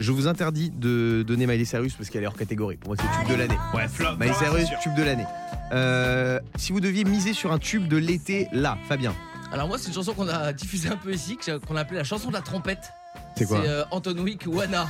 Je 0.00 0.10
vous 0.12 0.26
interdis 0.26 0.70
de 0.70 1.22
donner 1.26 1.46
Miley 1.46 1.66
Cyrus 1.66 1.92
parce 1.94 2.08
qu'elle 2.10 2.24
est 2.24 2.26
hors 2.26 2.34
catégorie. 2.36 2.76
Pour 2.76 2.88
moi, 2.88 2.96
c'est 2.98 3.20
tube 3.20 3.28
de 3.36 3.38
l'année. 3.40 3.58
Ouais, 3.74 3.86
flop. 3.86 4.16
Miley 4.18 4.32
Cyrus, 4.32 4.66
tube 4.82 4.94
de 4.96 5.02
l'année. 5.04 6.40
Si 6.56 6.72
vous 6.72 6.80
deviez 6.80 7.04
miser 7.04 7.32
sur 7.34 7.52
un 7.52 7.58
tube 7.58 7.86
de 7.86 7.98
l'été, 7.98 8.48
là, 8.52 8.78
Fabien, 8.88 9.14
Alors 9.52 9.66
moi, 9.66 9.78
c'est 9.78 9.88
une 9.88 9.94
chanson 9.94 10.14
qu'on 10.14 10.28
a 10.28 10.52
diffusée 10.52 10.88
un 10.88 10.96
peu 10.96 11.12
ici, 11.12 11.36
qu'on 11.66 11.76
a 11.76 11.80
appelée 11.80 11.98
la 11.98 12.04
chanson 12.04 12.28
de 12.28 12.34
la 12.34 12.40
trompette. 12.40 12.92
c'est 13.36 13.46
quoi 13.46 13.60
C'est 13.62 13.68
euh, 13.68 13.84
Anton 13.90 14.16
Wick 14.18 14.44
Wana. 14.46 14.88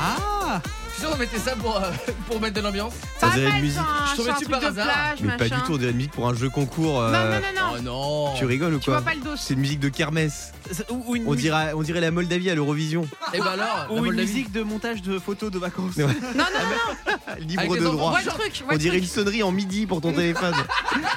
Ah 0.00 0.60
suis 0.96 1.00
sûr 1.02 1.10
qu'on 1.10 1.16
mettait 1.18 1.38
ça 1.38 1.56
pour, 1.56 1.76
euh, 1.76 1.90
pour 2.26 2.40
mettre 2.40 2.54
de 2.54 2.60
l'ambiance. 2.60 2.92
Ça 3.18 3.28
Pas 3.28 3.34
dirait 3.34 3.50
une 3.50 3.60
musique. 3.60 3.80
Je 4.16 4.22
c'est 4.22 4.30
un 4.30 4.32
dessus 4.34 4.46
par 4.46 4.60
de 4.60 4.66
hasard. 4.66 4.86
plage, 4.86 5.18
Mais 5.22 5.36
pas 5.36 5.44
du 5.44 5.62
tout, 5.62 5.72
on 5.74 5.76
dirait 5.76 5.90
une 5.90 5.96
musique 5.96 6.12
pour 6.12 6.28
un 6.28 6.34
jeu 6.34 6.48
concours. 6.50 7.00
euh, 7.00 7.12
Non, 7.12 7.34
non, 7.34 7.40
non, 7.40 7.76
Oh 7.78 7.82
non. 7.82 8.26
non 8.30 8.34
Tu 8.36 8.44
rigoles 8.44 8.74
ou 8.74 8.78
Tu 8.78 8.90
vois 8.90 9.00
quoi 9.02 9.10
pas 9.12 9.14
le 9.16 9.22
dos. 9.22 9.36
C'est 9.36 9.54
une 9.54 9.60
musique 9.60 9.80
de 9.80 9.88
kermesse. 9.88 10.52
C'est- 10.70 10.90
Ou, 10.90 11.04
ou 11.06 11.16
une, 11.16 11.22
On 11.26 11.30
musique- 11.32 11.42
dirait, 11.42 11.72
on 11.74 11.82
dirait 11.82 12.00
la 12.00 12.10
Moldavie 12.10 12.50
à 12.50 12.54
l'Eurovision. 12.54 13.06
Et 13.34 13.38
bah 13.38 13.52
alors, 13.52 13.86
ou 13.90 13.94
la 13.94 13.98
une 13.98 14.04
Moldavie. 14.06 14.28
musique 14.28 14.52
de 14.52 14.62
montage 14.62 15.02
de 15.02 15.18
photos 15.18 15.50
de 15.50 15.58
vacances. 15.58 15.96
Ouais. 15.96 16.04
Non, 16.34 16.44
non, 16.44 16.44
non, 16.44 17.14
Libre 17.40 17.60
Avec 17.60 17.70
de 17.72 17.76
les 17.76 17.86
enfants, 17.86 17.96
droit. 17.96 18.10
vois 18.12 18.20
le 18.22 18.26
truc. 18.28 18.56
vois 18.62 18.66
On 18.68 18.72
le 18.72 18.78
dirait 18.78 18.96
truc. 18.98 19.04
une 19.08 19.14
sonnerie 19.14 19.42
en 19.42 19.52
midi 19.52 19.86
pour 19.86 20.00
ton 20.00 20.12
téléphone. 20.12 20.54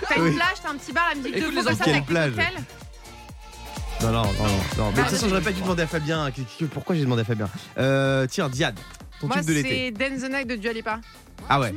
T'as 0.07 0.19
Oui. 0.21 0.29
une 0.29 0.35
plage, 0.35 0.47
t'as 0.61 0.69
un 0.71 0.75
petit 0.75 0.91
bar, 0.91 1.05
la 1.09 1.15
musique 1.15 1.35
de 1.35 1.41
fond 1.41 1.51
les 1.51 1.67
enfants. 1.67 1.83
Quelle 1.85 2.03
plage. 2.03 2.33
Non, 4.01 4.11
non, 4.11 4.23
non, 4.23 4.23
non. 4.23 4.47
non. 4.77 4.91
Mais 4.91 4.97
de 4.97 5.01
toute 5.01 5.09
façon, 5.17 5.27
j'aurais 5.29 5.41
pas 5.41 5.51
dû 5.51 5.61
demander 5.61 5.83
à 5.83 5.87
Fabien. 5.87 6.29
que- 6.31 6.65
Pourquoi 6.65 6.95
j'ai 6.95 7.01
demandé 7.01 7.21
à 7.21 7.25
Fabien 7.25 7.49
Euh, 7.77 8.27
Tiens, 8.29 8.47
Diane, 8.49 8.75
ton 9.19 9.27
Moi, 9.27 9.37
tube 9.37 9.45
de 9.47 9.53
l'été. 9.53 9.69
c'est 9.97 10.09
Dance 10.09 10.21
the 10.21 10.31
Night 10.31 10.47
de 10.47 10.55
Dua 10.55 10.73
Lipa. 10.73 10.99
Ah 11.49 11.59
ouais. 11.59 11.73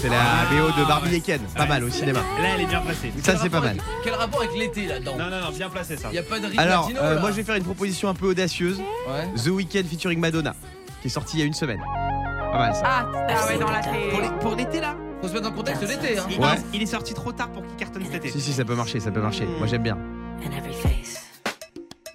C'est 0.00 0.08
la 0.08 0.16
BO 0.50 0.68
de 0.78 0.84
Barbie 0.86 1.14
et 1.14 1.20
Ken. 1.20 1.40
Pas 1.56 1.66
mal 1.66 1.82
au 1.84 1.88
cinéma. 1.88 2.20
Là, 2.42 2.48
elle 2.54 2.62
est 2.62 2.66
bien 2.66 2.80
placée. 2.80 3.12
Ça, 3.22 3.36
c'est 3.36 3.48
pas 3.48 3.60
mal. 3.60 3.78
Quel 4.02 4.14
rapport 4.14 4.40
avec 4.42 4.54
l'été 4.56 4.86
là-dedans 4.86 5.16
Non, 5.16 5.30
non, 5.30 5.40
non, 5.40 5.50
bien 5.50 5.70
placé 5.70 5.96
ça. 5.96 6.12
Y 6.12 6.18
a 6.18 6.22
pas 6.22 6.38
de 6.40 6.46
rythme 6.46 6.58
Alors, 6.58 6.82
latino, 6.82 7.00
euh, 7.00 7.14
là 7.14 7.20
moi, 7.20 7.30
je 7.30 7.36
vais 7.36 7.42
faire 7.44 7.54
une 7.56 7.64
proposition 7.64 8.08
un 8.08 8.14
peu 8.14 8.26
audacieuse. 8.28 8.78
Ouais. 9.08 9.28
The 9.42 9.48
Weeknd 9.48 9.84
featuring 9.88 10.18
Madonna, 10.20 10.54
qui 11.00 11.06
est 11.08 11.10
sorti 11.10 11.36
il 11.36 11.40
y 11.40 11.42
a 11.42 11.46
une 11.46 11.54
semaine. 11.54 11.80
Pas 11.80 12.58
mal 12.58 12.74
ça. 12.74 12.82
Ah, 12.84 13.06
ah 13.28 13.46
ouais, 13.46 13.58
dans 13.58 13.70
la 13.70 13.78
Pour 13.80 13.92
télé. 13.92 14.10
l'é- 14.20 14.38
Pour 14.40 14.54
l'été 14.56 14.80
là 14.80 14.94
Faut 15.22 15.28
se 15.28 15.32
mettre 15.32 15.44
dans 15.44 15.50
le 15.50 15.56
contexte 15.56 15.82
de 15.82 15.88
l'été 15.88 16.18
hein. 16.18 16.26
Il, 16.30 16.38
Ouais. 16.38 16.46
il 16.74 16.82
est 16.82 16.86
sorti 16.86 17.14
trop 17.14 17.32
tard 17.32 17.50
pour 17.50 17.64
qu'il 17.66 17.76
cartonne 17.76 18.04
cet 18.04 18.14
été. 18.16 18.30
Si, 18.30 18.40
si, 18.40 18.52
ça 18.52 18.64
peut 18.64 18.74
marcher, 18.76 19.00
ça 19.00 19.10
peut 19.10 19.20
marcher. 19.22 19.46
Moi, 19.58 19.66
j'aime 19.66 19.82
bien. 19.82 19.96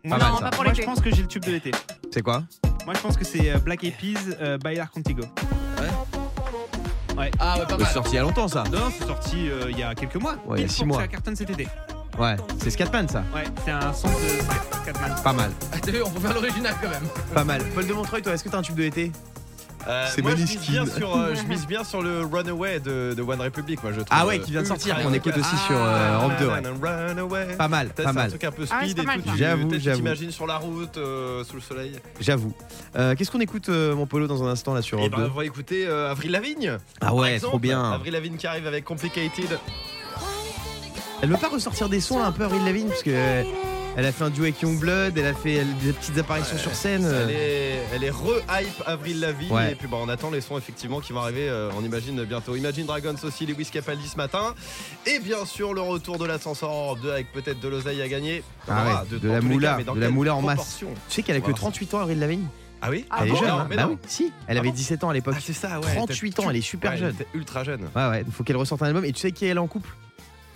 Moi, 0.04 0.18
Pas 0.18 0.24
mal, 0.26 0.32
Non, 0.32 0.38
ça. 0.38 0.44
pas 0.44 0.50
pour 0.52 0.64
moi, 0.64 0.74
je 0.74 0.80
l'été. 0.80 0.86
pense 0.86 1.02
que 1.02 1.10
j'ai 1.14 1.22
le 1.24 1.28
tube 1.28 1.44
de 1.44 1.52
l'été. 1.52 1.72
C'est 2.12 2.22
quoi 2.22 2.44
Moi, 2.90 2.96
je 2.96 3.02
pense 3.04 3.18
que 3.18 3.24
c'est 3.24 3.52
euh, 3.52 3.60
Black 3.60 3.84
Eyed 3.84 4.18
euh, 4.42 4.58
Bailar 4.58 4.90
Contigo. 4.90 5.22
Ah 5.38 7.20
ouais, 7.20 7.30
pas 7.38 7.56
C'est 7.70 7.78
mal. 7.78 7.94
sorti 7.94 8.10
il 8.14 8.16
y 8.16 8.18
a 8.18 8.24
longtemps, 8.24 8.48
ça. 8.48 8.64
Non, 8.72 8.92
c'est 8.98 9.06
sorti 9.06 9.48
euh, 9.48 9.68
il 9.70 9.78
y 9.78 9.84
a 9.84 9.94
quelques 9.94 10.16
mois. 10.16 10.38
Ouais, 10.48 10.58
il 10.58 10.62
y 10.62 10.64
a 10.64 10.66
Pile 10.66 10.72
six 10.72 10.78
pour 10.78 10.86
que 10.86 10.88
mois. 10.94 11.02
Ça 11.02 11.08
cartonne 11.08 11.36
cet 11.36 11.52
été. 11.52 11.68
Ouais, 12.18 12.36
c'est 12.58 12.72
Scatman, 12.72 13.08
ça. 13.08 13.24
Ouais, 13.32 13.44
c'est 13.64 13.70
un 13.70 13.94
son 13.94 14.08
de 14.08 14.14
Scatman. 14.82 15.16
Pas 15.24 15.34
mal, 15.34 15.52
Ah, 15.72 15.76
T'as 15.80 15.92
vu, 15.92 16.02
on 16.02 16.10
peut 16.10 16.20
faire 16.20 16.34
l'original 16.34 16.74
quand 16.82 16.90
même. 16.90 17.08
pas 17.32 17.44
mal. 17.44 17.62
Paul 17.76 17.86
de 17.86 17.94
Montreuil, 17.94 18.24
toi, 18.24 18.34
est-ce 18.34 18.44
que 18.44 18.50
t'as 18.50 18.58
un 18.58 18.62
tube 18.64 18.74
de 18.76 18.82
l'été? 18.82 19.12
Euh, 19.90 20.06
C'est 20.14 20.22
moi, 20.22 20.32
je 20.36 20.42
mise, 20.44 20.58
bien 20.70 20.86
sur, 20.86 21.18
euh, 21.18 21.34
je 21.34 21.42
mise 21.48 21.66
bien 21.68 21.84
sur 21.84 22.02
le 22.04 22.22
Runaway 22.24 22.80
de, 22.80 23.16
de 23.18 23.22
One 23.24 23.42
Republic. 23.42 23.82
Moi, 23.82 23.92
je 23.92 24.02
trouve, 24.02 24.08
Ah 24.12 24.26
ouais, 24.28 24.40
euh, 24.40 24.44
qui 24.44 24.52
vient 24.52 24.62
de 24.62 24.68
sortir, 24.68 24.96
ultra 24.96 25.04
qu'on 25.10 25.14
écoute 25.16 25.32
aussi 25.36 25.40
efficace. 25.56 25.66
sur 25.66 25.76
euh, 25.78 26.10
Ah, 26.12 26.16
Europe 26.24 26.34
2. 26.40 26.48
ouais. 26.48 27.08
Runaway. 27.08 27.56
Pas 27.58 27.68
mal, 27.68 27.88
pas 27.90 28.04
c'est 28.04 28.10
un 28.10 28.14
mal. 28.14 28.30
truc 28.30 28.44
un 28.44 28.52
peu 28.52 28.66
Ah 28.70 28.76
ouais, 28.82 28.86
speed 28.86 29.00
et 29.00 29.02
mal, 29.04 29.22
tout. 29.22 29.30
J'avoue, 29.36 29.70
j'avoue. 29.80 29.98
Tu 29.98 30.04
t'imagines 30.04 30.32
sur 30.32 30.46
la 30.46 30.58
route, 30.58 30.98
euh, 30.98 31.44
sous 31.44 31.56
le 31.56 31.62
soleil. 31.62 31.94
J'avoue. 32.20 32.54
Euh, 32.96 33.16
Qu'est-ce 33.16 33.32
qu'on 33.32 33.40
écoute, 33.42 33.70
euh, 33.70 33.96
mon 33.96 34.06
polo, 34.06 34.28
dans 34.28 34.44
un 34.44 34.52
instant, 34.52 34.74
là, 34.76 34.82
sur 34.84 34.98
Et 35.00 35.02
Europe 35.02 35.12
ben, 35.16 35.24
2 35.26 35.30
on 35.34 35.38
va 35.38 35.46
écouter 35.46 35.88
euh, 35.88 36.12
Avril 36.12 36.32
Lavigne. 36.32 36.78
Ah 37.02 37.14
ouais, 37.16 37.34
exemple. 37.34 37.52
trop 37.52 37.60
bien. 37.60 37.92
Avril 37.92 38.14
Lavigne 38.14 38.38
qui 38.38 38.46
arrive 38.48 38.68
avec 38.68 38.86
Complicated. 38.86 39.58
Elle 41.22 41.30
veut 41.30 41.38
pas 41.38 41.50
ressortir 41.50 41.90
des 41.90 42.00
sons, 42.00 42.22
un 42.24 42.32
peu, 42.32 42.46
Avril 42.46 42.64
Lavigne 42.64 42.88
Parce 42.90 43.04
que 43.04 43.44
Elle 43.98 44.06
a 44.06 44.12
fait 44.14 44.24
un 44.24 44.30
duo 44.30 44.44
avec 44.44 44.62
Youngblood, 44.62 45.18
elle 45.18 45.26
a 45.26 45.34
fait 45.34 45.56
elle, 45.56 45.78
des 45.80 45.92
petites 45.92 46.18
apparitions 46.18 46.58
sur 46.58 46.74
scène. 46.74 47.04
Elle 47.06 47.32
est, 47.32 47.80
elle 47.94 48.04
est 48.06 48.10
re-hype 48.10 48.84
Avril 48.86 49.20
Lavigne 49.20 49.52
Ouais. 49.52 49.74
et 49.74 49.76
puis 49.76 49.88
bah, 49.90 49.98
on 50.00 50.08
attend 50.08 50.30
les 50.32 50.40
sons 50.42 50.58
effectivement 50.58 51.02
qui 51.02 51.12
vont 51.12 51.20
arriver 51.20 51.50
euh, 51.50 51.70
on 51.78 51.84
imagine 51.84 52.24
bientôt 52.24 52.56
Imagine 52.56 52.86
Dragons 52.86 53.16
aussi 53.24 53.46
Lewis 53.46 53.66
Capaldi 53.66 54.08
ce 54.08 54.16
matin 54.16 54.54
et 55.06 55.20
bien 55.20 55.44
sûr 55.44 55.74
le 55.74 55.82
retour 55.82 56.18
de 56.18 56.26
l'ascenseur 56.26 56.70
en 56.70 56.86
Europe 56.86 57.00
2 57.02 57.12
avec 57.12 57.32
peut-être 57.34 57.60
de 57.60 57.68
l'oseille 57.68 58.02
à 58.02 58.08
gagner 58.08 58.44
Ah 58.70 59.04
ouais, 59.12 59.20
de, 59.20 59.28
la 59.28 59.42
moula, 59.42 59.72
cas, 59.72 59.78
mais 59.80 59.84
dans 59.84 59.96
de 59.96 60.00
la 60.00 60.06
quelle 60.06 60.16
moula 60.16 60.36
en 60.36 60.42
masse. 60.42 60.78
Tu 60.80 60.86
sais 61.10 61.24
qu'elle 61.24 61.36
a 61.36 61.40
que 61.40 61.46
Voilà. 61.46 61.58
38 61.58 61.94
ans, 61.96 62.00
Avril 62.00 62.20
Lavigne? 62.20 62.46
Ah 62.82 62.90
oui 62.92 63.06
Elle 63.20 63.28
est 63.28 63.32
bon 63.32 63.36
jeune, 63.38 63.48
Non, 63.50 63.54
hein. 63.56 63.68
mais 63.70 63.76
bah 63.76 63.84
non. 63.84 63.90
oui, 63.90 63.98
si. 64.08 64.32
Elle 64.48 64.58
avait 64.58 64.72
17 64.72 65.04
ans 65.04 65.10
à 65.10 65.14
l'époque. 65.14 65.34
Ah 65.38 65.42
c'est 65.46 65.52
ça 65.52 65.80
ouais 65.82 65.94
38 65.96 66.40
ans, 66.40 66.50
elle 66.50 66.56
est 66.56 66.62
super 66.62 66.96
jeune. 66.96 67.10
elle 67.18 67.22
était 67.26 67.38
ultra 67.38 67.66
jeune 67.66 67.82
Ouais, 67.96 68.08
ouais, 68.08 68.24
il 68.26 68.32
faut 68.32 68.46
qu'elle 68.46 68.56
ressorte 68.56 68.82
un 68.84 68.86
album. 68.88 69.04
Et 69.04 69.12
tu 69.12 69.20
sais 69.20 69.32
qui 69.34 69.46
elle 69.46 69.58
est 69.58 69.60
en 69.60 69.68
couple? 69.68 69.90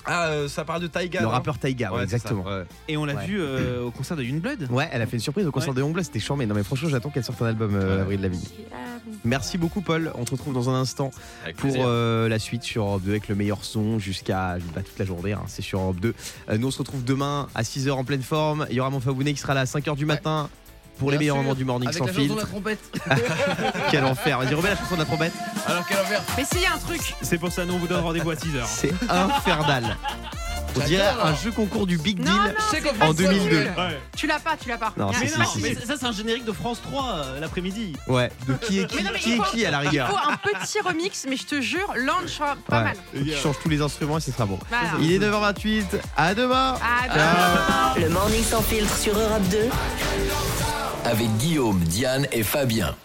Ah 0.05 0.27
euh, 0.27 0.47
ça 0.49 0.65
parle 0.65 0.81
de 0.81 0.87
Taiga 0.87 1.19
Le 1.21 1.25
non 1.25 1.31
rappeur 1.31 1.57
Taiga, 1.57 1.89
ouais, 1.91 1.99
Ouais, 1.99 2.07
c'est 2.07 2.15
exactement. 2.15 2.43
ça, 2.43 2.57
ouais. 2.59 2.65
Et 2.87 2.97
on 2.97 3.05
l'a 3.05 3.15
Ouais. 3.15 3.25
vu 3.25 3.39
euh, 3.39 3.83
au 3.83 3.91
concert 3.91 4.17
de 4.17 4.23
Youngblood? 4.23 4.67
Ouais, 4.69 4.89
elle 4.91 5.01
a 5.01 5.05
fait 5.07 5.15
une 5.17 5.21
surprise 5.21 5.45
au 5.47 5.51
concert 5.51 5.69
Ouais. 5.69 5.75
de 5.75 5.79
Youngblood, 5.81 6.03
c'était 6.05 6.19
charmé. 6.19 6.45
Non 6.45 6.55
mais 6.55 6.63
franchement, 6.63 6.89
j'attends 6.89 7.09
qu'elle 7.09 7.23
sorte 7.23 7.41
un 7.41 7.45
album 7.47 7.73
euh, 7.75 7.95
Ouais. 7.95 8.01
Avril 8.01 8.21
Lavigne. 8.21 8.41
Merci 9.25 9.57
beaucoup 9.57 9.81
Paul, 9.81 10.11
on 10.15 10.23
te 10.25 10.31
retrouve 10.31 10.53
dans 10.53 10.69
un 10.69 10.75
instant 10.79 11.11
Avec 11.43 11.55
pour 11.57 11.69
plaisir. 11.69 11.85
euh, 11.87 12.27
la 12.29 12.39
suite 12.39 12.63
sur 12.63 12.83
Europe 12.83 13.03
2 13.03 13.11
avec 13.11 13.27
le 13.27 13.35
meilleur 13.35 13.63
son 13.63 13.99
jusqu'à 13.99 14.57
bah, 14.75 14.81
toute 14.81 14.97
la 14.97 15.05
journée, 15.05 15.33
hein, 15.33 15.43
c'est 15.47 15.61
sur 15.61 15.79
Europe 15.79 15.99
2. 15.99 16.13
Euh, 16.49 16.57
nous 16.57 16.67
on 16.67 16.71
se 16.71 16.79
retrouve 16.79 17.03
demain 17.03 17.47
à 17.55 17.63
6h 17.63 17.91
en 17.91 18.03
pleine 18.03 18.21
forme, 18.23 18.65
il 18.69 18.75
y 18.75 18.79
aura 18.79 18.89
mon 18.89 18.99
Fabounet 18.99 19.33
qui 19.33 19.39
sera 19.39 19.53
là 19.53 19.61
à 19.61 19.65
5h 19.65 19.95
du 19.95 20.05
matin 20.05 20.49
pour 20.97 21.11
les 21.11 21.17
meilleurs 21.17 21.35
sûr, 21.35 21.43
moments 21.43 21.55
du 21.55 21.65
morning 21.65 21.87
avec 21.89 21.97
sans 21.97 22.05
la 22.05 22.13
chanson 22.13 22.35
de 22.35 22.39
la 22.39 22.45
trompette. 22.45 22.79
Quel 23.91 24.03
enfer, 24.05 24.39
vas-y 24.39 24.53
remets 24.53 24.69
la 24.69 24.77
chanson 24.77 24.95
de 24.95 24.99
la 24.99 25.05
trompette. 25.05 25.33
Alors 25.65 25.85
quel 25.87 25.97
enfer 25.97 26.21
Mais 26.37 26.45
s'il 26.45 26.61
y 26.61 26.65
a 26.65 26.73
un 26.73 26.77
truc, 26.77 27.15
C'est 27.21 27.37
pour 27.37 27.51
ça, 27.51 27.65
nous 27.65 27.73
on 27.73 27.77
vous 27.77 27.87
donne 27.87 28.01
rendez-vous 28.01 28.31
à 28.31 28.35
6h. 28.35 28.63
C'est 28.65 28.93
infernal. 29.09 29.97
On 30.75 30.79
dirait 30.85 31.03
un 31.21 31.35
jeu 31.35 31.51
concours 31.51 31.85
du 31.87 31.97
Big 31.97 32.19
Non, 32.19 32.25
Deal 32.31 32.33
non, 32.81 33.01
en 33.07 33.13
fait 33.13 33.23
2002. 33.23 33.49
nul. 33.59 33.71
Ouais. 33.77 33.99
tu 34.17 34.27
l'as 34.27 34.39
pas, 34.39 34.55
tu 34.61 34.69
l'as 34.69 34.77
pas. 34.77 34.93
Non, 34.97 35.11
Il 35.11 35.29
truc. 35.31 35.45
si. 35.53 35.61
mais 35.61 35.75
ça 35.75 35.95
c'est 35.99 36.05
un 36.05 36.11
générique 36.11 36.45
de 36.45 36.51
France 36.51 36.79
3 36.81 37.03
euh, 37.15 37.39
l'après-midi. 37.39 37.93
Ouais, 38.07 38.31
de 38.47 38.53
qui 38.55 38.79
est 38.79 38.87
qui, 38.87 38.95
Mais 38.97 39.03
non, 39.03 39.09
mais 39.13 39.19
qui 39.19 39.29
il 39.29 39.33
est 39.33 39.37
faut- 39.37 39.43
qui 39.51 39.65
à 39.65 39.71
la 39.71 39.83
Il 39.83 39.87
rigueur. 39.89 40.09
faut 40.09 40.29
un 40.31 40.35
petit 40.37 40.79
remix, 40.81 41.25
mais 41.29 41.37
je 41.37 41.45
te 41.45 41.61
jure, 41.61 41.93
Lange 41.95 42.39
pas 42.67 42.77
Ouais. 42.77 42.83
mal. 42.83 42.97
Qu'il 43.13 43.35
change 43.35 43.55
tous 43.61 43.69
les 43.69 43.81
instruments 43.81 44.17
et 44.17 44.21
ce 44.21 44.31
sera 44.31 44.45
bon. 44.45 44.57
Voilà. 44.69 44.89
Il 44.99 45.11
est 45.11 45.19
9h28, 45.19 45.83
à 46.17 46.33
demain 46.33 46.75
Ciao. 47.13 47.99
Le 48.01 48.09
morning 48.09 48.43
sans 48.43 48.61
filtre 48.61 48.95
sur 48.97 49.17
Europe 49.17 49.43
2. 49.51 49.57
Avec 51.05 51.27
Guillaume, 51.37 51.79
Diane 51.79 52.27
et 52.31 52.43
Fabien. 52.43 52.95